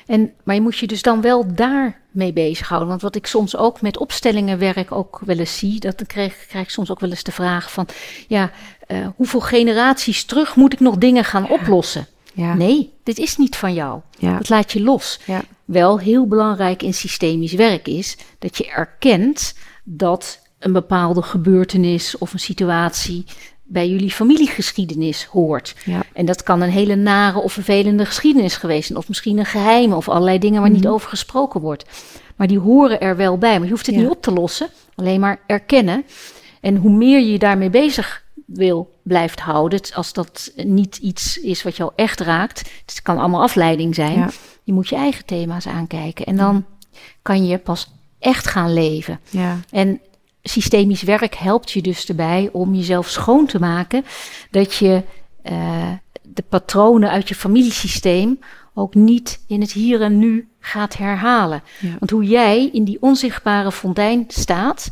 En, 0.06 0.32
maar 0.44 0.54
je 0.54 0.60
moet 0.60 0.78
je 0.78 0.86
dus 0.86 1.02
dan 1.02 1.20
wel 1.20 1.54
daarmee 1.54 2.32
bezighouden. 2.32 2.88
Want 2.88 3.02
wat 3.02 3.16
ik 3.16 3.26
soms 3.26 3.56
ook 3.56 3.80
met 3.80 3.98
opstellingenwerk 3.98 4.92
ook 4.92 5.20
wel 5.24 5.38
eens 5.38 5.58
zie, 5.58 5.80
dat 5.80 6.06
krijg, 6.06 6.46
krijg 6.46 6.64
ik 6.64 6.70
soms 6.70 6.90
ook 6.90 7.00
wel 7.00 7.10
eens 7.10 7.22
de 7.22 7.32
vraag 7.32 7.72
van, 7.72 7.86
ja, 8.28 8.50
eh, 8.86 9.06
hoeveel 9.16 9.40
generaties 9.40 10.24
terug 10.24 10.56
moet 10.56 10.72
ik 10.72 10.80
nog 10.80 10.96
dingen 10.96 11.24
gaan 11.24 11.48
oplossen? 11.50 12.06
Ja, 12.34 12.54
Nee, 12.54 12.92
dit 13.02 13.18
is 13.18 13.36
niet 13.36 13.56
van 13.56 13.74
jou. 13.74 14.00
ja, 14.18 14.36
Dat 14.36 14.48
laat 14.48 14.72
je 14.72 14.82
los. 14.82 15.20
ja, 15.26 15.42
Wel 15.64 15.98
heel 15.98 16.26
belangrijk 16.26 16.82
in 16.82 16.94
systemisch 16.94 17.52
werk 17.52 17.88
is 17.88 18.16
dat 18.38 18.56
je 18.58 18.66
erkent 18.70 19.54
dat 19.84 20.40
een 20.58 20.72
bepaalde 20.72 21.22
gebeurtenis 21.22 22.18
of 22.18 22.32
een 22.32 22.38
situatie 22.38 23.24
bij 23.62 23.88
jullie 23.88 24.10
familiegeschiedenis 24.10 25.24
hoort. 25.24 25.74
ja, 25.84 26.02
En 26.12 26.26
dat 26.26 26.42
kan 26.42 26.60
een 26.60 26.70
hele 26.70 26.94
nare 26.94 27.38
of 27.38 27.52
vervelende 27.52 28.04
geschiedenis 28.06 28.56
geweest 28.56 28.86
zijn. 28.86 28.98
Of 28.98 29.08
misschien 29.08 29.38
een 29.38 29.44
geheime 29.46 29.96
of 29.96 30.08
allerlei 30.08 30.38
dingen 30.38 30.60
waar 30.60 30.70
niet 30.70 30.82
Mhm. 30.84 30.92
over 30.92 31.08
gesproken 31.08 31.60
wordt. 31.60 31.84
Maar 32.36 32.46
die 32.46 32.58
horen 32.58 33.00
er 33.00 33.16
wel 33.16 33.38
bij. 33.38 33.54
Maar 33.54 33.64
je 33.64 33.72
hoeft 33.72 33.86
het 33.86 33.94
Ja. 33.94 34.00
niet 34.00 34.10
op 34.10 34.22
te 34.22 34.32
lossen. 34.32 34.68
Alleen 34.94 35.20
maar 35.20 35.40
erkennen. 35.46 36.04
En 36.60 36.76
hoe 36.76 36.90
meer 36.90 37.20
je 37.20 37.32
je 37.32 37.38
daarmee 37.38 37.70
bezig 37.70 38.21
wil 38.54 38.98
blijft 39.02 39.40
houden. 39.40 39.80
Als 39.94 40.12
dat 40.12 40.52
niet 40.56 40.96
iets 40.96 41.36
is 41.36 41.62
wat 41.62 41.76
jou 41.76 41.92
echt 41.96 42.20
raakt. 42.20 42.70
Het 42.86 43.02
kan 43.02 43.18
allemaal 43.18 43.42
afleiding 43.42 43.94
zijn. 43.94 44.18
Ja. 44.18 44.30
Je 44.62 44.72
moet 44.72 44.88
je 44.88 44.96
eigen 44.96 45.24
thema's 45.24 45.66
aankijken. 45.66 46.26
En 46.26 46.36
dan 46.36 46.64
kan 47.22 47.46
je 47.46 47.58
pas 47.58 47.90
echt 48.18 48.46
gaan 48.46 48.72
leven. 48.72 49.20
ja, 49.30 49.58
En 49.70 50.00
systemisch 50.42 51.02
werk 51.02 51.34
helpt 51.34 51.70
je 51.70 51.82
dus 51.82 52.04
erbij 52.04 52.48
om 52.52 52.74
jezelf 52.74 53.08
schoon 53.08 53.46
te 53.46 53.58
maken. 53.58 54.04
Dat 54.50 54.74
je 54.74 55.02
eh, 55.42 55.92
de 56.22 56.42
patronen 56.48 57.10
uit 57.10 57.28
je 57.28 57.34
familiesysteem 57.34 58.38
ook 58.74 58.94
niet 58.94 59.44
in 59.46 59.60
het 59.60 59.72
hier 59.72 60.02
en 60.02 60.18
nu 60.18 60.48
gaat 60.60 60.96
herhalen. 60.96 61.62
Ja. 61.80 61.96
Want 61.98 62.10
hoe 62.10 62.24
jij 62.24 62.68
in 62.72 62.84
die 62.84 62.98
onzichtbare 63.00 63.72
fontein 63.72 64.24
staat, 64.28 64.90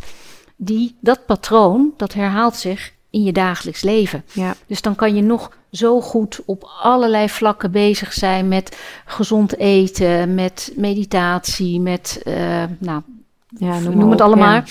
die, 0.57 0.97
dat 1.01 1.27
patroon, 1.27 1.93
dat 1.97 2.13
herhaalt 2.13 2.57
zich 2.57 2.93
in 3.11 3.23
je 3.23 3.33
dagelijks 3.33 3.83
leven. 3.83 4.25
ja, 4.33 4.55
Dus 4.67 4.83
dan 4.83 4.95
kan 4.95 5.15
je 5.15 5.23
nog 5.23 5.57
zo 5.73 6.01
goed 6.01 6.41
op 6.45 6.71
allerlei 6.83 7.29
vlakken 7.29 7.71
bezig 7.71 8.13
zijn 8.13 8.49
met 8.49 8.79
gezond 9.05 9.57
eten, 9.57 10.35
met 10.35 10.73
meditatie, 10.77 11.81
met, 11.81 12.21
eh, 12.25 12.65
nou, 12.79 13.03
ja 13.49 13.79
noem, 13.79 14.11
het 14.11 14.21
allemaal. 14.21 14.55
ja. 14.55 14.65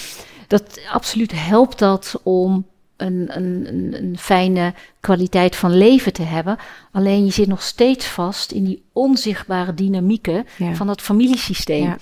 Dat 0.47 0.79
absoluut 0.91 1.31
helpt 1.35 1.79
dat 1.79 2.19
om 2.23 2.65
een, 2.97 3.25
een, 3.29 3.67
een, 4.03 4.17
fijne 4.17 4.73
kwaliteit 4.99 5.55
van 5.55 5.77
leven 5.77 6.13
te 6.13 6.21
hebben. 6.21 6.57
Alleen 6.91 7.25
je 7.25 7.31
zit 7.31 7.47
nog 7.47 7.61
steeds 7.61 8.07
vast 8.07 8.51
in 8.51 8.63
die 8.63 8.83
onzichtbare 8.93 9.73
dynamieken 9.73 10.45
Ja. 10.57 10.73
van 10.75 10.87
dat 10.87 11.01
familiesysteem. 11.01 11.95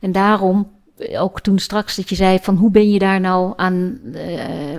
En 0.00 0.12
daarom, 0.12 0.70
ook 1.18 1.40
toen 1.40 1.58
straks 1.58 1.96
dat 1.96 2.08
je 2.08 2.14
zei 2.14 2.38
van 2.42 2.56
hoe 2.56 2.70
ben 2.70 2.90
je 2.90 2.98
daar 2.98 3.20
nou 3.20 3.52
aan 3.56 4.00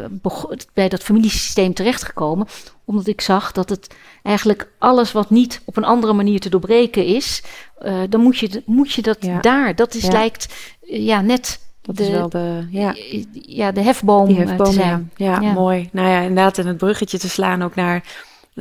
bego- 0.10 0.56
bij 0.74 0.90
dat 0.90 1.04
familiesysteem 1.04 1.74
terechtgekomen? 1.74 2.48
Omdat 2.86 3.08
ik 3.08 3.22
zag 3.22 3.52
dat 3.52 3.70
het 3.70 3.96
eigenlijk 4.24 4.72
alles 4.80 5.12
wat 5.12 5.30
niet 5.30 5.62
op 5.66 5.78
een 5.78 5.84
andere 5.86 6.14
manier 6.14 6.40
te 6.40 6.50
doorbreken 6.50 7.06
is, 7.06 7.44
eh, 7.80 7.96
dan 8.10 8.22
moet 8.22 8.38
je, 8.38 8.64
moet 8.66 8.92
je 8.92 9.02
dat 9.02 9.18
Ja. 9.20 9.40
daar. 9.42 9.76
Dat 9.76 9.94
is 9.94 10.04
Ja. 10.06 10.12
lijkt 10.12 10.54
eh, 10.90 11.06
ja 11.06 11.22
net 11.22 11.60
Dat 11.82 11.98
de, 11.98 12.04
is 12.04 12.10
wel 12.10 12.30
de, 12.30 12.68
ja. 12.70 12.96
ja, 13.32 13.72
de 13.72 13.82
hefboom, 13.82 14.58
te 14.58 14.72
zijn. 14.72 15.12
ja. 15.16 15.42
Ja. 15.42 15.52
mooi. 15.54 15.90
Nou 15.92 16.10
ja, 16.10 16.20
inderdaad, 16.20 16.58
en 16.58 16.68
het 16.68 16.78
bruggetje 16.78 17.18
te 17.20 17.30
slaan 17.30 17.64
ook 17.64 17.76
naar 17.76 18.04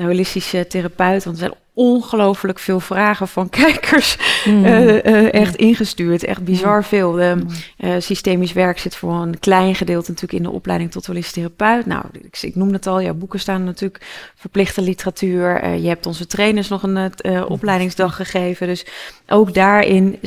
holistische 0.05 0.67
therapeut, 0.67 1.25
want 1.25 1.37
er 1.37 1.43
zijn 1.43 1.59
ongelooflijk 1.77 2.59
veel 2.59 2.81
vragen 2.81 3.29
van 3.29 3.49
kijkers 3.61 4.17
mm. 4.45 4.65
uh, 4.65 5.05
uh, 5.05 5.33
echt 5.35 5.57
ingestuurd. 5.57 6.25
Echt 6.25 6.45
bizar 6.45 6.85
veel. 6.85 7.13
De, 7.13 7.37
uh, 7.79 7.95
systemisch 7.99 8.53
werk 8.53 8.79
zit 8.79 8.97
voor 8.97 9.13
een 9.13 9.39
klein 9.39 9.75
gedeelte 9.75 10.11
natuurlijk 10.11 10.39
in 10.39 10.49
de 10.49 10.55
opleiding 10.55 10.91
tot 10.91 11.07
holistisch 11.07 11.33
therapeut. 11.33 11.87
Nou, 11.87 12.05
ik, 12.13 12.39
ik 12.43 12.55
noem 12.55 12.73
het 12.73 12.87
al, 12.87 13.03
jouw 13.03 13.15
boeken 13.15 13.41
staan 13.41 13.65
natuurlijk 13.65 14.31
verplichte 14.35 14.83
literatuur. 14.83 15.69
je 15.75 15.89
hebt 15.89 16.07
onze 16.07 16.27
trainers 16.27 16.69
nog 16.69 16.83
een 16.83 17.13
opleidingsdag 17.49 18.17
gegeven. 18.17 18.67
Dus 18.67 18.87
ook 19.29 19.55
daarin 19.55 20.19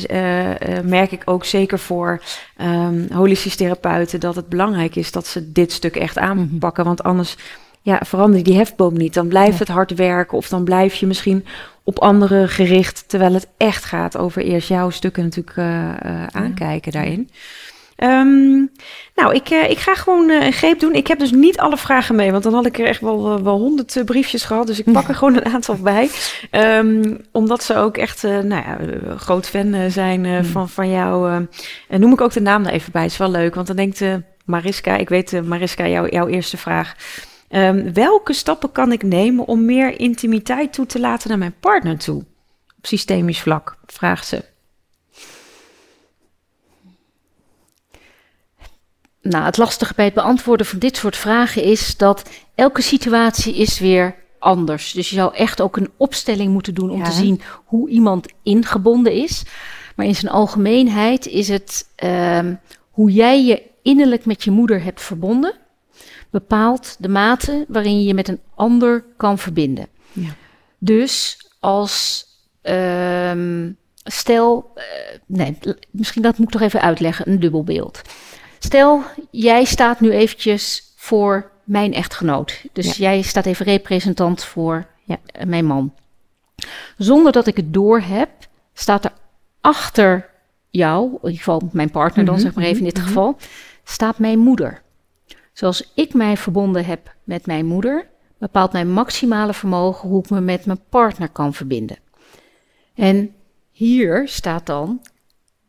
merk 0.84 1.12
ik 1.12 1.22
ook 1.26 1.46
zeker 1.46 1.80
voor 1.80 2.22
um, 2.62 3.08
holistisch 3.12 3.56
therapeuten 3.56 4.20
dat 4.20 4.36
het 4.36 4.50
belangrijk 4.50 4.96
is 4.96 5.12
dat 5.12 5.28
ze 5.28 5.52
dit 5.52 5.72
stuk 5.72 5.96
echt 5.96 6.18
aanpakken. 6.18 6.86
Want 6.86 7.04
anders 7.04 7.36
ja, 7.82 8.02
verander 8.06 8.44
die 8.44 8.58
hefboom 8.58 8.98
niet. 8.98 9.14
Dan 9.14 9.28
blijft 9.28 9.60
het 9.60 9.68
hard 9.68 9.94
werken 9.96 10.38
of 10.38 10.48
dan 10.48 10.64
blijf 10.64 10.96
je 10.96 11.08
misschien 11.08 11.46
op 11.84 12.00
anderen 12.00 12.50
gericht, 12.50 13.04
terwijl 13.08 13.34
het 13.34 13.48
echt 13.58 13.86
gaat 13.86 14.18
over 14.18 14.42
eerst 14.42 14.68
jouw 14.68 14.90
stukken 14.90 15.24
natuurlijk 15.24 15.56
uh, 15.58 15.66
uh, 15.66 16.28
aankijken 16.32 16.92
daarin. 16.92 17.30
Um, 17.98 18.72
nou, 19.16 19.34
ik, 19.34 19.50
uh, 19.50 19.70
ik 19.70 19.78
ga 19.78 19.96
gewoon 19.96 20.30
een 20.30 20.54
greep 20.54 20.80
doen. 20.80 20.94
Ik 20.94 21.08
heb 21.08 21.20
dus 21.20 21.32
niet 21.32 21.60
alle 21.60 21.78
vragen 21.78 22.16
mee, 22.16 22.32
want 22.32 22.44
dan 22.44 22.54
had 22.54 22.66
ik 22.66 22.80
er 22.80 22.86
echt 22.86 23.02
wel 23.02 23.44
wel 23.44 23.58
honderd 23.58 24.02
briefjes 24.06 24.44
gehad. 24.44 24.68
Dus 24.68 24.80
ik 24.80 24.92
pak 24.92 25.08
er 25.08 25.16
gewoon 25.22 25.36
een 25.36 25.54
aantal 25.54 25.76
bij. 25.76 26.10
Um, 26.52 27.18
omdat 27.32 27.64
ze 27.64 27.76
ook 27.76 27.98
echt, 27.98 28.24
nou 28.24 28.48
ja, 28.48 28.78
groot 29.18 29.48
fan 29.48 29.92
zijn 29.92 30.46
van, 30.46 30.70
van 30.70 30.90
jou. 30.90 31.48
en 31.88 32.00
noem 32.00 32.14
ik 32.14 32.22
ook 32.22 32.34
de 32.34 32.42
naam 32.42 32.66
er 32.66 32.72
even 32.72 32.92
bij. 32.92 33.02
Het 33.02 33.12
is 33.12 33.18
wel 33.18 33.32
leuk, 33.32 33.56
want 33.56 33.68
dan 33.68 33.76
denkt 33.76 34.02
Mariska, 34.46 34.98
ik 34.98 35.10
weet 35.10 35.46
Mariska, 35.46 35.88
jou, 35.88 36.10
jouw 36.10 36.28
eerste 36.28 36.58
vraag. 36.58 36.96
Um, 37.50 37.94
welke 37.94 38.34
stappen 38.34 38.72
kan 38.72 38.92
ik 38.92 39.04
nemen 39.04 39.46
om 39.46 39.66
meer 39.66 40.00
intimiteit 40.00 40.74
toe 40.74 40.86
te 40.86 41.00
laten 41.00 41.30
naar 41.30 41.38
mijn 41.38 41.56
partner 41.60 41.98
toe? 41.98 42.26
Op 42.78 42.86
systemisch 42.86 43.42
vlak, 43.42 43.78
vraagt 43.86 44.28
ze. 44.28 44.44
Nou, 49.22 49.46
het 49.46 49.58
lastige 49.58 49.94
bij 49.96 50.06
het 50.06 50.14
beantwoorden 50.14 50.66
van 50.66 50.80
dit 50.80 50.98
soort 50.98 51.16
vragen 51.16 51.64
is 51.64 51.98
dat 51.98 52.30
elke 52.56 52.82
situatie 52.82 53.56
is 53.56 53.80
weer 53.80 54.16
anders. 54.40 54.92
Dus 54.92 55.10
je 55.10 55.16
zou 55.16 55.36
echt 55.36 55.62
ook 55.62 55.78
een 55.78 55.90
opstelling 55.98 56.52
moeten 56.52 56.74
doen 56.74 56.90
om 56.90 57.04
te 57.04 57.12
zien 57.12 57.42
hoe 57.66 57.90
iemand 57.90 58.28
ingebonden 58.44 59.14
is. 59.14 59.44
Maar 59.96 60.06
in 60.06 60.16
zijn 60.16 60.32
algemeenheid 60.32 61.26
is 61.26 61.48
het 61.48 61.88
um, 62.04 62.60
hoe 62.90 63.12
jij 63.12 63.46
je 63.46 63.62
innerlijk 63.82 64.26
met 64.26 64.44
je 64.44 64.52
moeder 64.52 64.84
hebt 64.84 65.02
verbonden 65.02 65.54
bepaalt 66.30 66.96
de 67.00 67.10
mate 67.10 67.66
waarin 67.68 68.00
je 68.00 68.08
je 68.08 68.14
met 68.14 68.28
een 68.28 68.40
ander 68.56 69.04
kan 69.18 69.38
verbinden. 69.38 69.88
Ja. 70.12 70.30
Dus 70.78 71.48
als 71.60 72.26
um, 72.62 73.78
stel, 74.04 74.72
uh, 74.76 74.84
nee, 75.26 75.58
misschien 75.92 76.22
dat 76.22 76.38
moet 76.38 76.48
ik 76.48 76.54
toch 76.54 76.62
even 76.62 76.82
uitleggen, 76.82 77.30
een 77.30 77.40
dubbelbeeld. 77.40 78.02
Stel, 78.60 79.04
jij 79.32 79.64
staat 79.64 80.00
nu 80.00 80.12
eventjes 80.12 80.94
voor 80.96 81.52
mijn 81.64 81.94
echtgenoot. 81.94 82.64
Dus 82.74 82.98
jij 82.98 83.22
staat 83.22 83.46
even 83.46 83.66
representant 83.66 84.44
voor 84.44 84.86
ja, 85.04 85.18
mijn 85.46 85.66
man. 85.66 85.94
Zonder 86.98 87.32
dat 87.32 87.48
ik 87.48 87.56
het 87.56 87.74
door 87.74 88.00
heb, 88.00 88.30
staat 88.74 89.06
er 89.06 89.12
achter 89.62 90.30
jou, 90.70 91.06
in 91.06 91.18
ieder 91.22 91.38
geval 91.38 91.70
mijn 91.72 91.92
partner 91.92 92.26
dan, 92.26 92.34
mhm, 92.34 92.44
zeg 92.44 92.54
maar 92.54 92.64
even 92.64 92.78
in 92.78 92.84
dit 92.84 92.98
mhm. 92.98 93.08
geval, 93.08 93.38
staat 93.84 94.20
mijn 94.20 94.40
moeder. 94.40 94.82
Zoals 95.60 95.92
ik 95.94 96.14
mij 96.14 96.38
verbonden 96.38 96.86
heb 96.86 97.16
met 97.24 97.46
mijn 97.46 97.66
moeder, 97.66 98.08
bepaalt 98.38 98.72
mijn 98.72 98.92
maximale 98.92 99.54
vermogen 99.54 100.10
hoe 100.10 100.24
ik 100.24 100.30
me 100.30 100.42
met 100.42 100.66
mijn 100.66 100.80
partner 100.90 101.30
kan 101.30 101.54
verbinden. 101.54 101.98
En 102.96 103.34
hier 103.72 104.28
staat 104.28 104.66
dan 104.66 105.02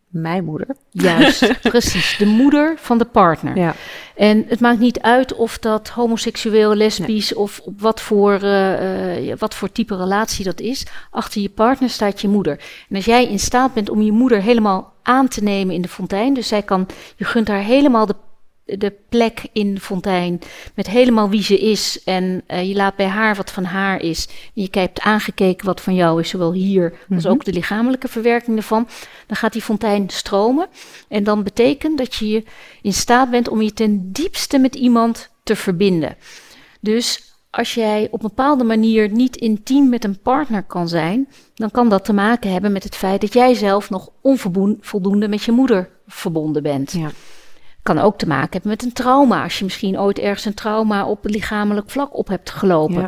mijn 0.09 0.45
moeder. 0.45 0.77
Juist, 0.91 1.61
precies. 1.71 2.17
De 2.19 2.27
moeder 2.27 2.75
van 2.77 2.99
de 2.99 3.05
partner. 3.05 3.57
Ja. 3.57 3.75
En 4.17 4.45
het 4.49 4.61
maakt 4.61 4.79
niet 4.79 5.01
uit 5.01 5.35
of 5.35 5.59
dat 5.59 5.89
homoseksueel, 5.89 6.75
lesbisch 6.75 7.35
of 7.35 7.61
op 7.65 7.81
wat 7.81 8.01
voor, 8.01 8.43
uh, 8.43 9.35
wat 9.39 9.55
voor 9.55 9.73
type 9.73 9.97
relatie 9.97 10.45
dat 10.45 10.61
is. 10.61 10.87
Achter 11.11 11.41
je 11.41 11.51
partner 11.51 11.91
staat 11.91 12.21
je 12.21 12.29
moeder. 12.29 12.61
En 12.89 12.97
als 12.97 13.05
jij 13.05 13.29
in 13.29 13.39
staat 13.39 13.75
bent 13.75 13.91
om 13.91 14.03
je 14.03 14.13
moeder 14.13 14.43
helemaal 14.43 14.93
aan 15.03 15.29
te 15.29 15.43
nemen 15.43 15.75
in 15.75 15.83
de 15.83 15.89
fontein, 15.89 16.35
dus 16.35 16.49
zij 16.49 16.63
kan, 16.63 16.87
je 17.17 17.25
gunt 17.25 17.49
haar 17.49 17.63
helemaal 17.63 18.07
de 18.07 18.15
de 18.79 18.93
plek 19.09 19.43
in 19.53 19.75
de 19.75 19.81
fontein 19.81 20.41
met 20.75 20.87
helemaal 20.87 21.31
wie 21.31 21.43
ze 21.43 21.59
is. 21.59 22.03
En 22.05 22.43
uh, 22.49 22.69
je 22.69 22.75
laat 22.75 22.97
bij 22.97 23.07
haar 23.07 23.37
wat 23.37 23.51
van 23.51 23.65
haar 23.65 24.01
is. 24.03 24.29
En 24.55 24.63
je 24.63 24.69
hebt 24.71 25.01
aangekeken 25.01 25.67
wat 25.67 25.81
van 25.81 25.95
jou 25.95 26.21
is, 26.21 26.29
zowel 26.29 26.53
hier 26.53 26.93
als 27.11 27.25
mhm. 27.25 27.33
ook 27.33 27.45
de 27.45 27.53
lichamelijke 27.53 28.09
verwerking 28.09 28.57
ervan. 28.57 28.89
Dan 29.27 29.37
gaat 29.37 29.53
die 29.53 29.63
fontein 29.63 30.09
stromen. 30.09 30.69
En 31.09 31.25
dan 31.25 31.43
betekent 31.43 31.99
dat 31.99 32.15
je 32.15 32.45
in 32.83 32.93
staat 32.93 33.31
bent 33.31 33.49
om 33.49 33.63
je 33.63 33.73
ten 33.73 34.13
diepste 34.13 34.59
met 34.59 34.75
iemand 34.75 35.31
te 35.43 35.57
verbinden. 35.57 36.17
Dus 36.81 37.35
als 37.51 37.75
jij 37.75 38.09
op 38.11 38.23
een 38.23 38.29
bepaalde 38.29 38.65
manier 38.65 39.11
niet 39.11 39.37
intiem 39.37 39.89
met 39.89 40.05
een 40.05 40.21
partner 40.21 40.63
kan 40.63 40.89
zijn, 40.89 41.29
dan 41.55 41.71
kan 41.71 41.89
dat 41.89 42.05
te 42.05 42.13
maken 42.13 42.53
hebben 42.53 42.73
met 42.73 42.85
het 42.85 42.97
feit 42.97 43.21
dat 43.21 43.33
jij 43.33 43.55
zelf 43.55 43.91
nog 43.91 44.09
onvoldoende 44.21 45.29
met 45.29 45.43
je 45.43 45.53
moeder 45.53 45.89
verbonden 46.07 46.63
bent. 46.63 46.93
Ja 46.93 47.11
kan 47.83 47.99
ook 47.99 48.19
te 48.19 48.27
maken 48.27 48.53
hebben 48.53 48.71
met 48.71 48.83
een 48.83 48.93
trauma. 48.93 49.43
Als 49.43 49.59
je 49.59 49.65
misschien 49.65 50.01
ooit 50.01 50.19
ergens 50.19 50.45
een 50.45 50.55
trauma 50.55 51.07
op 51.07 51.19
lichamelijk 51.23 51.91
vlak 51.91 52.17
op 52.17 52.29
hebt 52.29 52.51
gelopen. 52.51 53.01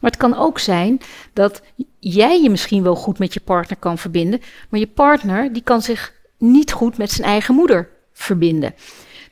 Maar 0.00 0.10
het 0.10 0.16
kan 0.16 0.36
ook 0.36 0.58
zijn 0.58 1.00
dat 1.32 1.62
jij 1.98 2.42
je 2.42 2.50
misschien 2.50 2.82
wel 2.82 2.94
goed 2.94 3.18
met 3.18 3.34
je 3.34 3.40
partner 3.40 3.78
kan 3.78 3.98
verbinden. 3.98 4.40
Maar 4.68 4.80
je 4.80 4.86
partner 4.86 5.52
die 5.52 5.62
kan 5.62 5.82
zich 5.82 6.12
niet 6.38 6.72
goed 6.72 6.98
met 6.98 7.10
zijn 7.10 7.28
eigen 7.28 7.54
moeder 7.54 7.88
verbinden. 8.12 8.74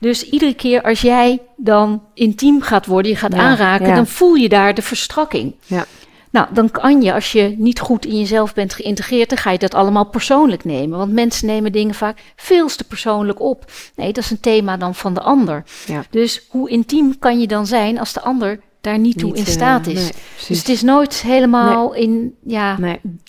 Dus 0.00 0.30
iedere 0.30 0.54
keer 0.54 0.82
als 0.82 1.00
jij 1.00 1.42
dan 1.56 2.02
intiem 2.14 2.60
gaat 2.60 2.86
worden, 2.86 3.10
je 3.10 3.16
gaat 3.16 3.34
aanraken, 3.34 3.94
dan 3.94 4.06
voel 4.06 4.34
je 4.34 4.48
daar 4.48 4.74
de 4.74 4.82
verstrakking. 4.82 5.54
Ja. 5.66 5.84
Nou, 6.32 6.46
dan 6.52 6.70
kan 6.70 7.02
je, 7.02 7.12
als 7.12 7.32
je 7.32 7.54
niet 7.58 7.80
goed 7.80 8.06
in 8.06 8.18
jezelf 8.18 8.54
bent 8.54 8.74
geïntegreerd, 8.74 9.28
dan 9.28 9.38
ga 9.38 9.50
je 9.50 9.58
dat 9.58 9.74
allemaal 9.74 10.04
persoonlijk 10.06 10.64
nemen. 10.64 10.98
Want 10.98 11.12
mensen 11.12 11.46
nemen 11.46 11.72
dingen 11.72 11.94
vaak 11.94 12.18
veel 12.36 12.68
te 12.68 12.84
persoonlijk 12.84 13.40
op. 13.40 13.72
Nee, 13.96 14.12
dat 14.12 14.24
is 14.24 14.30
een 14.30 14.40
thema 14.40 14.76
dan 14.76 14.94
van 14.94 15.14
de 15.14 15.20
ander. 15.20 15.64
Ja. 15.86 16.04
Dus 16.10 16.46
hoe 16.48 16.70
intiem 16.70 17.18
kan 17.18 17.40
je 17.40 17.46
dan 17.46 17.66
zijn 17.66 17.98
als 17.98 18.12
de 18.12 18.20
ander 18.20 18.60
daar 18.80 18.98
niet 18.98 19.18
toe 19.18 19.36
in 19.36 19.46
staat 19.46 19.86
is? 19.86 20.10
dus 20.48 20.58
het 20.58 20.68
is 20.68 20.82
nooit 20.82 21.22
helemaal 21.22 21.94
in, 21.94 22.34
ja, 22.46 22.78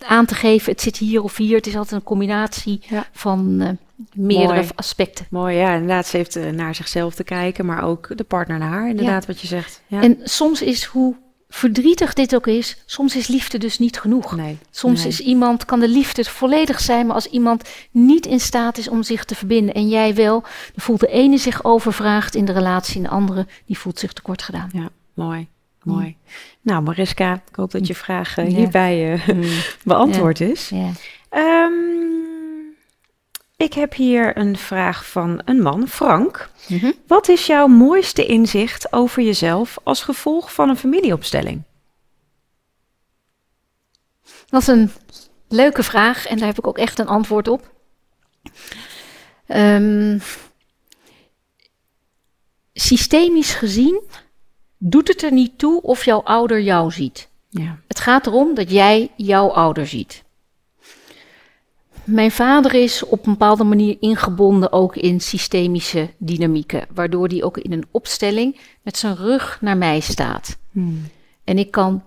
aan 0.08 0.26
te 0.26 0.36
geven, 0.36 0.72
het 0.72 0.82
zit 0.82 0.98
hier 0.98 1.24
of 1.24 1.38
hier. 1.38 1.56
Het 1.56 1.68
is 1.68 1.76
altijd 1.76 2.02
een 2.02 2.08
combinatie 2.08 2.82
van 3.12 3.62
uh, 3.62 3.70
meerdere 4.14 4.66
aspecten. 4.76 5.26
Mooi, 5.30 5.58
ja, 5.58 5.74
inderdaad. 5.74 6.08
Ze 6.08 6.18
heeft 6.18 6.38
uh, 6.38 6.50
naar 6.50 6.76
zichzelf 6.76 7.16
te 7.16 7.24
kijken, 7.24 7.66
maar 7.66 7.84
ook 7.84 8.18
de 8.18 8.24
partner 8.24 8.58
naar 8.58 8.70
haar, 8.70 8.90
inderdaad, 8.90 9.26
wat 9.26 9.42
je 9.42 9.48
zegt. 9.48 9.82
En 9.90 10.18
soms 10.24 10.62
is 10.62 10.84
hoe 10.84 11.16
verdrietig 11.54 12.14
dit 12.14 12.36
ook 12.36 12.48
is, 12.48 12.78
soms 12.86 13.16
is 13.16 13.28
liefde 13.28 13.58
dus 13.58 13.80
niet 13.80 14.00
genoeg. 14.00 14.36
Nee, 14.36 14.58
soms 14.72 15.06
is 15.06 15.20
iemand, 15.20 15.66
kan 15.66 15.80
de 15.80 15.88
liefde 15.88 16.24
volledig 16.24 16.80
zijn, 16.80 17.06
maar 17.06 17.16
als 17.16 17.26
iemand 17.26 17.70
niet 17.92 18.26
in 18.26 18.40
staat 18.40 18.78
is 18.78 18.88
om 18.88 19.04
zich 19.04 19.26
te 19.26 19.36
verbinden 19.36 19.74
en 19.74 19.90
jij 19.90 20.16
wel, 20.16 20.42
dan 20.42 20.52
voelt 20.76 21.00
de 21.00 21.08
ene 21.08 21.38
zich 21.38 21.64
overvraagd 21.64 22.36
in 22.36 22.46
de 22.46 22.52
relatie 22.52 22.96
en 22.96 23.04
de 23.04 23.10
andere 23.10 23.48
die 23.66 23.78
voelt 23.78 24.00
zich 24.00 24.14
tekort 24.14 24.42
gedaan. 24.42 24.70
Ja, 24.74 24.90
mooi. 25.14 25.48
Mooi. 25.84 26.16
Nou, 26.62 26.84
Mariska, 26.84 27.34
ik 27.34 27.56
hoop 27.56 27.72
dat 27.72 27.88
je 27.88 27.96
vraag 27.96 28.38
uh, 28.38 28.46
hierbij 28.46 29.14
uh, 29.14 29.28
mm. 29.28 29.44
beantwoord 29.84 30.42
is. 30.42 30.70
Ja. 30.70 30.90
Um, 31.66 32.33
ik 33.58 33.74
heb 33.74 33.94
hier 33.94 34.38
een 34.38 34.58
vraag 34.58 35.10
van 35.10 35.42
een 35.46 35.62
man, 35.62 35.88
Frank. 35.88 36.50
Mhm. 36.68 36.92
Wat 37.08 37.28
is 37.28 37.46
jouw 37.46 37.68
mooiste 37.68 38.26
inzicht 38.26 38.94
over 38.94 39.24
jezelf 39.24 39.78
als 39.84 40.04
gevolg 40.04 40.54
van 40.54 40.70
een 40.70 40.78
familieopstelling? 40.78 41.64
Dat 44.46 44.62
is 44.62 44.68
een 44.68 44.92
leuke 45.48 45.84
vraag 45.84 46.26
en 46.28 46.38
daar 46.38 46.48
heb 46.48 46.58
ik 46.58 46.68
ook 46.68 46.78
echt 46.78 47.00
een 47.00 47.08
antwoord 47.08 47.48
op. 47.48 47.72
Um, 49.48 50.22
systemisch 52.74 53.54
gezien 53.54 54.02
doet 54.78 55.08
het 55.08 55.24
er 55.24 55.32
niet 55.32 55.58
toe 55.58 55.82
of 55.82 56.06
jouw 56.06 56.24
ouder 56.24 56.62
jou 56.62 56.92
ziet. 56.92 57.30
Ja. 57.50 57.80
Het 57.88 58.00
gaat 58.00 58.28
erom 58.28 58.56
dat 58.56 58.72
jij 58.72 59.12
jouw 59.16 59.48
ouder 59.48 59.88
ziet. 59.88 60.23
Mijn 62.04 62.32
vader 62.32 62.74
is 62.74 63.04
op 63.04 63.26
een 63.26 63.32
bepaalde 63.32 63.64
manier 63.64 63.98
ingebonden 64.00 64.72
ook 64.72 64.96
in 64.96 65.20
systemische 65.20 66.10
dynamieken, 66.18 66.88
waardoor 66.94 67.28
hij 67.28 67.44
ook 67.44 67.58
in 67.58 67.72
een 67.72 67.86
opstelling 67.92 68.60
met 68.82 68.98
zijn 68.98 69.16
rug 69.16 69.58
naar 69.62 69.78
mij 69.78 70.00
staat. 70.00 70.58
Hmm. 70.72 71.02
En 71.44 71.58
ik 71.58 71.72
kan 71.72 72.04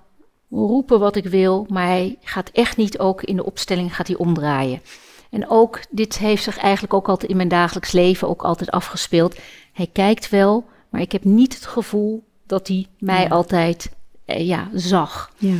roepen 0.51 1.01
wat 1.01 1.17
ik 1.17 1.27
wil, 1.27 1.67
maar 1.69 1.87
hij 1.87 2.19
gaat 2.23 2.51
echt 2.53 2.77
niet 2.77 2.99
ook 2.99 3.23
in 3.23 3.37
de 3.37 3.45
opstelling 3.45 3.95
gaat 3.97 4.07
hij 4.07 4.17
omdraaien. 4.17 4.81
En 5.31 5.49
ook 5.49 5.81
dit 5.91 6.19
heeft 6.19 6.43
zich 6.43 6.59
eigenlijk 6.59 6.95
ook 6.95 7.09
altijd 7.09 7.31
in 7.31 7.37
mijn 7.37 7.49
dagelijks 7.49 7.93
leven 7.93 8.29
ook 8.29 8.43
altijd 8.43 8.71
afgespeeld. 8.71 9.37
Hij 9.73 9.89
kijkt 9.93 10.29
wel, 10.29 10.65
maar 10.91 11.01
ik 11.01 11.13
heb 11.13 11.25
niet 11.25 11.55
het 11.55 11.67
gevoel 11.67 12.25
dat 12.47 12.69
hij 12.69 12.87
mij 12.99 13.31
altijd 13.31 13.91
eh, 14.25 14.47
ja, 14.47 14.69
zag. 14.73 15.31
Ja. 15.37 15.57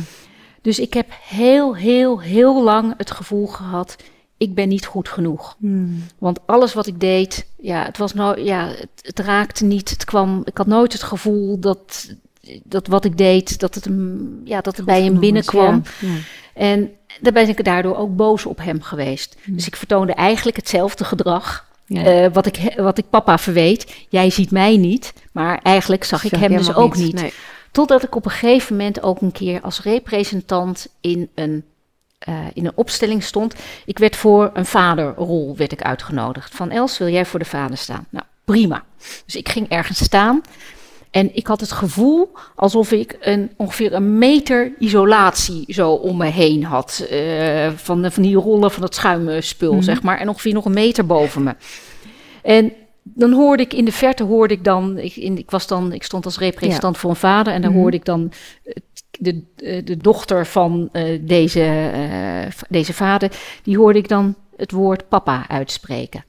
Dus 0.61 0.79
ik 0.79 0.93
heb 0.93 1.07
heel, 1.21 1.75
heel, 1.75 2.21
heel 2.21 2.63
lang 2.63 2.93
het 2.97 3.11
gevoel 3.11 3.47
gehad, 3.47 3.95
ik 4.37 4.53
ben 4.53 4.67
niet 4.67 4.85
goed 4.85 5.09
genoeg. 5.09 5.55
Hmm. 5.59 6.03
Want 6.17 6.39
alles 6.45 6.73
wat 6.73 6.87
ik 6.87 6.99
deed, 6.99 7.47
ja, 7.59 7.83
het 7.83 7.97
was 7.97 8.13
nou, 8.13 8.41
ja, 8.41 8.67
het, 8.67 8.89
het 9.01 9.19
raakte 9.19 9.65
niet. 9.65 9.89
Het 9.89 10.05
kwam, 10.05 10.41
ik 10.45 10.57
had 10.57 10.67
nooit 10.67 10.93
het 10.93 11.03
gevoel 11.03 11.59
dat, 11.59 12.15
dat 12.63 12.87
wat 12.87 13.05
ik 13.05 13.17
deed, 13.17 13.59
dat 13.59 13.75
het, 13.75 13.85
hem, 13.85 14.41
ja, 14.43 14.61
dat 14.61 14.77
het 14.77 14.85
bij 14.85 15.03
hem 15.03 15.19
binnenkwam. 15.19 15.83
ja. 15.99 16.07
Ja. 16.07 16.15
En 16.53 16.91
daar 17.21 17.33
ben 17.33 17.49
ik 17.49 17.63
daardoor 17.63 17.97
ook 17.97 18.15
boos 18.15 18.45
op 18.45 18.57
hem 18.57 18.81
geweest. 18.81 19.35
Hmm. 19.43 19.55
Dus 19.55 19.67
ik 19.67 19.75
vertoonde 19.75 20.13
eigenlijk 20.13 20.57
hetzelfde 20.57 21.03
gedrag. 21.03 21.65
Ja. 21.85 22.03
eh, 22.03 22.33
wat, 22.33 22.45
ik, 22.45 22.73
wat 22.77 22.97
ik 22.97 23.09
papa 23.09 23.37
verweet. 23.37 24.05
Jij 24.09 24.29
ziet 24.29 24.51
mij 24.51 24.77
niet, 24.77 25.13
maar 25.31 25.59
eigenlijk 25.63 26.03
zag 26.03 26.23
ik 26.23 26.31
hem 26.31 26.57
dus 26.57 26.73
ook 26.73 26.95
niet. 26.95 27.13
Nee. 27.13 27.33
Totdat 27.71 28.03
ik 28.03 28.15
op 28.15 28.25
een 28.25 28.31
gegeven 28.31 28.75
moment 28.75 29.01
ook 29.01 29.21
een 29.21 29.31
keer 29.31 29.61
als 29.61 29.81
representant 29.81 30.87
in 31.01 31.29
een, 31.35 31.63
eh, 32.19 32.35
in 32.53 32.65
een 32.65 32.71
opstelling 32.75 33.23
stond. 33.23 33.55
Ik 33.85 33.97
werd 33.99 34.15
voor 34.15 34.49
een 34.53 34.65
vaderrol 34.65 35.53
werd 35.57 35.71
ik 35.71 35.81
uitgenodigd. 35.81 36.55
Van 36.55 36.69
Els, 36.71 36.97
wil 36.97 37.07
jij 37.09 37.25
voor 37.25 37.39
de 37.39 37.45
vader 37.45 37.77
staan? 37.77 38.05
Nou, 38.09 38.25
prima. 38.45 38.83
Dus 39.25 39.35
ik 39.35 39.49
ging 39.49 39.69
ergens 39.69 40.03
staan. 40.03 40.41
En 41.11 41.35
ik 41.35 41.47
had 41.47 41.59
het 41.59 41.71
gevoel 41.71 42.31
alsof 42.55 42.91
ik 42.91 43.17
een, 43.19 43.51
ongeveer 43.57 43.93
een 43.93 44.17
meter 44.17 44.71
isolatie 44.79 45.73
zo 45.73 45.91
om 45.91 46.17
me 46.17 46.25
heen 46.25 46.63
had. 46.63 47.05
eh, 47.09 47.69
van, 47.75 48.01
de- 48.01 48.11
van 48.11 48.23
die 48.23 48.35
rollen 48.35 48.71
van 48.71 48.83
het 48.83 48.95
schuimspul, 48.95 49.73
Mhm. 49.73 49.81
zeg 49.81 50.01
maar. 50.01 50.17
En 50.19 50.29
ongeveer 50.29 50.53
nog 50.53 50.65
een 50.65 50.73
meter 50.73 51.05
boven 51.05 51.43
me. 51.43 51.55
En 52.43 52.73
dan 53.03 53.31
hoorde 53.33 53.63
ik 53.63 53.73
in 53.73 53.85
de 53.85 53.91
verte, 53.91 54.23
hoorde 54.23 54.53
ik 54.53 54.63
dan, 54.63 54.97
ik, 54.97 55.15
in, 55.15 55.37
ik, 55.37 55.51
was 55.51 55.67
dan, 55.67 55.93
ik 55.93 56.03
stond 56.03 56.25
als 56.25 56.37
representant 56.37 56.97
voor 56.97 57.09
een 57.09 57.15
vader. 57.15 57.53
En 57.53 57.61
dan 57.61 57.71
Mhm. 57.71 57.79
hoorde 57.79 57.97
ik 57.97 58.05
dan 58.05 58.31
de, 59.19 59.43
eh, 59.55 59.85
de 59.85 59.97
dochter 59.97 60.45
van 60.45 60.89
eh, 60.91 61.19
deze, 61.21 61.63
eh, 61.93 62.51
deze 62.69 62.93
vader, 62.93 63.31
die 63.63 63.77
hoorde 63.77 63.99
ik 63.99 64.07
dan 64.07 64.35
het 64.57 64.71
woord 64.71 65.09
papa 65.09 65.45
uitspreken. 65.47 66.25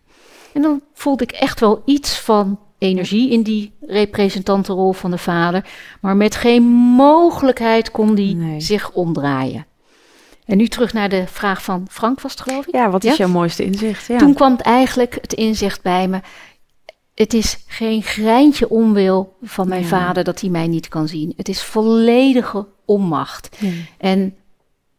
En 0.55 0.63
dan 0.63 0.81
voelde 0.95 1.23
ik 1.25 1.31
echt 1.33 1.61
wel 1.61 1.83
iets 1.85 2.19
van 2.19 2.59
energie 2.79 3.31
in 3.31 3.43
die 3.43 3.73
representantenrol 3.87 4.93
van 4.93 5.11
de 5.11 5.19
vader. 5.19 5.65
Maar 6.01 6.17
met 6.17 6.37
geen 6.37 6.63
mogelijkheid 6.97 7.91
kon 7.91 8.15
die 8.15 8.35
Nee. 8.37 8.61
zich 8.61 8.91
omdraaien. 8.93 9.67
En 10.45 10.57
nu 10.57 10.69
terug 10.69 10.93
naar 10.93 11.09
de 11.09 11.25
vraag 11.27 11.63
van 11.63 11.87
Frank 11.91 12.21
was 12.21 12.33
het 12.33 12.41
geloof 12.41 12.67
ik? 12.67 12.75
Ja, 12.75 12.91
wat 12.91 13.05
is 13.05 13.11
Ja? 13.11 13.17
jouw 13.17 13.29
mooiste 13.29 13.65
inzicht? 13.65 14.07
Ja. 14.07 14.19
Toen 14.19 14.35
kwam 14.35 14.53
het 14.53 14.61
eigenlijk 14.61 15.15
het 15.21 15.33
inzicht 15.33 15.83
bij 15.83 16.09
me. 16.09 16.21
Het 17.19 17.35
is 17.35 17.65
geen 17.67 18.03
greintje 18.03 18.69
onwil 18.71 19.37
van 19.43 19.69
mijn 19.69 19.83
Ja. 19.83 19.89
vader 19.89 20.25
dat 20.25 20.41
hij 20.41 20.51
mij 20.51 20.67
niet 20.67 20.89
kan 20.89 21.09
zien. 21.09 21.33
Het 21.37 21.49
is 21.49 21.63
volledige 21.63 22.67
onmacht. 22.85 23.57
Ja. 23.61 23.71
En 23.97 24.35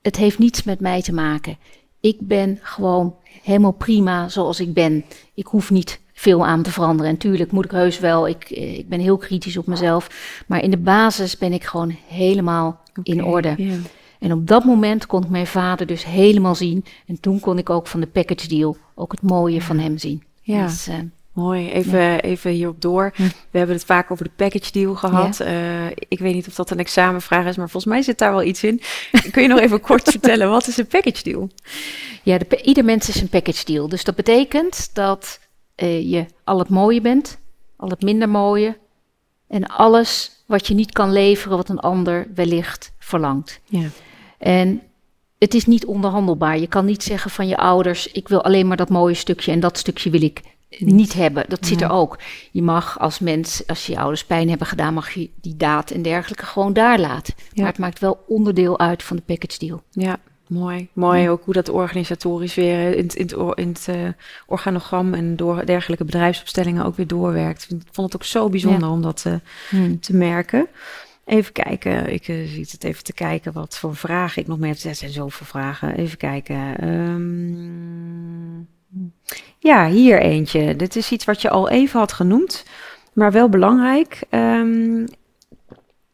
het 0.01 0.15
heeft 0.15 0.39
niets 0.39 0.63
met 0.63 0.79
mij 0.79 1.01
te 1.01 1.13
maken. 1.13 1.57
Ik 1.99 2.17
ben 2.19 2.59
gewoon 2.61 3.15
helemaal 3.43 3.71
prima 3.71 4.29
zoals 4.29 4.59
ik 4.59 4.73
ben. 4.73 5.05
Ik 5.33 5.45
hoef 5.45 5.69
niet 5.69 5.99
veel 6.13 6.45
aan 6.45 6.61
te 6.63 6.71
veranderen. 6.71 7.11
En 7.11 7.17
tuurlijk 7.17 7.51
moet 7.51 7.65
ik 7.65 7.71
heus 7.71 7.99
wel. 7.99 8.27
Ik, 8.27 8.43
eh, 8.43 8.77
ik 8.77 8.89
ben 8.89 8.99
heel 8.99 9.17
kritisch 9.17 9.57
op 9.57 9.67
mezelf. 9.67 10.07
Maar 10.47 10.63
in 10.63 10.71
de 10.71 10.77
basis 10.77 11.37
ben 11.37 11.53
ik 11.53 11.63
gewoon 11.63 11.95
helemaal 12.07 12.81
in 13.03 13.23
orde. 13.23 13.55
En 14.19 14.31
op 14.33 14.47
dat 14.47 14.63
moment 14.63 15.05
kon 15.05 15.23
ik 15.23 15.29
mijn 15.29 15.47
vader 15.47 15.85
dus 15.87 16.05
helemaal 16.05 16.55
zien. 16.55 16.85
En 17.05 17.19
toen 17.19 17.39
kon 17.39 17.57
ik 17.57 17.69
ook 17.69 17.87
van 17.87 17.99
de 17.99 18.07
package 18.07 18.47
deal 18.47 18.77
ook 18.95 19.11
het 19.11 19.21
mooie 19.21 19.61
van 19.61 19.79
hem 19.79 19.97
zien. 19.97 20.23
Ja. 20.41 20.65
Dus, 20.65 20.89
Mooi, 21.39 21.71
even, 21.71 22.21
even 22.21 22.51
hierop 22.51 22.81
door. 22.81 23.11
Hm. 23.15 23.23
We 23.23 23.57
hebben 23.57 23.75
het 23.75 23.85
vaak 23.85 24.11
over 24.11 24.23
de 24.23 24.31
package 24.35 24.71
deal 24.71 24.95
gehad. 24.95 25.39
Eh, 25.39 25.87
ik 25.87 26.19
weet 26.19 26.33
niet 26.33 26.47
of 26.47 26.55
dat 26.55 26.69
een 26.69 26.79
examenvraag 26.79 27.45
is, 27.45 27.57
maar 27.57 27.69
volgens 27.69 27.93
mij 27.93 28.01
zit 28.01 28.17
daar 28.17 28.31
wel 28.31 28.43
iets 28.43 28.63
in. 28.63 28.81
Kun 29.31 29.41
je 29.41 29.47
nog 29.47 29.59
even 29.59 29.81
kort 29.81 30.09
vertellen, 30.09 30.49
wat 30.49 30.67
is 30.67 30.77
een 30.77 30.87
package 30.87 31.23
deal? 31.23 31.49
ja, 32.23 32.37
de, 32.37 32.61
ieder 32.61 32.85
mens 32.85 33.09
is 33.09 33.21
een 33.21 33.29
package 33.29 33.65
deal. 33.65 33.89
Dus 33.89 34.03
dat 34.03 34.15
betekent 34.15 34.89
dat 34.93 35.39
eh, 35.75 36.11
je 36.11 36.25
al 36.43 36.59
het 36.59 36.69
mooie 36.69 37.01
bent, 37.01 37.39
al 37.75 37.89
het 37.89 38.01
minder 38.01 38.29
mooie. 38.29 38.77
En 39.47 39.67
alles 39.67 40.31
wat 40.45 40.67
je 40.67 40.73
niet 40.73 40.91
kan 40.91 41.11
leveren, 41.11 41.57
wat 41.57 41.69
een 41.69 41.79
ander 41.79 42.27
wellicht 42.35 42.91
verlangt. 42.99 43.59
Ja. 43.65 43.87
En 44.37 44.81
het 45.39 45.53
is 45.53 45.65
niet 45.65 45.85
onderhandelbaar. 45.85 46.59
Je 46.59 46.67
kan 46.67 46.85
niet 46.85 47.03
zeggen 47.03 47.31
van 47.31 47.47
je 47.47 47.57
ouders: 47.57 48.11
ik 48.11 48.27
wil 48.27 48.43
alleen 48.43 48.67
maar 48.67 48.77
dat 48.77 48.89
mooie 48.89 49.13
stukje 49.13 49.51
en 49.51 49.59
dat 49.59 49.77
stukje 49.77 50.09
wil 50.09 50.21
ik 50.21 50.41
niet, 50.77 51.13
hebben. 51.13 51.45
Dat 51.47 51.65
zit 51.65 51.81
er 51.81 51.89
ook. 51.91 52.19
Je 52.51 52.61
mag 52.61 52.99
als 52.99 53.19
mens, 53.19 53.67
als 53.67 53.85
je 53.85 53.97
ouders 53.99 54.25
pijn 54.25 54.49
hebben 54.49 54.67
gedaan, 54.67 54.93
mag 54.93 55.09
je 55.11 55.29
die 55.41 55.57
daad 55.57 55.91
en 55.91 56.01
dergelijke 56.01 56.45
gewoon 56.45 56.73
daar 56.73 56.99
laten. 56.99 57.33
Ja. 57.37 57.43
Maar 57.61 57.71
het 57.71 57.77
maakt 57.79 57.99
wel 57.99 58.23
onderdeel 58.27 58.79
uit 58.79 59.03
van 59.03 59.15
de 59.15 59.21
package 59.25 59.59
deal. 59.59 59.83
Ja, 59.91 60.17
mooi. 60.47 60.87
Mooi 60.93 61.29
ook 61.29 61.43
hoe 61.45 61.53
dat 61.53 61.69
organisatorisch 61.69 62.55
weer 62.55 62.95
in, 62.95 63.03
het- 63.03 63.15
in 63.15 63.53
in 63.55 63.67
het 63.67 63.85
eh, 63.87 63.95
organogram 64.47 65.13
en 65.13 65.35
door 65.35 65.65
dergelijke 65.65 66.05
bedrijfsopstellingen 66.05 66.85
ook 66.85 66.95
weer 66.95 67.07
doorwerkt. 67.07 67.63
Ik 67.69 67.81
vond 67.91 68.13
het 68.13 68.21
ook 68.21 68.27
zo 68.27 68.49
bijzonder 68.49 68.89
om 68.89 69.01
dat 69.01 69.21
te, 69.21 69.39
te 69.99 70.15
merken. 70.15 70.67
Even 71.25 71.51
kijken, 71.53 72.13
ik 72.13 72.27
eh, 72.27 72.35
zit 72.47 72.71
het 72.71 72.83
even 72.83 73.03
te 73.03 73.13
kijken 73.13 73.53
wat 73.53 73.77
voor 73.77 73.95
vragen 73.95 74.41
ik 74.41 74.47
nog 74.47 74.59
meer 74.59 74.69
heb. 74.73 74.77
Er 74.83 74.95
zijn 74.95 75.11
zoveel 75.11 75.45
vragen. 75.45 75.95
Even 75.95 76.17
kijken. 76.17 76.77
Ehm, 76.79 78.59
ja, 79.59 79.89
hier 79.89 80.21
eentje. 80.21 80.75
Dit 80.75 80.95
is 80.95 81.11
iets 81.11 81.25
wat 81.25 81.41
je 81.41 81.49
al 81.49 81.69
even 81.69 81.99
had 81.99 82.13
genoemd, 82.13 82.65
maar 83.13 83.31
wel 83.31 83.49
belangrijk. 83.49 84.23
Ehm, 84.29 85.05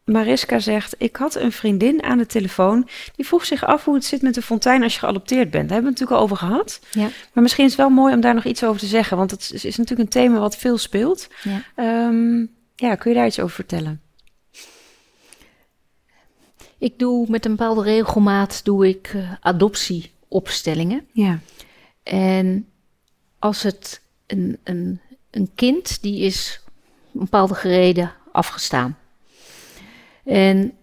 Mariska 0.05 0.59
zegt: 0.59 0.95
Ik 0.97 1.15
had 1.15 1.35
een 1.35 1.51
vriendin 1.51 2.03
aan 2.03 2.17
de 2.17 2.25
telefoon 2.25 2.87
die 3.15 3.25
vroeg 3.25 3.45
zich 3.45 3.65
af 3.65 3.85
hoe 3.85 3.93
het 3.93 4.05
zit 4.05 4.21
met 4.21 4.33
de 4.33 4.41
fontein 4.41 4.83
als 4.83 4.93
je 4.93 4.99
geadopteerd 4.99 5.51
bent. 5.51 5.69
Daar 5.69 5.81
hebben 5.81 5.93
we 5.93 5.99
het 5.99 5.99
natuurlijk 5.99 6.17
al 6.19 6.23
over 6.23 6.37
gehad. 6.37 6.79
Ja. 6.91 7.09
Maar 7.33 7.43
misschien 7.43 7.65
is 7.65 7.71
het 7.71 7.79
wel 7.79 7.89
mooi 7.89 8.13
om 8.13 8.21
daar 8.21 8.33
nog 8.33 8.45
iets 8.45 8.63
over 8.63 8.79
te 8.79 8.85
zeggen, 8.85 9.17
want 9.17 9.31
het 9.31 9.51
is, 9.53 9.65
is 9.65 9.77
natuurlijk 9.77 10.09
een 10.09 10.21
thema 10.21 10.39
wat 10.39 10.57
veel 10.57 10.77
speelt. 10.77 11.27
Ja. 11.43 11.61
Ehm, 11.75 12.45
ja, 12.75 12.95
kun 12.95 13.11
je 13.11 13.17
daar 13.17 13.27
iets 13.27 13.39
over 13.39 13.55
vertellen? 13.55 14.01
Ik 16.77 16.99
doe 16.99 17.25
met 17.29 17.45
een 17.45 17.55
bepaalde 17.55 17.81
regelmaat 17.81 18.61
doe 18.63 18.87
ik 18.87 19.11
eh, 19.13 19.31
adoptieopstellingen. 19.39 21.07
Ja. 21.11 21.39
En 22.13 22.69
als 23.39 23.63
het 23.63 24.01
een, 24.27 24.57
een, 24.63 25.01
een 25.29 25.49
kind 25.55 26.01
die 26.01 26.19
is 26.19 26.61
om 27.11 27.19
een 27.19 27.19
bepaalde 27.19 27.55
gereden 27.55 28.13
afgestaan. 28.31 28.97
En 30.23 30.73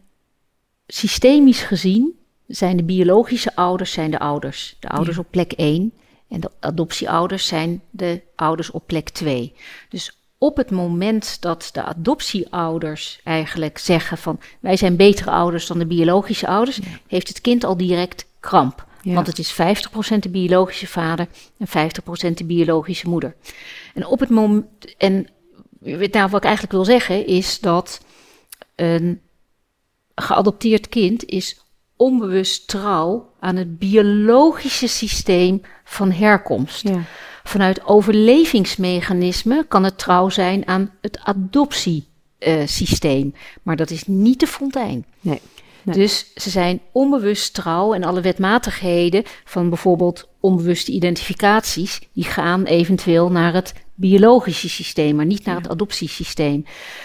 systemisch 0.86 1.62
gezien 1.62 2.18
zijn 2.46 2.76
de 2.76 2.82
biologische 2.82 3.56
ouders 3.56 3.92
zijn 3.92 4.10
de 4.10 4.18
ouders. 4.18 4.76
De 4.80 4.88
ouders 4.88 5.16
Ja. 5.16 5.22
op 5.22 5.30
plek 5.30 5.52
1 5.52 5.92
en 6.28 6.40
de 6.40 6.50
adoptieouders 6.60 7.46
zijn 7.46 7.82
de 7.90 8.22
ouders 8.36 8.70
op 8.70 8.86
plek 8.86 9.08
2. 9.08 9.54
Dus 9.88 10.18
op 10.38 10.56
het 10.56 10.70
moment 10.70 11.40
dat 11.40 11.68
de 11.72 11.82
adoptieouders 11.82 13.20
eigenlijk 13.24 13.78
zeggen 13.78 14.18
van 14.18 14.40
wij 14.60 14.76
zijn 14.76 14.96
betere 14.96 15.30
ouders 15.30 15.66
dan 15.66 15.78
de 15.78 15.86
biologische 15.86 16.46
ouders, 16.46 16.80
heeft 17.06 17.28
het 17.28 17.40
kind 17.40 17.64
al 17.64 17.76
direct 17.76 18.26
kramp. 18.40 18.86
Ja. 19.02 19.14
Want 19.14 19.26
het 19.26 19.38
is 19.38 19.52
50% 19.52 19.56
de 20.18 20.28
biologische 20.28 20.86
vader 20.86 21.26
en 21.58 21.68
50% 21.68 21.70
de 22.34 22.44
biologische 22.44 23.08
moeder. 23.08 23.34
En 23.94 24.06
op 24.06 24.20
het 24.20 24.28
moment. 24.28 24.66
En 24.98 25.26
nou, 26.10 26.30
wat 26.30 26.34
ik 26.34 26.44
eigenlijk 26.44 26.72
wil 26.72 26.84
zeggen 26.84 27.26
is 27.26 27.60
dat 27.60 28.00
een 28.74 29.20
geadopteerd 30.14 30.88
kind 30.88 31.24
is 31.24 31.60
onbewust 31.96 32.68
trouw 32.68 33.32
aan 33.40 33.56
het 33.56 33.78
biologische 33.78 34.86
systeem 34.86 35.62
van 35.84 36.12
herkomst. 36.12 36.88
Ja. 36.88 37.02
Vanuit 37.44 37.84
overlevingsmechanismen 37.84 39.68
kan 39.68 39.84
het 39.84 39.98
trouw 39.98 40.28
zijn 40.28 40.66
aan 40.66 40.90
het 41.00 41.18
adoptiesysteem. 41.18 43.34
maar 43.62 43.76
dat 43.76 43.90
is 43.90 44.06
niet 44.06 44.40
de 44.40 44.46
fontein. 44.46 45.04
Nee. 45.20 45.40
Nee. 45.82 45.94
Dus 45.96 46.32
ze 46.34 46.50
zijn 46.50 46.80
onbewust 46.92 47.54
trouw 47.54 47.94
en 47.94 48.04
alle 48.04 48.20
wetmatigheden 48.20 49.22
van 49.44 49.68
bijvoorbeeld 49.68 50.28
onbewuste 50.40 50.92
identificaties, 50.92 52.00
die 52.12 52.24
gaan 52.24 52.64
eventueel 52.64 53.30
naar 53.30 53.52
het 53.54 53.74
biologische 53.94 54.68
systeem, 54.68 55.16
maar 55.16 55.26
niet 55.26 55.44
naar 55.44 55.54
Ja. 55.54 55.60
het 55.60 55.70
adoptiesysteem. 55.70 56.64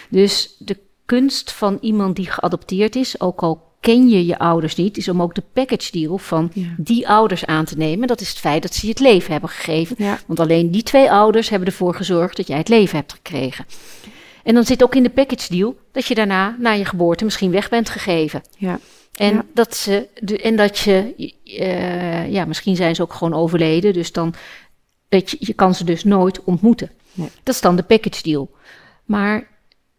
Dus 0.09 0.55
de 0.59 0.77
kunst 1.05 1.51
van 1.51 1.77
iemand 1.81 2.15
die 2.15 2.31
geadopteerd 2.31 2.95
is, 2.95 3.19
ook 3.21 3.41
al 3.41 3.65
ken 3.79 4.09
je 4.09 4.25
je 4.25 4.39
ouders 4.39 4.75
niet, 4.75 4.97
is 4.97 5.09
om 5.09 5.21
ook 5.21 5.35
de 5.35 5.43
package 5.53 5.91
deal 5.91 6.17
van 6.17 6.51
Ja. 6.53 6.67
die 6.77 7.07
ouders 7.07 7.45
aan 7.45 7.65
te 7.65 7.77
nemen. 7.77 8.07
Dat 8.07 8.21
is 8.21 8.29
het 8.29 8.37
feit 8.37 8.61
dat 8.61 8.75
ze 8.75 8.85
je 8.85 8.91
het 8.91 9.01
leven 9.01 9.31
hebben 9.31 9.49
gegeven. 9.49 9.95
Ja. 9.99 10.19
Want 10.27 10.39
alleen 10.39 10.71
die 10.71 10.83
twee 10.83 11.11
ouders 11.11 11.49
hebben 11.49 11.67
ervoor 11.67 11.95
gezorgd 11.95 12.37
dat 12.37 12.47
jij 12.47 12.57
het 12.57 12.69
leven 12.69 12.97
hebt 12.97 13.13
gekregen. 13.13 13.65
En 14.47 14.53
dan 14.53 14.65
zit 14.65 14.83
ook 14.83 14.95
in 14.95 15.03
de 15.03 15.09
package 15.09 15.53
deal 15.55 15.75
dat 15.91 16.05
je 16.05 16.15
daarna, 16.15 16.55
na 16.59 16.71
je 16.71 16.85
geboorte, 16.85 17.23
misschien 17.23 17.51
weg 17.51 17.69
bent 17.69 17.89
gegeven. 17.89 18.41
Ja. 18.57 18.79
En, 19.15 19.33
Ja. 19.33 19.45
dat, 19.53 19.75
ze, 19.75 20.07
de, 20.19 20.41
en 20.41 20.55
dat 20.55 20.77
je, 20.77 21.13
eh, 21.43 22.31
ja, 22.31 22.45
misschien 22.45 22.75
zijn 22.75 22.95
ze 22.95 23.01
ook 23.01 23.13
gewoon 23.13 23.33
overleden, 23.33 23.93
dus 23.93 24.11
dan, 24.11 24.33
weet 25.09 25.29
je, 25.29 25.37
je 25.39 25.53
kan 25.53 25.75
ze 25.75 25.83
dus 25.83 26.03
nooit 26.03 26.43
ontmoeten. 26.43 26.91
Nee. 27.13 27.29
Dat 27.43 27.55
is 27.55 27.61
dan 27.61 27.75
de 27.75 27.83
package 27.83 28.23
deal. 28.23 28.51
Maar 29.05 29.47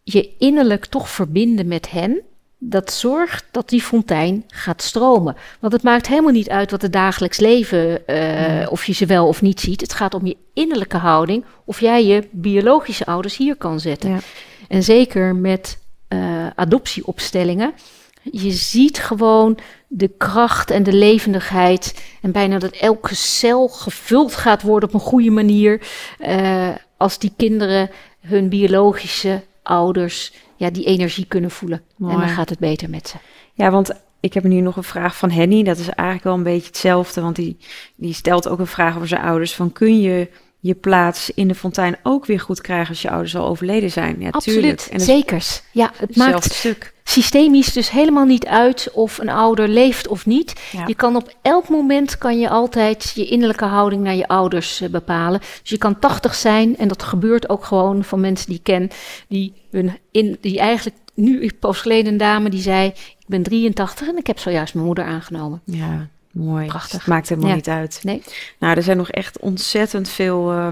je 0.03 0.35
innerlijk 0.37 0.85
toch 0.85 1.09
verbinden 1.09 1.67
met 1.67 1.89
hen, 1.91 2.21
dat 2.59 2.91
zorgt 2.91 3.45
dat 3.51 3.69
die 3.69 3.81
fontein 3.81 4.43
gaat 4.47 4.81
stromen. 4.81 5.35
Want 5.59 5.73
het 5.73 5.83
maakt 5.83 6.07
helemaal 6.07 6.31
niet 6.31 6.49
uit 6.49 6.71
wat 6.71 6.81
het 6.81 6.93
dagelijks 6.93 7.39
leven, 7.39 8.01
uh, 8.07 8.71
of 8.71 8.85
je 8.85 8.93
ze 8.93 9.05
wel 9.05 9.27
of 9.27 9.41
niet 9.41 9.59
ziet. 9.59 9.81
Het 9.81 9.93
gaat 9.93 10.13
om 10.13 10.25
je 10.25 10.37
innerlijke 10.53 10.97
houding, 10.97 11.45
of 11.65 11.79
jij 11.79 12.05
je 12.05 12.27
biologische 12.31 13.05
ouders 13.05 13.37
hier 13.37 13.55
kan 13.55 13.79
zetten. 13.79 14.09
Ja. 14.09 14.19
En 14.67 14.83
zeker 14.83 15.35
met 15.35 15.79
uh, 16.09 16.47
adoptieopstellingen. 16.55 17.73
Je 18.21 18.51
ziet 18.51 18.99
gewoon 18.99 19.57
de 19.87 20.11
kracht 20.17 20.71
en 20.71 20.83
de 20.83 20.93
levendigheid. 20.93 22.03
En 22.21 22.31
bijna 22.31 22.59
dat 22.59 22.71
elke 22.71 23.15
cel 23.15 23.67
gevuld 23.67 24.35
gaat 24.35 24.61
worden 24.61 24.89
op 24.89 24.95
een 24.95 25.01
goede 25.01 25.31
manier. 25.31 25.81
Uh, 26.19 26.69
als 26.97 27.19
die 27.19 27.33
kinderen 27.37 27.89
hun 28.19 28.49
biologische 28.49 29.43
ouders 29.63 30.33
ja, 30.59 30.69
die 30.69 30.85
energie 30.85 31.25
kunnen 31.25 31.51
voelen. 31.51 31.81
En 31.99 32.07
dan 32.07 32.27
gaat 32.27 32.49
het 32.49 32.59
beter 32.59 32.89
met 32.89 33.07
ze. 33.07 33.17
Ja, 33.53 33.71
want 33.71 33.91
ik 34.19 34.33
heb 34.33 34.43
nu 34.43 34.59
nog 34.61 34.75
een 34.75 34.83
vraag 34.83 35.17
van 35.17 35.29
Henny. 35.29 35.63
Dat 35.63 35.77
is 35.77 35.89
eigenlijk 35.89 36.23
wel 36.23 36.33
een 36.33 36.43
beetje 36.43 36.67
hetzelfde. 36.67 37.21
Want 37.21 37.35
die, 37.35 37.57
die 37.95 38.13
stelt 38.13 38.47
ook 38.47 38.59
een 38.59 38.67
vraag 38.67 38.95
over 38.95 39.07
zijn 39.07 39.21
ouders. 39.21 39.55
Van 39.55 39.71
kun 39.71 40.01
je 40.01 40.29
je 40.59 40.75
plaats 40.75 41.31
in 41.33 41.47
de 41.47 41.55
fontein 41.55 41.97
ook 42.03 42.25
weer 42.25 42.39
goed 42.39 42.61
krijgen 42.61 42.89
als 42.89 43.01
je 43.01 43.09
ouders 43.09 43.35
al 43.35 43.47
overleden 43.47 43.91
zijn? 43.91 44.15
Ja, 44.19 44.29
Absoluut, 44.29 44.89
en 44.91 44.99
zekers. 44.99 45.61
Ja, 45.71 45.91
het 45.95 46.15
maakt 46.15 46.53
stuk. 46.53 46.93
systemisch 47.03 47.73
dus 47.73 47.91
helemaal 47.91 48.25
niet 48.25 48.45
uit 48.45 48.89
of 48.93 49.17
een 49.17 49.29
ouder 49.29 49.67
leeft 49.67 50.07
of 50.07 50.25
niet. 50.25 50.53
Je 50.85 50.95
kan 50.95 51.15
op 51.15 51.35
elk 51.41 51.69
moment 51.69 52.17
kan 52.17 52.39
je 52.39 52.49
altijd 52.49 53.11
je 53.15 53.25
innerlijke 53.25 53.65
houding 53.65 54.03
naar 54.03 54.15
je 54.15 54.27
ouders 54.27 54.81
uh, 54.81 54.89
bepalen. 54.89 55.39
Dus 55.39 55.69
je 55.69 55.77
kan 55.77 55.99
80 55.99 56.35
zijn 56.35 56.77
en 56.77 56.87
dat 56.87 57.03
gebeurt 57.03 57.49
ook 57.49 57.65
gewoon 57.65 58.03
van 58.03 58.19
mensen 58.19 58.47
die 58.47 58.57
ik 58.57 58.63
ken, 58.63 58.89
die, 59.27 59.53
hun 59.71 59.97
in, 60.11 60.37
die 60.41 60.59
eigenlijk 60.59 60.97
nu 61.13 61.51
pas 61.59 61.81
geleden 61.81 62.11
een 62.11 62.17
dame 62.17 62.49
die 62.49 62.61
zei: 62.61 62.87
Ik 63.19 63.27
ben 63.27 63.43
83 63.43 64.07
en 64.07 64.17
ik 64.17 64.27
heb 64.27 64.39
zojuist 64.39 64.73
mijn 64.73 64.85
moeder 64.85 65.03
aangenomen. 65.03 65.61
Ja, 65.65 66.09
Mooi. 66.39 66.67
Prachtig. 66.67 67.07
Maakt 67.07 67.29
helemaal 67.29 67.55
niet 67.55 67.67
uit. 67.67 67.99
Nee. 68.03 68.23
Nou, 68.59 68.75
er 68.75 68.83
zijn 68.83 68.97
nog 68.97 69.09
echt 69.09 69.39
ontzettend 69.39 70.09
veel, 70.09 70.53
uh, 70.53 70.67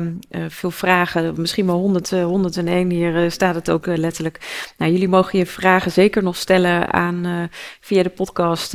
veel 0.47 0.71
vragen. 0.71 1.33
Misschien 1.37 1.65
wel 1.65 1.77
100, 1.77 2.11
uh, 2.11 2.23
101. 2.23 2.89
Hier 2.89 3.23
uh, 3.23 3.29
staat 3.29 3.55
het 3.55 3.69
ook 3.69 3.87
eh, 3.87 3.97
letterlijk. 3.97 4.71
Nou, 4.77 4.91
jullie 4.91 5.07
mogen 5.07 5.39
je 5.39 5.45
vragen 5.45 5.91
zeker 5.91 6.23
nog 6.23 6.35
stellen 6.35 6.93
aan 6.93 7.49
via 7.81 8.03
de 8.03 8.09
podcast. 8.09 8.71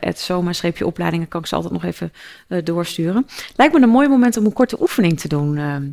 het 0.00 0.18
soma-opleidingen 0.18 1.28
kan 1.28 1.40
ik 1.40 1.46
ze 1.46 1.54
altijd 1.54 1.72
nog 1.72 1.84
even 1.84 2.12
doorsturen. 2.64 3.26
Lijkt 3.56 3.74
me 3.74 3.80
een 3.80 3.88
mooi 3.88 4.08
moment 4.08 4.36
om 4.36 4.44
een 4.44 4.52
korte 4.52 4.80
oefening 4.80 5.20
te 5.20 5.28
doen. 5.28 5.56
Ehm. 5.56 5.84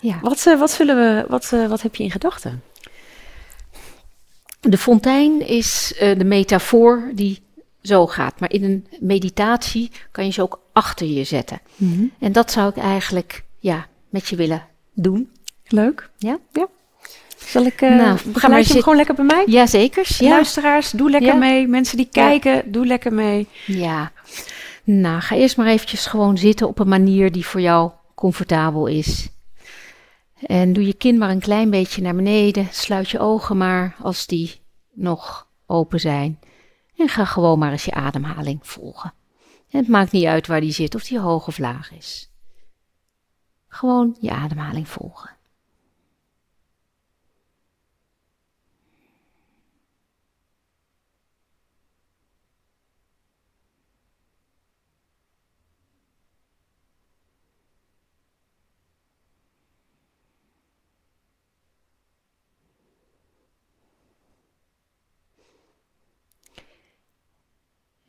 ja. 0.00 0.18
Wat, 0.22 0.44
wat, 0.58 0.70
zullen 0.70 0.96
we, 0.96 1.24
wat, 1.28 1.50
wat 1.68 1.82
heb 1.82 1.94
je 1.94 2.02
in 2.02 2.10
gedachten? 2.10 2.62
De 4.60 4.78
fontein 4.78 5.46
is 5.46 5.94
de 5.98 6.24
metafoor 6.24 7.10
die 7.14 7.42
zo 7.82 8.06
gaat. 8.06 8.40
Maar 8.40 8.52
in 8.52 8.64
een 8.64 8.86
meditatie 9.00 9.90
kan 10.10 10.24
je 10.24 10.32
ze 10.32 10.42
ook 10.42 10.60
achter 10.72 11.06
je 11.06 11.24
zetten. 11.24 11.60
Mhm. 11.76 12.04
En 12.18 12.32
dat 12.32 12.50
zou 12.50 12.68
ik 12.68 12.76
eigenlijk 12.76 13.44
ja, 13.58 13.86
met 14.08 14.28
je 14.28 14.36
willen 14.36 14.66
doen. 14.94 15.30
Leuk. 15.66 16.10
Ja? 16.18 16.38
Ja. 16.52 16.68
Zal 17.36 17.64
ik, 17.64 17.80
uh, 17.80 17.96
nou, 17.96 18.18
ga 18.32 18.48
maar 18.48 18.64
gewoon 18.64 18.96
lekker 18.96 19.14
bij 19.14 19.24
mij? 19.24 19.44
Jazeker. 19.46 20.06
Ja. 20.18 20.28
Luisteraars, 20.28 20.90
doe 20.90 21.10
lekker 21.10 21.38
mee. 21.38 21.68
Mensen 21.68 21.96
die 21.96 22.08
kijken, 22.12 22.72
doe 22.72 22.86
lekker 22.86 23.12
mee. 23.12 23.46
Ja. 23.66 24.12
Nou, 24.84 25.20
ga 25.20 25.36
eerst 25.36 25.56
maar 25.56 25.66
eventjes 25.66 26.06
gewoon 26.06 26.38
zitten 26.38 26.68
op 26.68 26.78
een 26.78 26.88
manier 26.88 27.32
die 27.32 27.46
voor 27.46 27.60
jou 27.60 27.90
comfortabel 28.14 28.86
is. 28.86 29.28
En 30.46 30.72
doe 30.72 30.86
je 30.86 30.94
kin 30.94 31.18
maar 31.18 31.30
een 31.30 31.40
klein 31.40 31.70
beetje 31.70 32.02
naar 32.02 32.14
beneden. 32.14 32.68
Sluit 32.70 33.10
je 33.10 33.18
ogen 33.18 33.56
maar 33.56 33.96
als 34.02 34.26
die 34.26 34.60
nog 34.92 35.46
open 35.66 36.00
zijn. 36.00 36.38
En 37.00 37.08
ga 37.08 37.24
gewoon 37.24 37.58
maar 37.58 37.72
eens 37.72 37.84
je 37.84 37.92
ademhaling 37.92 38.66
volgen. 38.66 39.12
het 39.68 39.88
maakt 39.88 40.12
niet 40.12 40.26
uit 40.26 40.46
waar 40.46 40.60
die 40.60 40.72
zit, 40.72 40.94
of 40.94 41.04
die 41.04 41.18
hoog 41.18 41.46
of 41.46 41.58
laag 41.58 41.92
is. 41.92 42.30
Gewoon 43.68 44.16
je 44.20 44.30
ademhaling 44.30 44.88
volgen. 44.88 45.36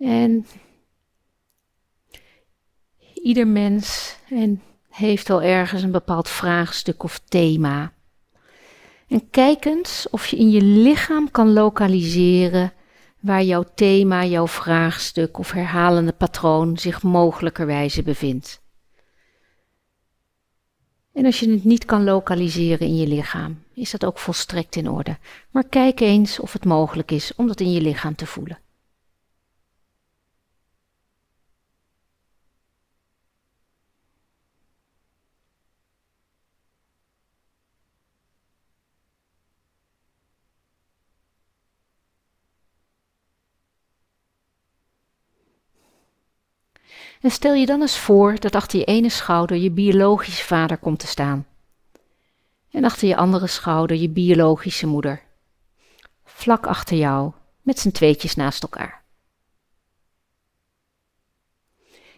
En 0.01 0.45
ieder 3.13 3.47
mens 3.47 4.15
en 4.29 4.61
heeft 4.89 5.29
al 5.29 5.41
ergens 5.41 5.83
een 5.83 5.91
bepaald 5.91 6.29
vraagstuk 6.29 7.03
of 7.03 7.19
thema. 7.19 7.93
En 9.07 9.29
kijk 9.29 9.65
eens 9.65 10.07
of 10.09 10.27
je 10.27 10.37
in 10.37 10.49
je 10.49 10.61
lichaam 10.61 11.31
kan 11.31 11.53
lokaliseren 11.53 12.73
waar 13.19 13.43
jouw 13.43 13.65
thema, 13.75 14.25
jouw 14.25 14.47
vraagstuk 14.47 15.37
of 15.37 15.51
herhalende 15.51 16.13
patroon 16.13 16.77
zich 16.77 17.03
mogelijkerwijze 17.03 18.03
bevindt. 18.03 18.61
En 21.13 21.25
als 21.25 21.39
je 21.39 21.49
het 21.49 21.63
niet 21.63 21.85
kan 21.85 22.03
lokaliseren 22.03 22.87
in 22.87 22.95
je 22.95 23.07
lichaam, 23.07 23.63
is 23.73 23.91
dat 23.91 24.05
ook 24.05 24.17
volstrekt 24.17 24.75
in 24.75 24.89
orde. 24.89 25.17
Maar 25.51 25.67
kijk 25.69 25.99
eens 25.99 26.39
of 26.39 26.53
het 26.53 26.65
mogelijk 26.65 27.11
is 27.11 27.35
om 27.35 27.47
dat 27.47 27.59
in 27.59 27.71
je 27.71 27.81
lichaam 27.81 28.15
te 28.15 28.25
voelen. 28.25 28.59
En 47.22 47.32
stel 47.32 47.53
je 47.53 47.65
dan 47.65 47.82
eens 47.82 47.97
voor 47.97 48.39
dat 48.39 48.55
achter 48.55 48.80
je 48.80 48.86
ene 48.86 49.09
schouder 49.09 49.57
je 49.57 49.72
biologische 49.72 50.45
vader 50.45 50.78
komt 50.78 50.99
te 50.99 51.07
staan. 51.07 51.47
En 52.72 52.84
achter 52.84 53.07
je 53.07 53.15
andere 53.15 53.47
schouder 53.47 53.97
je 53.97 54.09
biologische 54.09 54.88
moeder. 54.88 55.22
Vlak 56.24 56.65
achter 56.65 56.97
jou, 56.97 57.32
met 57.61 57.80
z'n 57.80 57.91
tweetjes 57.91 58.36
naast 58.36 58.63
elkaar. 58.63 59.03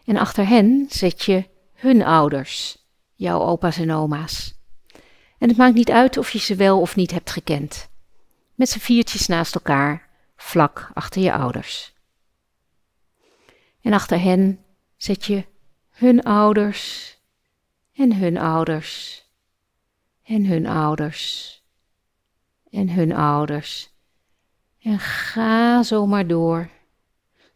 En 0.06 0.18
achter 0.18 0.47
hen 0.47 0.86
zet 0.89 1.24
je 1.24 1.45
hun 1.74 2.04
ouders, 2.04 2.78
jouw 3.16 3.39
opa's 3.39 3.78
en 3.78 3.91
oma's. 3.91 4.54
En 5.38 5.47
het 5.47 5.58
maakt 5.58 5.76
niet 5.76 5.91
uit 5.91 6.18
of 6.18 6.32
je 6.32 6.39
ze 6.39 6.56
wel 6.56 6.82
of 6.82 6.95
niet 6.95 7.12
hebt 7.12 7.32
gekend. 7.32 7.89
Met 8.56 8.70
z'n 8.70 8.80
viertjes 8.80 9.28
naast 9.28 9.56
elkaar, 9.56 10.10
vlak 10.36 10.91
achter 10.93 11.22
je 11.22 11.34
ouders. 11.34 11.93
En 13.82 13.93
achter 13.93 14.22
hen 14.22 14.62
zet 15.04 15.26
je 15.26 15.45
hun 15.89 16.24
ouders 16.24 17.14
en 17.93 18.16
hun 18.16 18.38
ouders 18.38 19.24
en 20.24 20.45
hun 20.45 20.66
ouders 20.66 21.62
en 22.70 22.89
hun 22.89 23.14
ouders. 23.14 23.91
En 24.80 24.99
ga 24.99 25.84
zo 25.84 26.06
maar 26.06 26.28
door 26.28 26.70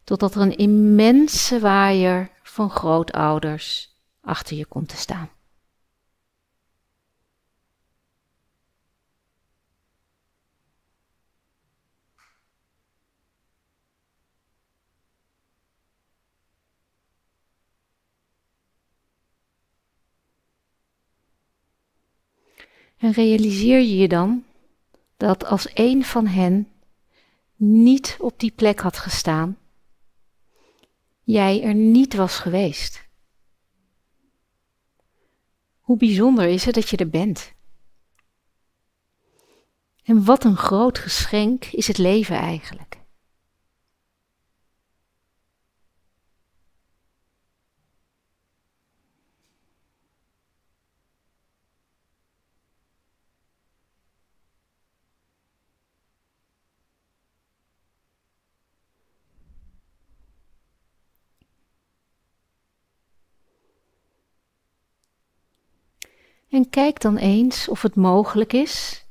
totdat 0.04 0.36
er 0.36 0.41
een 0.41 0.58
immense 0.58 1.60
waaier 1.60 2.32
van 2.43 2.70
grootouders 2.70 3.95
achter 4.22 4.58
je 4.58 4.66
komt 4.66 4.89
te 4.89 4.98
staan. 4.98 5.30
En 22.98 23.12
realiseer 23.12 23.80
je 23.80 23.98
je 23.98 24.08
dan 24.08 24.43
dat 25.18 25.45
als 25.45 25.68
een 25.74 26.06
van 26.06 26.28
hen 26.28 26.72
niet 27.56 28.18
op 28.20 28.39
die 28.39 28.52
plek 28.52 28.80
had 28.80 28.98
gestaan, 28.98 29.58
jij 31.24 31.64
er 31.64 31.74
niet 31.74 32.14
was 32.14 32.38
geweest. 32.38 33.06
Hoe 35.80 35.98
bijzonder 35.98 36.48
is 36.48 36.66
het 36.66 36.76
dat 36.76 36.89
je 36.89 36.98
er 36.98 37.10
bent? 37.10 37.54
En 40.04 40.26
wat 40.26 40.43
een 40.43 40.58
groot 40.58 40.98
geschenk 40.98 41.66
is 41.66 41.88
het 41.88 41.98
leven 41.98 42.36
eigenlijk. 42.36 42.97
En 66.50 66.70
kijk 66.70 67.02
dan 67.02 67.18
eens 67.18 67.68
of 67.68 67.82
het 67.82 67.95
mogelijk 67.95 68.54
is 68.54 69.06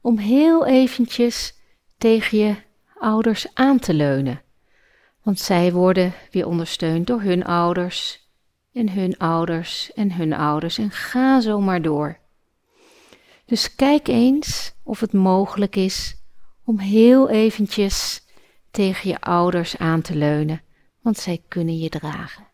om 0.00 0.18
heel 0.18 0.66
eventjes 0.66 1.54
tegen 1.98 2.38
je 2.38 2.56
ouders 2.98 3.46
aan 3.54 3.78
te 3.78 3.94
leunen. 3.94 4.42
Want 5.22 5.40
zij 5.40 5.72
worden 5.72 6.12
weer 6.30 6.46
ondersteund 6.46 7.06
door 7.06 7.20
hun 7.20 7.44
ouders 7.44 8.28
en 8.72 8.90
hun 8.90 9.18
ouders 9.18 9.92
en 9.92 10.12
hun 10.12 10.32
ouders 10.32 10.78
en 10.78 10.90
ga 10.90 11.40
zo 11.40 11.60
maar 11.60 11.82
door. 11.82 12.18
Dus 13.44 13.74
kijk 13.74 14.08
eens 14.08 14.74
of 14.82 15.00
het 15.00 15.12
mogelijk 15.12 15.76
is 15.76 16.16
om 16.64 16.78
heel 16.78 17.28
eventjes 17.28 18.26
tegen 18.70 19.08
je 19.08 19.20
ouders 19.20 19.78
aan 19.78 20.00
te 20.00 20.16
leunen, 20.16 20.62
want 21.00 21.18
zij 21.18 21.42
kunnen 21.48 21.78
je 21.78 21.88
dragen. 21.88 22.51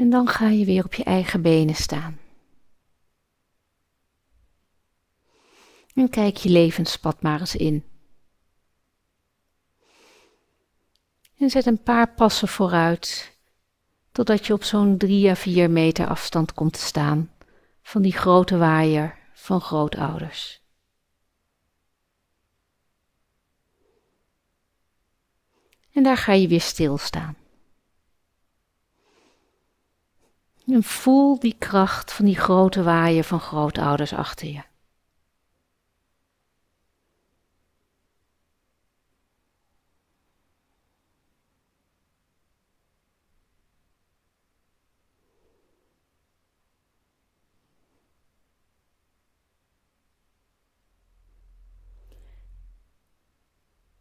En 0.00 0.10
dan 0.10 0.28
ga 0.28 0.48
je 0.48 0.64
weer 0.64 0.84
op 0.84 0.94
je 0.94 1.04
eigen 1.04 1.42
benen 1.42 1.74
staan. 1.74 2.18
En 5.94 6.08
kijk 6.08 6.36
je 6.36 6.48
levenspad 6.48 7.22
maar 7.22 7.40
eens 7.40 7.56
in. 7.56 7.84
En 11.36 11.50
zet 11.50 11.66
een 11.66 11.82
paar 11.82 12.14
passen 12.14 12.48
vooruit, 12.48 13.36
totdat 14.12 14.46
je 14.46 14.52
op 14.52 14.64
zo'n 14.64 14.98
drie 14.98 15.30
à 15.30 15.34
vier 15.34 15.70
meter 15.70 16.06
afstand 16.06 16.52
komt 16.54 16.72
te 16.72 16.80
staan 16.80 17.30
van 17.82 18.02
die 18.02 18.12
grote 18.12 18.56
waaier 18.56 19.18
van 19.32 19.60
grootouders. 19.60 20.62
En 25.92 26.02
daar 26.02 26.16
ga 26.16 26.32
je 26.32 26.48
weer 26.48 26.60
stilstaan. 26.60 27.39
En 30.70 30.82
voel 30.82 31.38
die 31.38 31.54
kracht 31.58 32.12
van 32.12 32.24
die 32.24 32.36
grote 32.36 32.82
waaier 32.82 33.24
van 33.24 33.40
grootouders 33.40 34.12
achter 34.12 34.46
je. 34.46 34.62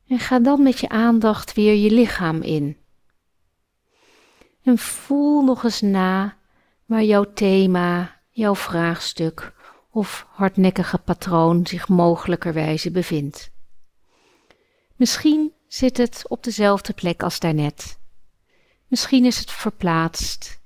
En 0.08 0.20
ga 0.20 0.40
dan 0.40 0.64
met 0.64 0.80
je 0.80 0.90
aandacht 0.90 1.54
weer 1.54 1.76
je 1.76 1.92
lichaam 1.92 2.42
in. 2.42 2.78
En 4.64 4.78
voel 4.78 5.44
nog 5.44 5.64
eens 5.64 5.82
na 5.82 6.39
waar 6.90 7.04
jouw 7.04 7.34
thema, 7.34 8.22
jouw 8.30 8.56
vraagstuk 8.56 9.54
of 9.92 10.28
hardnekkige 10.30 10.98
patroon 10.98 11.68
zich 11.68 11.88
mogelijkerwijze 11.88 12.92
bevindt. 12.92 13.52
Misschien 14.96 15.54
zit 15.68 15.98
het 15.98 16.26
op 16.28 16.44
dezelfde 16.44 16.94
plek 16.94 17.24
als 17.24 17.40
daarnet. 17.40 18.00
Misschien 18.88 19.26
is 19.26 19.40
het 19.40 19.52
verplaatst. 19.52 20.62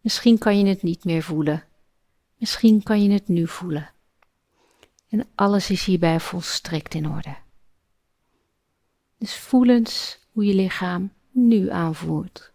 Misschien 0.00 0.38
kan 0.38 0.58
je 0.58 0.66
het 0.66 0.82
niet 0.82 1.04
meer 1.04 1.22
voelen. 1.22 1.64
Misschien 2.36 2.82
kan 2.82 3.02
je 3.02 3.10
het 3.10 3.28
nu 3.28 3.48
voelen. 3.48 3.90
En 5.08 5.28
alles 5.34 5.70
is 5.70 5.84
hierbij 5.84 6.20
volstrekt 6.20 6.94
in 6.94 7.08
orde. 7.08 7.36
Dus 9.18 9.36
voel 9.36 9.68
eens 9.68 10.18
hoe 10.32 10.44
je 10.44 10.54
lichaam 10.54 11.12
nu 11.30 11.70
aanvoelt. 11.70 12.49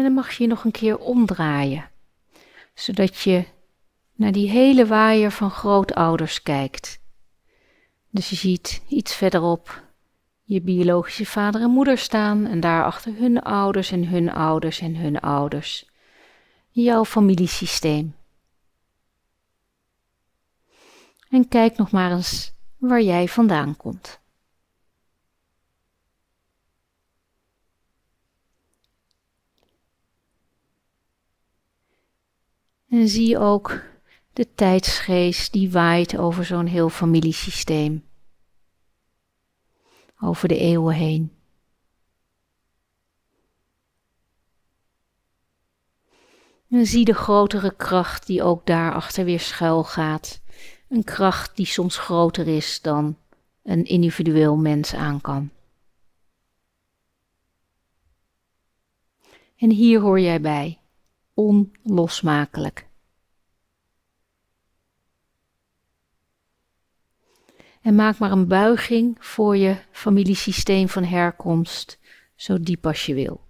En 0.00 0.06
dan 0.06 0.14
mag 0.14 0.32
je 0.32 0.42
je 0.42 0.48
nog 0.48 0.64
een 0.64 0.70
keer 0.70 0.98
omdraaien, 0.98 1.90
zodat 2.74 3.18
je 3.18 3.44
naar 4.14 4.32
die 4.32 4.50
hele 4.50 4.86
waaier 4.86 5.30
van 5.30 5.50
grootouders 5.50 6.42
kijkt. 6.42 7.00
Dus 8.10 8.30
je 8.30 8.36
ziet 8.36 8.82
iets 8.88 9.14
verderop 9.14 9.82
je 10.42 10.60
biologische 10.60 11.26
vader 11.26 11.60
en 11.60 11.70
moeder 11.70 11.98
staan 11.98 12.46
en 12.46 12.60
daarachter 12.60 13.16
hun 13.16 13.42
ouders 13.42 13.90
en 13.90 14.06
hun 14.06 14.32
ouders 14.32 14.80
en 14.80 14.96
hun 14.96 15.20
ouders. 15.20 15.90
Jouw 16.70 17.04
familiesysteem. 17.04 18.14
En 21.30 21.48
kijk 21.48 21.76
nog 21.76 21.90
maar 21.90 22.12
eens 22.12 22.52
waar 22.76 23.02
jij 23.02 23.28
vandaan 23.28 23.76
komt. 23.76 24.19
En 32.90 33.08
zie 33.08 33.38
ook 33.38 33.82
de 34.32 34.54
tijdsgeest 34.54 35.52
die 35.52 35.70
waait 35.70 36.18
over 36.18 36.44
zo'n 36.44 36.66
heel 36.66 36.88
familiesysteem. 36.88 38.04
Over 40.20 40.48
de 40.48 40.58
eeuwen 40.58 40.94
heen. 40.94 41.32
En 46.68 46.86
zie 46.86 47.04
de 47.04 47.14
grotere 47.14 47.76
kracht 47.76 48.26
die 48.26 48.42
ook 48.42 48.66
daarachter 48.66 49.24
weer 49.24 49.40
schuil 49.40 49.84
gaat. 49.84 50.40
Een 50.88 51.04
kracht 51.04 51.56
die 51.56 51.66
soms 51.66 51.98
groter 51.98 52.48
is 52.48 52.80
dan 52.80 53.16
een 53.62 53.84
individueel 53.84 54.56
mens 54.56 54.94
aan 54.94 55.20
kan. 55.20 55.50
En 59.56 59.70
hier 59.70 60.00
hoor 60.00 60.20
jij 60.20 60.40
bij 60.40 60.79
onlosmakelijk. 61.40 62.88
En 67.82 67.94
maak 67.94 68.18
maar 68.18 68.32
een 68.32 68.48
buiging 68.48 69.16
voor 69.20 69.56
je 69.56 69.76
familiesysteem 69.90 70.88
van 70.88 71.04
herkomst, 71.04 71.98
zo 72.34 72.60
diep 72.60 72.86
als 72.86 73.06
je 73.06 73.14
wil. 73.14 73.49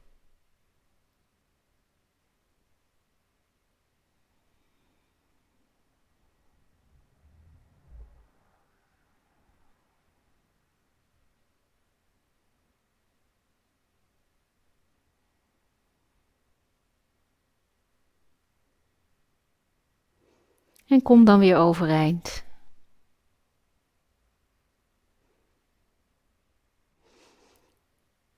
En 20.91 21.03
kom 21.03 21.25
dan 21.25 21.39
weer 21.39 21.57
overeind. 21.57 22.45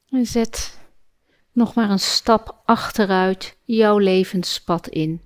En 0.09 0.27
zet 0.27 0.79
nog 1.53 1.75
maar 1.75 1.91
een 1.91 1.99
stap 1.99 2.63
achteruit 2.65 3.57
jouw 3.65 3.99
levenspad 3.99 4.89
in. 4.89 5.21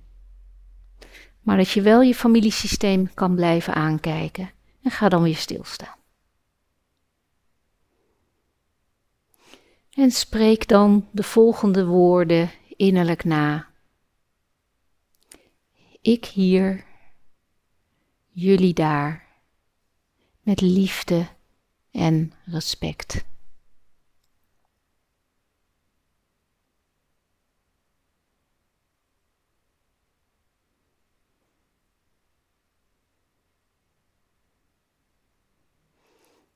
Maar 1.41 1.57
dat 1.57 1.69
je 1.69 1.81
wel 1.81 2.01
je 2.01 2.15
familiesysteem 2.15 3.13
kan 3.13 3.35
blijven 3.35 3.73
aankijken. 3.73 4.51
En 4.81 4.91
ga 4.91 5.09
dan 5.09 5.23
weer 5.23 5.35
stilstaan. 5.35 5.97
En 9.89 10.11
spreek 10.11 10.67
dan 10.67 11.07
de 11.11 11.23
volgende 11.23 11.85
woorden 11.85 12.51
innerlijk 12.67 13.23
na. 13.23 13.67
Ik 16.01 16.25
hier, 16.25 16.86
jullie 18.39 18.73
daar, 18.73 19.25
met 20.41 20.61
liefde 20.61 21.27
en 21.91 22.31
respect. 22.45 23.25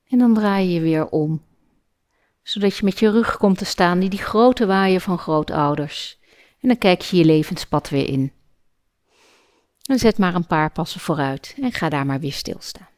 En 0.07 0.17
dan 0.17 0.33
draai 0.33 0.69
je 0.69 0.79
weer 0.79 1.09
om, 1.09 1.45
zodat 2.41 2.77
je 2.77 2.85
met 2.85 2.99
je 2.99 3.11
rug 3.11 3.37
komt 3.37 3.57
te 3.57 3.65
staan 3.65 3.99
die 3.99 4.09
die 4.09 4.19
grote 4.19 4.65
waaier 4.65 5.01
van 5.01 5.17
grootouders. 5.17 6.19
En 6.59 6.67
dan 6.67 6.77
kijk 6.77 7.01
je 7.01 7.17
je 7.17 7.25
levenspad 7.25 7.89
weer 7.89 8.07
in. 8.07 8.40
En 9.85 9.99
zet 9.99 10.17
maar 10.17 10.35
een 10.35 10.47
paar 10.47 10.71
passen 10.71 10.99
vooruit 10.99 11.55
en 11.61 11.71
ga 11.71 11.89
daar 11.89 12.05
maar 12.05 12.19
weer 12.19 12.33
stilstaan. 12.33 12.89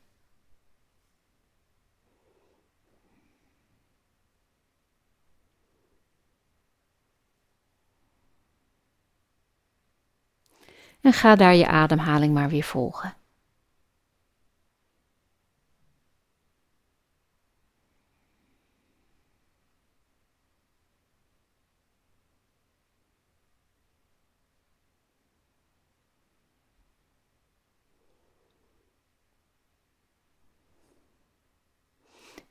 En 11.02 11.14
ga 11.14 11.36
daar 11.36 11.56
je 11.56 11.68
ademhaling 11.68 12.34
maar 12.34 12.50
weer 12.50 12.64
volgen. 12.64 13.14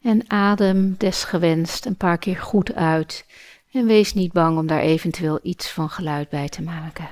En 0.03 0.31
adem 0.31 0.95
desgewenst 0.99 1.87
een 1.87 1.97
paar 1.97 2.19
keer 2.19 2.37
goed 2.37 2.75
uit. 2.75 3.27
En 3.73 3.87
wees 3.87 4.15
niet 4.15 4.33
bang 4.33 4.59
om 4.59 4.67
daar 4.67 4.81
eventueel 4.81 5.39
iets 5.43 5.71
van 5.71 5.91
geluid 5.91 6.29
bij 6.29 6.49
te 6.49 6.63
maken. 6.63 7.09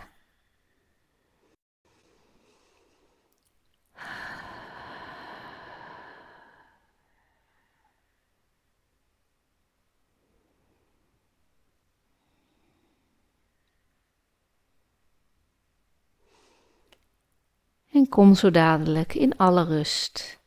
En 17.92 18.08
kom 18.08 18.34
zo 18.34 18.50
dadelijk 18.50 19.14
in 19.14 19.36
alle 19.36 19.64
rust 19.64 20.39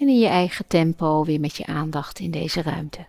en 0.00 0.08
in 0.08 0.18
je 0.18 0.26
eigen 0.26 0.66
tempo 0.66 1.24
weer 1.24 1.40
met 1.40 1.56
je 1.56 1.66
aandacht 1.66 2.18
in 2.18 2.30
deze 2.30 2.62
ruimte. 2.62 3.06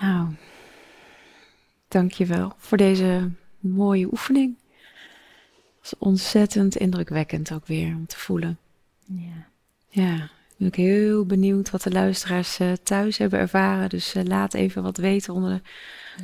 Nou, 0.00 0.34
dankjewel 1.88 2.52
voor 2.56 2.78
deze 2.78 3.30
mooie 3.58 4.06
oefening. 4.06 4.56
Het 5.80 5.90
was 5.90 5.94
ontzettend 5.98 6.76
indrukwekkend 6.76 7.52
ook 7.52 7.66
weer 7.66 7.94
om 7.94 8.06
te 8.06 8.18
voelen. 8.18 8.58
Ja. 9.04 9.48
Ja, 9.88 10.30
ben 10.56 10.68
ik 10.68 10.74
heel 10.74 11.26
benieuwd 11.26 11.70
wat 11.70 11.82
de 11.82 11.90
luisteraars 11.90 12.60
uh, 12.60 12.72
thuis 12.82 13.18
hebben 13.18 13.38
ervaren. 13.38 13.88
Dus 13.88 14.14
uh, 14.14 14.22
laat 14.24 14.54
even 14.54 14.82
wat 14.82 14.96
weten 14.96 15.34
onder 15.34 15.50
de 15.50 15.60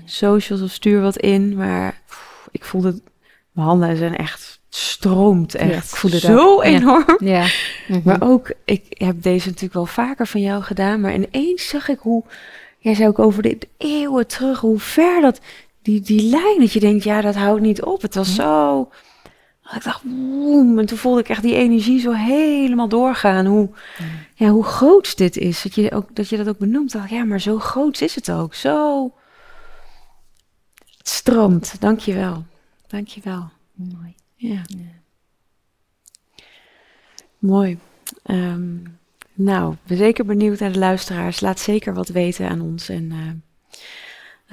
socials 0.04 0.62
of 0.62 0.70
stuur 0.70 1.00
wat 1.00 1.16
in. 1.16 1.56
Maar 1.56 2.00
pff, 2.06 2.48
ik 2.50 2.64
voelde, 2.64 3.00
mijn 3.52 3.66
handen 3.66 3.96
zijn 3.96 4.16
echt 4.16 4.60
stroomt 4.68 5.54
echt. 5.54 5.70
Ja, 5.70 5.76
ik 5.76 5.82
voel 5.82 6.10
het 6.10 6.20
zo 6.20 6.38
ook. 6.38 6.64
enorm. 6.74 7.18
Ja. 7.18 7.30
ja. 7.30 7.42
Mm 7.42 7.48
-hmm. 7.86 8.02
Maar 8.04 8.22
ook, 8.22 8.52
ik 8.64 8.84
heb 8.88 9.22
deze 9.22 9.46
natuurlijk 9.46 9.74
wel 9.74 9.86
vaker 9.86 10.26
van 10.26 10.40
jou 10.40 10.62
gedaan. 10.62 11.00
Maar 11.00 11.14
ineens 11.14 11.68
zag 11.68 11.88
ik 11.88 11.98
hoe, 11.98 12.24
jij 12.78 12.94
zei 12.94 13.08
ook 13.08 13.18
over 13.18 13.42
de 13.42 13.58
eeuwen 13.76 14.26
terug, 14.26 14.60
hoe 14.60 14.78
ver 14.78 15.20
dat, 15.20 15.40
die, 15.82 16.00
die 16.00 16.22
lijn, 16.22 16.58
dat 16.58 16.72
je 16.72 16.80
denkt, 16.80 17.04
ja, 17.04 17.20
dat 17.20 17.34
houdt 17.34 17.62
niet 17.62 17.82
op. 17.82 18.02
Het 18.02 18.14
was 18.14 18.28
mm 18.28 18.36
-hmm. 18.36 18.44
zo 18.44 18.88
ik 19.76 19.84
dacht, 19.84 20.02
woem, 20.02 20.78
en 20.78 20.86
toen 20.86 20.98
voelde 20.98 21.20
ik 21.20 21.28
echt 21.28 21.42
die 21.42 21.54
energie 21.54 22.00
zo 22.00 22.12
helemaal 22.12 22.88
doorgaan. 22.88 23.46
Hoe, 23.46 23.70
ja. 23.98 24.04
ja 24.34 24.50
hoe 24.50 24.64
groot 24.64 25.16
dit 25.16 25.36
is. 25.36 25.62
Dat 25.62 25.74
je, 25.74 25.92
ook, 25.92 26.14
dat 26.14 26.28
je 26.28 26.36
dat 26.36 26.48
ook 26.48 26.58
benoemt. 26.58 26.92
Dacht, 26.92 27.10
ja, 27.10 27.24
maar 27.24 27.40
zo 27.40 27.58
groot 27.58 28.00
is 28.00 28.14
het 28.14 28.30
ook. 28.30 28.54
Zo. 28.54 29.12
Het 30.98 31.08
stroomt. 31.08 31.80
Dank 31.80 31.98
je 31.98 32.14
wel. 32.14 32.44
Dank 32.86 33.08
je 33.08 33.20
wel. 33.24 33.50
Mooi. 33.74 34.14
Ja. 34.34 34.62
ja. 34.66 35.00
Mooi. 37.38 37.78
Um, 38.26 38.98
nou, 39.34 39.74
ben 39.86 39.96
zeker 39.96 40.24
benieuwd 40.24 40.58
naar 40.58 40.72
de 40.72 40.78
luisteraars. 40.78 41.40
Laat 41.40 41.60
zeker 41.60 41.94
wat 41.94 42.08
weten 42.08 42.48
aan 42.48 42.60
ons. 42.60 42.88
En 42.88 43.04
uh, 43.04 43.30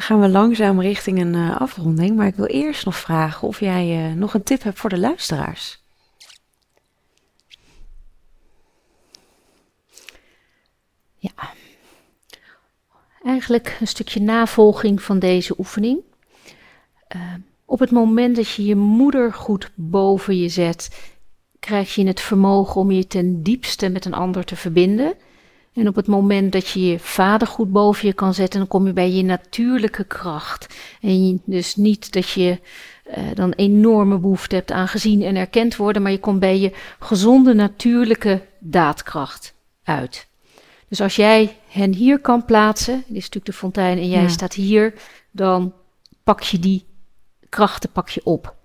gaan 0.02 0.20
we 0.20 0.30
langzaam 0.30 0.82
richting 0.82 1.20
een 1.20 1.34
uh, 1.34 1.62
afronding. 1.62 2.16
Maar 2.16 2.28
ik 2.28 2.36
wil 2.36 2.46
eerst 2.46 2.86
nog 2.86 2.96
vragen 2.96 3.48
of 3.48 3.60
jij 3.60 4.10
uh, 4.10 4.16
nog 4.16 4.34
een 4.34 4.44
tip 4.44 4.64
hebt 4.64 4.80
voor 4.80 4.90
de 4.90 5.00
luisteraars. 5.00 5.84
Ja, 11.18 11.32
eigenlijk 13.24 13.78
een 13.80 13.88
stukje 13.88 14.22
navolging 14.22 15.02
van 15.02 15.20
deze 15.20 15.56
oefening. 15.58 16.00
Uh, 17.16 17.34
op 17.66 17.80
het 17.80 17.92
moment 17.92 18.36
dat 18.36 18.50
je 18.50 18.66
je 18.66 18.76
moeder 18.76 19.34
goed 19.34 19.72
boven 19.76 20.38
je 20.38 20.50
zet, 20.50 21.12
krijg 21.60 21.96
je 21.96 22.08
het 22.08 22.22
vermogen 22.22 22.82
om 22.82 22.92
je 22.92 23.08
ten 23.08 23.44
diepste 23.44 23.90
met 23.90 24.06
een 24.06 24.14
ander 24.14 24.46
te 24.46 24.56
verbinden. 24.56 25.14
En 25.80 25.88
op 25.88 25.96
het 25.96 26.08
moment 26.08 26.52
dat 26.52 26.68
je 26.68 26.86
je 26.86 27.00
vader 27.00 27.48
goed 27.48 27.72
boven 27.72 28.08
je 28.08 28.14
kan 28.14 28.34
zetten, 28.34 28.60
dan 28.60 28.68
kom 28.68 28.88
je 28.88 28.94
bij 28.94 29.12
je 29.12 29.24
natuurlijke 29.24 30.04
kracht. 30.04 30.76
En 31.02 31.42
dus 31.46 31.76
niet 31.76 32.12
dat 32.12 32.30
je 32.30 32.60
uh, 33.18 33.24
dan 33.34 33.52
enorme 33.52 34.18
behoefte 34.18 34.56
hebt 34.56 34.72
aan 34.72 34.88
gezien 34.88 35.24
en 35.24 35.36
erkend 35.36 35.76
worden, 35.76 36.02
maar 36.02 36.12
je 36.12 36.20
komt 36.20 36.40
bij 36.40 36.60
je 36.60 36.74
gezonde 37.00 37.54
natuurlijke 37.54 38.42
daadkracht 38.60 39.54
uit. 39.84 40.28
Dus 40.88 41.02
als 41.02 41.16
jij 41.16 41.58
hen 41.68 41.94
hier 41.94 42.20
kan 42.20 42.46
plaatsen, 42.46 42.96
dit 42.96 43.18
is 43.18 43.24
natuurlijk 43.24 43.46
de 43.46 43.54
fontein 43.54 43.98
en 43.98 44.10
jij 44.10 44.22
ja. 44.22 44.28
staat 44.28 44.54
hier, 44.54 44.94
dan 45.32 45.74
pak 46.24 46.42
je 46.42 46.60
die 46.60 46.86
krachten 47.50 47.92
pak 47.92 48.10
je 48.10 48.22
op. 48.24 48.56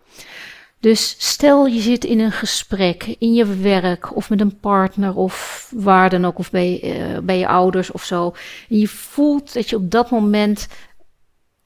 Dus 0.85 1.15
stel 1.19 1.67
je 1.67 1.81
zit 1.81 2.05
in 2.05 2.21
een 2.21 2.33
gesprek, 2.33 3.15
in 3.19 3.35
je 3.35 3.57
werk 3.57 4.17
of 4.17 4.31
met 4.31 4.41
een 4.41 4.61
partner 4.61 5.17
of 5.17 5.69
waar 5.75 6.11
dan 6.11 6.25
ook, 6.25 6.39
of 6.39 6.51
bij, 6.51 6.95
bij 7.23 7.39
je 7.39 7.49
ouders 7.49 7.91
of 7.93 8.05
zo. 8.05 8.35
En 8.69 8.79
je 8.79 8.89
voelt 8.89 9.55
dat 9.55 9.71
je 9.71 9.77
op 9.77 9.91
dat 9.91 10.11
moment 10.11 10.69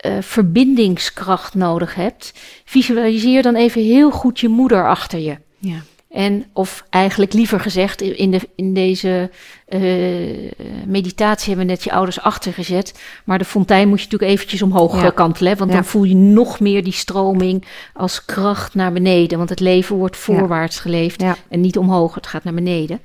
uh, 0.07 0.17
verbindingskracht 0.21 1.55
nodig 1.55 1.95
hebt. 1.95 2.33
Visualiseer 2.65 3.43
dan 3.43 3.55
even 3.55 3.83
heel 3.83 4.11
goed 4.11 4.41
je 4.41 4.49
moeder 4.49 4.89
achter 4.89 5.19
je. 5.19 5.37
Ja. 5.59 5.83
En, 6.11 6.47
of 6.53 6.85
eigenlijk 6.91 7.33
liever 7.33 7.61
gezegd, 7.61 8.01
in, 8.01 8.31
de, 8.31 8.41
in 8.55 8.75
deze 8.75 9.31
uh, 9.69 10.51
meditatie 10.87 11.49
hebben 11.49 11.67
we 11.67 11.73
net 11.73 11.85
je 11.85 11.93
ouders 11.93 12.21
achtergezet. 12.21 13.01
Maar 13.25 13.39
de 13.39 13.45
fontein 13.45 13.89
moet 13.89 13.99
je 13.99 14.05
natuurlijk 14.05 14.33
eventjes 14.33 14.63
omhoog 14.63 15.03
ja. 15.03 15.11
kantelen. 15.11 15.57
Want 15.57 15.71
ja. 15.71 15.77
dan 15.77 15.85
voel 15.85 16.05
je 16.05 16.15
nog 16.15 16.61
meer 16.61 16.85
die 16.85 16.93
stroming 16.93 17.65
als 17.95 18.25
kracht 18.25 18.75
naar 18.75 18.93
beneden. 18.93 19.39
Want 19.39 19.51
het 19.51 19.61
leven 19.61 19.97
wordt 19.97 20.17
voorwaarts 20.17 20.77
ja. 20.77 20.83
geleefd 20.83 21.23
en 21.49 21.61
niet 21.61 21.79
omhoog. 21.79 22.15
Het 22.15 22.27
gaat 22.27 22.45
naar 22.45 22.55
beneden. 22.55 23.01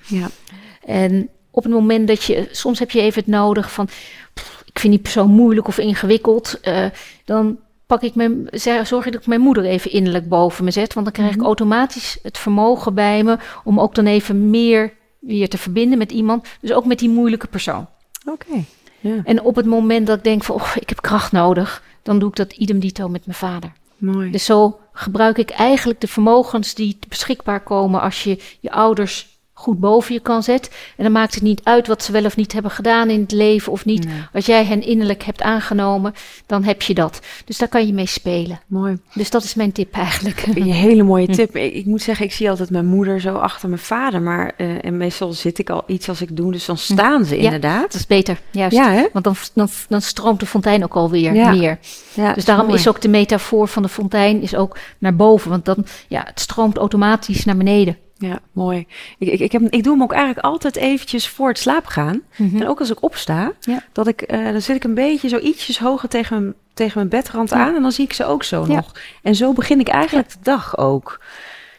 En 0.85 1.29
op 1.51 1.63
het 1.63 1.71
moment 1.71 2.07
dat 2.07 2.23
je, 2.23 2.47
soms 2.51 2.79
heb 2.79 2.91
je 2.91 3.01
even 3.01 3.19
het 3.19 3.31
nodig 3.31 3.71
van, 3.71 3.85
pff, 4.33 4.63
ik 4.65 4.79
vind 4.79 4.93
die 4.93 5.01
persoon 5.01 5.29
moeilijk 5.29 5.67
of 5.67 5.77
ingewikkeld. 5.77 6.59
Uh, 6.63 6.85
dan 7.25 7.57
pak 7.93 8.01
ik 8.01 8.15
mijn, 8.15 8.47
zorg 8.83 9.05
ik 9.05 9.11
dat 9.11 9.21
ik 9.21 9.27
mijn 9.27 9.41
moeder 9.41 9.63
even 9.63 9.91
innerlijk 9.91 10.29
boven 10.29 10.63
me 10.63 10.71
zet. 10.71 10.93
Want 10.93 11.05
dan 11.05 11.15
krijg 11.15 11.31
ik 11.31 11.37
mhm. 11.37 11.45
automatisch 11.45 12.17
het 12.21 12.37
vermogen 12.37 12.93
bij 12.93 13.23
me 13.23 13.37
om 13.63 13.79
ook 13.79 13.95
dan 13.95 14.05
even 14.05 14.49
meer 14.49 14.93
weer 15.19 15.49
te 15.49 15.57
verbinden 15.57 15.97
met 15.97 16.11
iemand. 16.11 16.47
Dus 16.61 16.73
ook 16.73 16.85
met 16.85 16.99
die 16.99 17.09
moeilijke 17.09 17.47
persoon. 17.47 17.87
Oké. 18.25 18.63
ja. 18.99 19.21
En 19.23 19.41
op 19.41 19.55
het 19.55 19.65
moment 19.65 20.07
dat 20.07 20.17
ik 20.17 20.23
denk 20.23 20.43
van, 20.43 20.55
oh, 20.55 20.71
ik 20.79 20.89
heb 20.89 21.01
kracht 21.01 21.31
nodig, 21.31 21.83
dan 22.01 22.19
doe 22.19 22.29
ik 22.29 22.35
dat 22.35 22.53
idem 22.53 22.79
dito 22.79 23.09
met 23.09 23.25
mijn 23.25 23.37
vader. 23.37 23.71
Mooi. 23.97 24.31
Dus 24.31 24.45
zo 24.45 24.79
gebruik 24.93 25.37
ik 25.37 25.49
eigenlijk 25.49 26.01
de 26.01 26.07
vermogens 26.07 26.73
die 26.73 26.97
beschikbaar 27.07 27.63
komen 27.63 28.01
als 28.01 28.23
je 28.23 28.39
je 28.59 28.71
ouders 28.71 29.32
goed 29.63 29.79
boven 29.79 30.13
je 30.13 30.19
kan 30.19 30.43
zetten. 30.43 30.71
En 30.97 31.03
dan 31.03 31.11
maakt 31.11 31.33
het 31.33 31.43
niet 31.43 31.61
uit 31.63 31.87
wat 31.87 32.03
ze 32.03 32.11
wel 32.11 32.25
of 32.25 32.35
niet 32.35 32.53
hebben 32.53 32.71
gedaan 32.71 33.09
in 33.09 33.21
het 33.21 33.31
leven 33.31 33.71
of 33.71 33.85
niet. 33.85 34.07
Als 34.33 34.45
jij 34.45 34.65
hen 34.65 34.81
innerlijk 34.81 35.23
hebt 35.23 35.41
aangenomen, 35.41 36.13
dan 36.45 36.63
heb 36.63 36.81
je 36.81 36.93
dat. 36.93 37.19
Dus 37.45 37.57
daar 37.57 37.67
kan 37.67 37.87
je 37.87 37.93
mee 37.93 38.05
spelen. 38.05 38.59
Mooi. 38.67 38.97
Dus 39.13 39.29
dat 39.29 39.43
is 39.43 39.53
mijn 39.53 39.71
tip 39.71 39.93
eigenlijk. 39.93 40.43
Een 40.55 40.63
hele 40.63 41.03
mooie 41.03 41.27
tip. 41.27 41.55
Ik, 41.55 41.85
moet 41.85 42.01
zeggen, 42.01 42.25
ik 42.25 42.31
zie 42.31 42.49
altijd 42.49 42.69
mijn 42.69 42.85
moeder 42.85 43.21
zo 43.21 43.35
achter 43.35 43.69
mijn 43.69 43.81
vader. 43.81 44.21
Maar 44.21 44.53
uh, 44.57 44.85
en 44.85 44.97
meestal 44.97 45.33
zit 45.33 45.59
ik 45.59 45.69
al 45.69 45.83
iets 45.87 46.09
als 46.09 46.21
ik 46.21 46.37
doe, 46.37 46.51
dus 46.51 46.65
dan 46.65 46.77
staan 46.77 47.25
ze 47.25 47.37
inderdaad. 47.37 47.81
dat 47.81 47.93
is 47.93 48.07
beter. 48.07 48.41
Juist. 48.51 48.75
Ja, 48.75 48.91
hè? 48.91 49.07
Want 49.13 49.25
dan, 49.25 49.35
dan, 49.53 49.69
dan 49.87 50.01
stroomt 50.01 50.39
de 50.39 50.45
fontein 50.45 50.83
ook 50.83 50.95
alweer 50.95 51.33
ja. 51.33 51.51
meer. 51.51 51.79
Ja, 52.13 52.33
dus 52.33 52.45
daarom 52.45 52.69
is 52.69 52.87
ook 52.87 53.01
de 53.01 53.09
metafoor 53.09 53.67
van 53.67 53.83
de 53.83 53.89
fontein 53.89 54.41
is 54.41 54.55
ook 54.55 54.77
naar 54.97 55.15
boven. 55.15 55.49
Want 55.49 55.65
dan, 55.65 55.85
ja, 56.07 56.23
het 56.25 56.39
stroomt 56.39 56.77
automatisch 56.77 57.45
naar 57.45 57.57
beneden. 57.57 57.97
Ja, 58.27 58.39
mooi. 58.51 58.87
Ik, 59.17 59.27
ik, 59.27 59.39
ik, 59.39 59.51
heb, 59.51 59.61
ik 59.61 59.83
doe 59.83 59.93
hem 59.93 60.03
ook 60.03 60.11
eigenlijk 60.11 60.45
altijd 60.45 60.75
eventjes 60.75 61.27
voor 61.27 61.47
het 61.47 61.57
slaap 61.57 61.85
gaan. 61.85 62.21
Mhm. 62.35 62.61
En 62.61 62.67
ook 62.67 62.79
als 62.79 62.91
ik 62.91 63.03
opsta, 63.03 63.51
dat 63.91 64.07
ik, 64.07 64.31
uh, 64.31 64.51
dan 64.51 64.61
zit 64.61 64.75
ik 64.75 64.83
een 64.83 64.93
beetje 64.93 65.27
zo 65.27 65.37
ietsjes 65.37 65.79
hoger 65.79 66.09
tegen 66.09 66.41
mijn, 66.41 66.53
tegen 66.73 66.93
mijn 66.95 67.09
bedrand 67.09 67.51
aan. 67.51 67.75
En 67.75 67.81
dan 67.81 67.91
zie 67.91 68.05
ik 68.05 68.13
ze 68.13 68.25
ook 68.25 68.43
zo 68.43 68.65
nog. 68.65 68.91
En 69.21 69.35
zo 69.35 69.53
begin 69.53 69.79
ik 69.79 69.87
eigenlijk 69.87 70.29
de 70.29 70.37
dag 70.41 70.77
ook. 70.77 71.19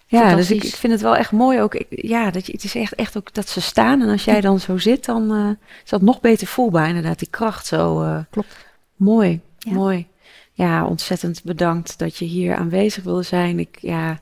Ja, 0.07 0.35
dus 0.35 0.51
ik, 0.51 0.65
ik, 0.65 0.75
vind 0.75 0.93
het 0.93 1.03
wel 1.03 1.17
echt 1.17 1.33
mooi 1.33 1.61
ook. 1.61 1.85
ja, 1.89 2.31
dat 2.31 2.47
je, 2.47 2.53
het 2.53 2.65
is 2.65 2.75
echt, 2.75 2.95
echt 2.95 3.17
ook 3.17 3.35
dat 3.35 3.49
ze 3.49 3.61
staan. 3.61 4.03
En 4.03 4.09
als 4.09 4.25
jij 4.25 4.41
dan 4.41 4.61
zo 4.61 4.79
zit, 4.79 5.05
dan 5.05 5.33
uh, 5.33 5.51
is 5.85 5.91
dat 5.91 6.03
nog 6.03 6.21
beter 6.21 6.47
voelbaar. 6.47 6.89
Inderdaad, 6.89 7.19
die 7.19 7.31
kracht 7.31 7.67
zo. 7.67 8.03
Uh, 8.03 8.19
Klopt. 8.31 8.57
Mooi, 8.97 9.41
mooi. 9.69 10.07
Ja, 10.53 10.87
ontzettend 10.87 11.43
bedankt 11.43 11.99
dat 11.99 12.17
je 12.17 12.25
hier 12.25 12.57
aanwezig 12.57 13.05
wilde 13.05 13.23
zijn. 13.23 13.59
Ik, 13.59 13.79
ja, 13.81 14.21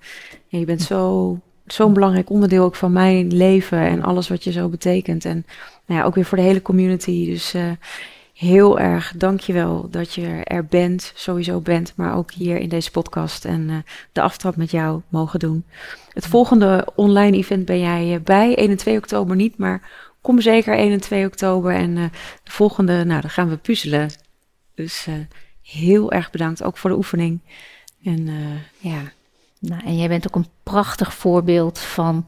je 0.49 0.65
bent 0.65 0.83
zo 0.83 1.39
zo'n 1.73 1.93
belangrijk 1.93 2.31
onderdeel 2.31 2.65
ook 2.65 2.75
van 2.75 2.93
mijn 2.93 3.35
leven 3.35 3.79
en 3.79 4.03
alles 4.03 4.29
wat 4.29 4.45
je 4.45 4.53
zo 4.53 4.69
betekent. 4.69 5.25
En 5.25 5.47
nou 5.87 6.01
ja, 6.01 6.07
ook 6.07 6.15
weer 6.15 6.25
voor 6.25 6.39
de 6.39 6.45
hele 6.45 6.63
community. 6.63 7.27
Dus 7.27 7.55
uh, 7.55 7.71
heel 8.35 8.79
erg 8.79 9.13
dankjewel 9.17 9.89
dat 9.91 10.15
je 10.15 10.27
er 10.45 10.65
bent, 10.65 11.13
sowieso 11.15 11.61
bent, 11.61 11.93
maar 11.97 12.17
ook 12.17 12.33
hier 12.33 12.57
in 12.57 12.69
deze 12.69 12.91
podcast 12.91 13.45
en 13.45 13.69
uh, 13.69 13.77
de 14.13 14.21
aftrap 14.21 14.57
met 14.57 14.71
jou 14.71 15.01
mogen 15.09 15.39
doen. 15.39 15.65
Het 16.09 16.27
volgende 16.27 16.87
online 16.95 17.37
event 17.37 17.65
ben 17.65 17.79
jij 17.79 18.15
uh, 18.15 18.21
bij, 18.21 18.57
1 18.57 18.71
en 18.71 18.77
2 18.77 18.97
oktober 18.97 19.37
niet, 19.37 19.57
maar 19.57 19.91
kom 20.21 20.41
zeker 20.41 20.77
1 20.77 20.93
en 20.93 21.01
2 21.01 21.27
oktober. 21.27 21.75
En 21.75 21.95
de 21.95 22.11
volgende, 22.45 23.05
nou, 23.05 23.21
dan 23.21 23.31
gaan 23.31 23.49
we 23.49 23.57
puzzelen. 23.57 24.11
Dus 24.75 25.07
heel 25.63 26.13
erg 26.13 26.31
bedankt 26.31 26.63
ook 26.63 26.77
voor 26.77 26.91
de 26.91 26.97
oefening. 26.97 27.41
En 28.03 28.29
ja, 28.79 29.01
nou, 29.63 29.83
en 29.85 29.97
jij 29.97 30.09
bent 30.09 30.27
ook 30.27 30.37
een 30.37 30.49
prachtig 30.63 31.15
voorbeeld 31.15 31.79
van 31.79 32.27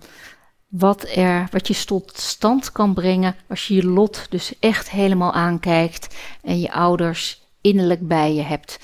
wat, 0.69 1.09
er, 1.15 1.49
wat 1.51 1.69
je 1.69 1.85
tot 1.85 2.19
stand 2.19 2.73
kan 2.73 2.95
brengen 2.95 3.35
als 3.49 3.67
je 3.67 3.75
je 3.75 3.87
lot 3.87 4.27
dus 4.29 4.59
echt 4.59 4.91
helemaal 4.91 5.33
aankijkt 5.33 6.17
en 6.43 6.61
je 6.61 6.73
ouders 6.73 7.43
innerlijk 7.61 8.09
bij 8.09 8.35
je 8.35 8.43
hebt 8.43 8.81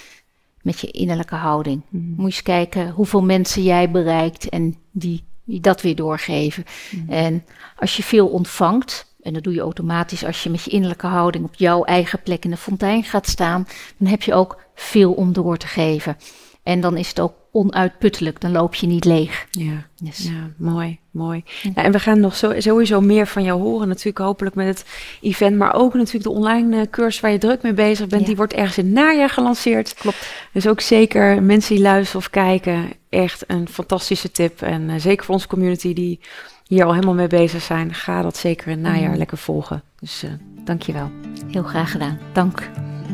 met 0.62 0.80
je 0.80 0.90
innerlijke 0.90 1.34
houding. 1.34 1.82
Mm. 1.88 2.00
Moet 2.00 2.16
je 2.16 2.24
eens 2.24 2.42
kijken 2.42 2.90
hoeveel 2.90 3.22
mensen 3.22 3.62
jij 3.62 3.90
bereikt 3.90 4.48
en 4.48 4.76
die, 4.90 5.24
die 5.44 5.60
dat 5.60 5.82
weer 5.82 5.96
doorgeven. 5.96 6.64
Mm. 6.90 7.08
En 7.08 7.44
als 7.76 7.96
je 7.96 8.02
veel 8.02 8.28
ontvangt, 8.28 9.14
en 9.22 9.32
dat 9.32 9.42
doe 9.42 9.54
je 9.54 9.60
automatisch 9.60 10.24
als 10.24 10.42
je 10.42 10.50
met 10.50 10.62
je 10.62 10.70
innerlijke 10.70 11.06
houding 11.06 11.44
op 11.44 11.54
jouw 11.54 11.84
eigen 11.84 12.22
plek 12.22 12.44
in 12.44 12.50
de 12.50 12.56
fontein 12.56 13.04
gaat 13.04 13.26
staan, 13.26 13.66
dan 13.96 14.08
heb 14.08 14.22
je 14.22 14.34
ook 14.34 14.62
veel 14.74 15.12
om 15.12 15.32
door 15.32 15.56
te 15.56 15.66
geven. 15.66 16.16
En 16.62 16.80
dan 16.80 16.96
is 16.96 17.08
het 17.08 17.20
ook 17.20 17.34
onuitputtelijk, 17.52 18.40
dan 18.40 18.52
loop 18.52 18.74
je 18.74 18.86
niet 18.86 19.04
leeg. 19.04 19.46
Ja, 19.50 19.86
ja 19.94 20.50
mooi, 20.56 20.98
mooi. 21.10 21.44
Ja, 21.74 21.82
en 21.82 21.92
we 21.92 21.98
gaan 21.98 22.20
nog 22.20 22.36
zo, 22.36 22.60
sowieso 22.60 23.00
meer 23.00 23.26
van 23.26 23.42
jou 23.42 23.60
horen, 23.60 23.88
natuurlijk 23.88 24.18
hopelijk 24.18 24.54
met 24.54 24.66
het 24.66 24.84
event, 25.20 25.56
maar 25.56 25.74
ook 25.74 25.94
natuurlijk 25.94 26.24
de 26.24 26.30
online 26.30 26.76
uh, 26.76 26.82
cursus 26.90 27.20
waar 27.20 27.30
je 27.30 27.38
druk 27.38 27.62
mee 27.62 27.74
bezig 27.74 28.06
bent. 28.06 28.26
Die 28.26 28.36
wordt 28.36 28.52
ergens 28.52 28.78
in 28.78 28.84
het 28.84 28.94
najaar 28.94 29.30
gelanceerd. 29.30 29.94
Klopt. 29.94 30.34
Dus 30.52 30.68
ook 30.68 30.80
zeker 30.80 31.42
mensen 31.42 31.74
die 31.74 31.84
luisteren 31.84 32.20
of 32.20 32.30
kijken, 32.30 32.92
echt 33.08 33.44
een 33.46 33.68
fantastische 33.68 34.30
tip. 34.30 34.62
En 34.62 34.88
uh, 34.88 34.94
zeker 34.98 35.24
voor 35.24 35.34
onze 35.34 35.48
community 35.48 35.94
die 35.94 36.20
hier 36.66 36.84
al 36.84 36.94
helemaal 36.94 37.14
mee 37.14 37.26
bezig 37.26 37.62
zijn, 37.62 37.94
ga 37.94 38.22
dat 38.22 38.36
zeker 38.36 38.66
in 38.66 38.72
het 38.72 38.92
najaar 38.92 39.10
mm. 39.10 39.16
lekker 39.16 39.38
volgen. 39.38 39.82
Dus 40.00 40.24
uh, 40.24 40.30
dank 40.64 40.82
je 40.82 40.92
wel. 40.92 41.10
Heel 41.50 41.62
graag 41.62 41.90
gedaan. 41.90 42.18
Dank 42.32 42.70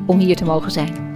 om 0.06 0.18
hier 0.18 0.36
te 0.36 0.44
mogen 0.44 0.70
zijn. 0.70 1.15